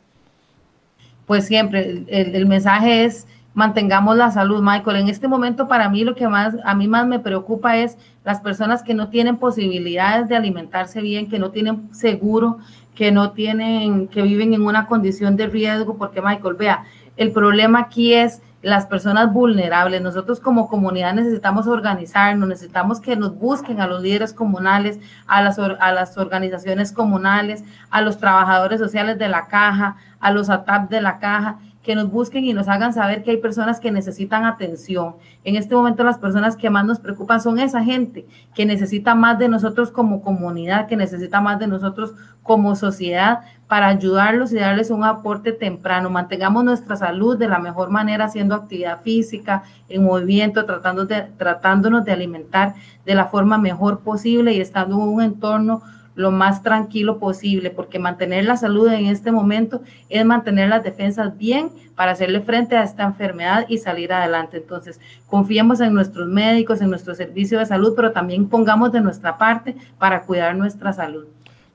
Pues 1.26 1.46
siempre, 1.46 2.04
el, 2.08 2.46
mensaje 2.46 3.04
es 3.04 3.26
mantengamos 3.54 4.16
la 4.16 4.30
salud, 4.30 4.62
Michael. 4.62 4.96
En 4.96 5.08
este 5.08 5.28
momento 5.28 5.68
para 5.68 5.88
mí 5.88 6.02
lo 6.04 6.14
que 6.14 6.26
más 6.28 6.56
a 6.64 6.74
mí 6.74 6.88
más 6.88 7.06
me 7.06 7.20
preocupa 7.20 7.76
es 7.76 7.96
las 8.24 8.40
personas 8.40 8.82
que 8.82 8.94
no 8.94 9.10
tienen 9.10 9.36
posibilidades 9.36 10.28
de 10.28 10.36
alimentarse 10.36 11.00
bien, 11.00 11.28
que 11.28 11.38
no 11.38 11.50
tienen 11.50 11.92
seguro, 11.94 12.58
que 12.94 13.12
no 13.12 13.32
tienen 13.32 14.08
que 14.08 14.22
viven 14.22 14.54
en 14.54 14.62
una 14.62 14.86
condición 14.86 15.36
de 15.36 15.46
riesgo, 15.46 15.96
porque 15.96 16.20
Michael, 16.20 16.54
vea, 16.54 16.84
el 17.16 17.32
problema 17.32 17.80
aquí 17.80 18.14
es 18.14 18.42
las 18.62 18.86
personas 18.86 19.32
vulnerables. 19.32 20.02
Nosotros 20.02 20.40
como 20.40 20.68
comunidad 20.68 21.14
necesitamos 21.14 21.66
organizarnos, 21.66 22.48
necesitamos 22.48 23.00
que 23.00 23.16
nos 23.16 23.34
busquen 23.34 23.80
a 23.80 23.86
los 23.86 24.02
líderes 24.02 24.34
comunales, 24.34 24.98
a 25.26 25.42
las, 25.42 25.58
a 25.58 25.92
las 25.92 26.18
organizaciones 26.18 26.92
comunales, 26.92 27.64
a 27.90 28.02
los 28.02 28.18
trabajadores 28.18 28.80
sociales 28.80 29.18
de 29.18 29.28
la 29.28 29.46
caja, 29.46 29.96
a 30.20 30.30
los 30.30 30.50
ATAP 30.50 30.90
de 30.90 31.00
la 31.00 31.18
caja 31.18 31.58
que 31.82 31.94
nos 31.94 32.10
busquen 32.10 32.44
y 32.44 32.52
nos 32.52 32.68
hagan 32.68 32.92
saber 32.92 33.22
que 33.22 33.30
hay 33.30 33.36
personas 33.38 33.80
que 33.80 33.90
necesitan 33.90 34.44
atención. 34.44 35.16
En 35.44 35.56
este 35.56 35.74
momento 35.74 36.04
las 36.04 36.18
personas 36.18 36.56
que 36.56 36.68
más 36.68 36.84
nos 36.84 37.00
preocupan 37.00 37.40
son 37.40 37.58
esa 37.58 37.82
gente 37.82 38.26
que 38.54 38.66
necesita 38.66 39.14
más 39.14 39.38
de 39.38 39.48
nosotros 39.48 39.90
como 39.90 40.20
comunidad, 40.20 40.86
que 40.86 40.96
necesita 40.96 41.40
más 41.40 41.58
de 41.58 41.66
nosotros 41.66 42.12
como 42.42 42.76
sociedad 42.76 43.40
para 43.66 43.88
ayudarlos 43.88 44.52
y 44.52 44.56
darles 44.56 44.90
un 44.90 45.04
aporte 45.04 45.52
temprano. 45.52 46.10
Mantengamos 46.10 46.64
nuestra 46.64 46.96
salud 46.96 47.38
de 47.38 47.48
la 47.48 47.58
mejor 47.58 47.88
manera 47.88 48.26
haciendo 48.26 48.54
actividad 48.54 49.00
física, 49.02 49.62
en 49.88 50.04
movimiento, 50.04 50.66
tratando 50.66 51.06
de, 51.06 51.22
tratándonos 51.38 52.04
de 52.04 52.12
alimentar 52.12 52.74
de 53.06 53.14
la 53.14 53.26
forma 53.26 53.56
mejor 53.58 54.00
posible 54.00 54.52
y 54.52 54.60
estando 54.60 54.96
en 54.96 55.02
un 55.02 55.22
entorno 55.22 55.82
lo 56.14 56.30
más 56.30 56.62
tranquilo 56.62 57.18
posible, 57.18 57.70
porque 57.70 57.98
mantener 57.98 58.44
la 58.44 58.56
salud 58.56 58.88
en 58.92 59.06
este 59.06 59.32
momento 59.32 59.82
es 60.08 60.24
mantener 60.24 60.68
las 60.68 60.82
defensas 60.82 61.36
bien 61.36 61.70
para 61.94 62.12
hacerle 62.12 62.40
frente 62.40 62.76
a 62.76 62.82
esta 62.82 63.04
enfermedad 63.04 63.66
y 63.68 63.78
salir 63.78 64.12
adelante. 64.12 64.58
Entonces, 64.58 65.00
confiemos 65.26 65.80
en 65.80 65.94
nuestros 65.94 66.28
médicos, 66.28 66.80
en 66.80 66.90
nuestro 66.90 67.14
servicio 67.14 67.58
de 67.58 67.66
salud, 67.66 67.94
pero 67.94 68.12
también 68.12 68.48
pongamos 68.48 68.92
de 68.92 69.00
nuestra 69.00 69.38
parte 69.38 69.76
para 69.98 70.22
cuidar 70.22 70.56
nuestra 70.56 70.92
salud. 70.92 71.26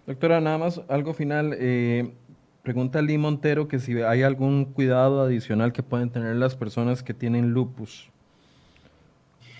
Doctora, 0.05 0.39
nada 0.39 0.57
más 0.57 0.81
algo 0.87 1.13
final. 1.13 1.55
Eh, 1.57 2.13
pregunta 2.61 3.01
Lee 3.01 3.17
Montero 3.17 3.67
que 3.67 3.79
si 3.79 4.01
hay 4.01 4.23
algún 4.23 4.65
cuidado 4.65 5.21
adicional 5.21 5.71
que 5.71 5.83
pueden 5.83 6.09
tener 6.09 6.35
las 6.35 6.55
personas 6.55 7.03
que 7.03 7.13
tienen 7.13 7.51
lupus. 7.51 8.09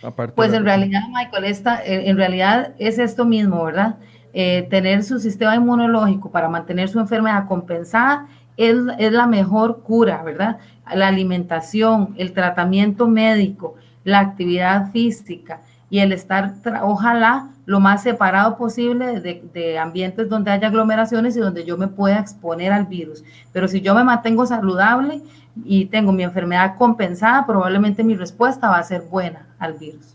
Aparte 0.03 0.35
pues 0.35 0.53
en 0.53 0.65
realidad, 0.65 1.01
Michael, 1.09 1.45
esta, 1.45 1.83
eh, 1.83 2.09
en 2.09 2.17
realidad 2.17 2.73
es 2.77 2.99
esto 2.99 3.25
mismo, 3.25 3.63
¿verdad? 3.63 3.97
Eh, 4.37 4.67
tener 4.69 5.01
su 5.05 5.17
sistema 5.17 5.55
inmunológico 5.55 6.29
para 6.29 6.49
mantener 6.49 6.89
su 6.89 6.99
enfermedad 6.99 7.47
compensada 7.47 8.27
es, 8.57 8.75
es 8.99 9.13
la 9.13 9.27
mejor 9.27 9.81
cura, 9.81 10.23
¿verdad? 10.23 10.57
La 10.93 11.07
alimentación, 11.07 12.13
el 12.17 12.33
tratamiento 12.33 13.07
médico, 13.07 13.75
la 14.03 14.19
actividad 14.19 14.91
física 14.91 15.61
y 15.89 15.99
el 15.99 16.11
estar, 16.11 16.53
ojalá, 16.81 17.47
lo 17.65 17.79
más 17.79 18.03
separado 18.03 18.57
posible 18.57 19.21
de, 19.21 19.41
de, 19.53 19.79
ambientes 19.79 20.27
donde 20.27 20.51
haya 20.51 20.67
aglomeraciones 20.67 21.37
y 21.37 21.39
donde 21.39 21.63
yo 21.63 21.77
me 21.77 21.87
pueda 21.87 22.19
exponer 22.19 22.73
al 22.73 22.87
virus. 22.87 23.23
Pero 23.53 23.69
si 23.69 23.79
yo 23.79 23.95
me 23.95 24.03
mantengo 24.03 24.45
saludable 24.45 25.21
y 25.63 25.85
tengo 25.85 26.11
mi 26.11 26.23
enfermedad 26.23 26.75
compensada, 26.75 27.45
probablemente 27.47 28.03
mi 28.03 28.15
respuesta 28.15 28.67
va 28.67 28.79
a 28.79 28.83
ser 28.83 29.03
buena 29.03 29.47
al 29.59 29.75
virus. 29.75 30.14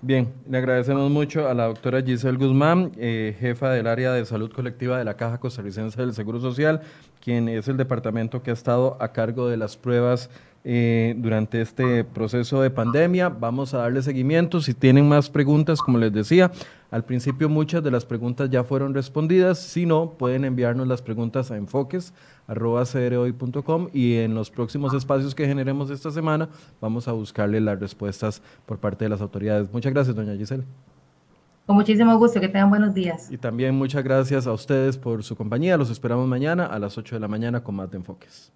Bien, 0.00 0.32
le 0.48 0.58
agradecemos 0.58 1.10
mucho 1.10 1.48
a 1.48 1.54
la 1.54 1.64
doctora 1.64 2.02
Giselle 2.02 2.38
Guzmán, 2.38 2.92
eh, 2.98 3.36
jefa 3.40 3.70
del 3.72 3.88
área 3.88 4.12
de 4.12 4.24
salud 4.24 4.52
colectiva 4.52 4.96
de 4.96 5.04
la 5.04 5.16
Caja 5.16 5.38
Costarricense 5.38 6.00
del 6.00 6.14
Seguro 6.14 6.38
Social, 6.38 6.82
quien 7.20 7.48
es 7.48 7.66
el 7.66 7.76
departamento 7.76 8.40
que 8.40 8.50
ha 8.50 8.54
estado 8.54 8.96
a 9.00 9.10
cargo 9.10 9.48
de 9.48 9.56
las 9.56 9.76
pruebas 9.76 10.30
eh, 10.64 11.14
durante 11.16 11.60
este 11.60 12.04
proceso 12.04 12.60
de 12.60 12.70
pandemia. 12.70 13.28
Vamos 13.28 13.74
a 13.74 13.78
darle 13.78 14.02
seguimiento. 14.02 14.60
Si 14.60 14.74
tienen 14.74 15.08
más 15.08 15.30
preguntas, 15.30 15.80
como 15.80 15.98
les 15.98 16.12
decía, 16.12 16.50
al 16.90 17.04
principio 17.04 17.48
muchas 17.48 17.82
de 17.84 17.90
las 17.90 18.04
preguntas 18.04 18.50
ya 18.50 18.64
fueron 18.64 18.94
respondidas. 18.94 19.58
Si 19.58 19.86
no, 19.86 20.14
pueden 20.18 20.44
enviarnos 20.44 20.86
las 20.86 21.02
preguntas 21.02 21.50
a 21.50 21.56
enfoques.com 21.56 22.18
y 23.92 24.16
en 24.16 24.34
los 24.34 24.50
próximos 24.50 24.94
espacios 24.94 25.34
que 25.34 25.46
generemos 25.46 25.90
esta 25.90 26.10
semana 26.10 26.48
vamos 26.80 27.08
a 27.08 27.12
buscarle 27.12 27.60
las 27.60 27.78
respuestas 27.78 28.42
por 28.66 28.78
parte 28.78 29.04
de 29.04 29.10
las 29.10 29.20
autoridades. 29.20 29.72
Muchas 29.72 29.92
gracias, 29.92 30.16
doña 30.16 30.34
Giselle. 30.36 30.64
Con 31.66 31.76
muchísimo 31.76 32.16
gusto, 32.18 32.40
que 32.40 32.48
tengan 32.48 32.70
buenos 32.70 32.94
días. 32.94 33.30
Y 33.30 33.36
también 33.36 33.74
muchas 33.74 34.02
gracias 34.02 34.46
a 34.46 34.52
ustedes 34.52 34.96
por 34.96 35.22
su 35.22 35.36
compañía. 35.36 35.76
Los 35.76 35.90
esperamos 35.90 36.26
mañana 36.26 36.64
a 36.64 36.78
las 36.78 36.96
8 36.96 37.16
de 37.16 37.20
la 37.20 37.28
mañana 37.28 37.62
con 37.62 37.76
más 37.76 37.90
de 37.90 37.98
Enfoques. 37.98 38.50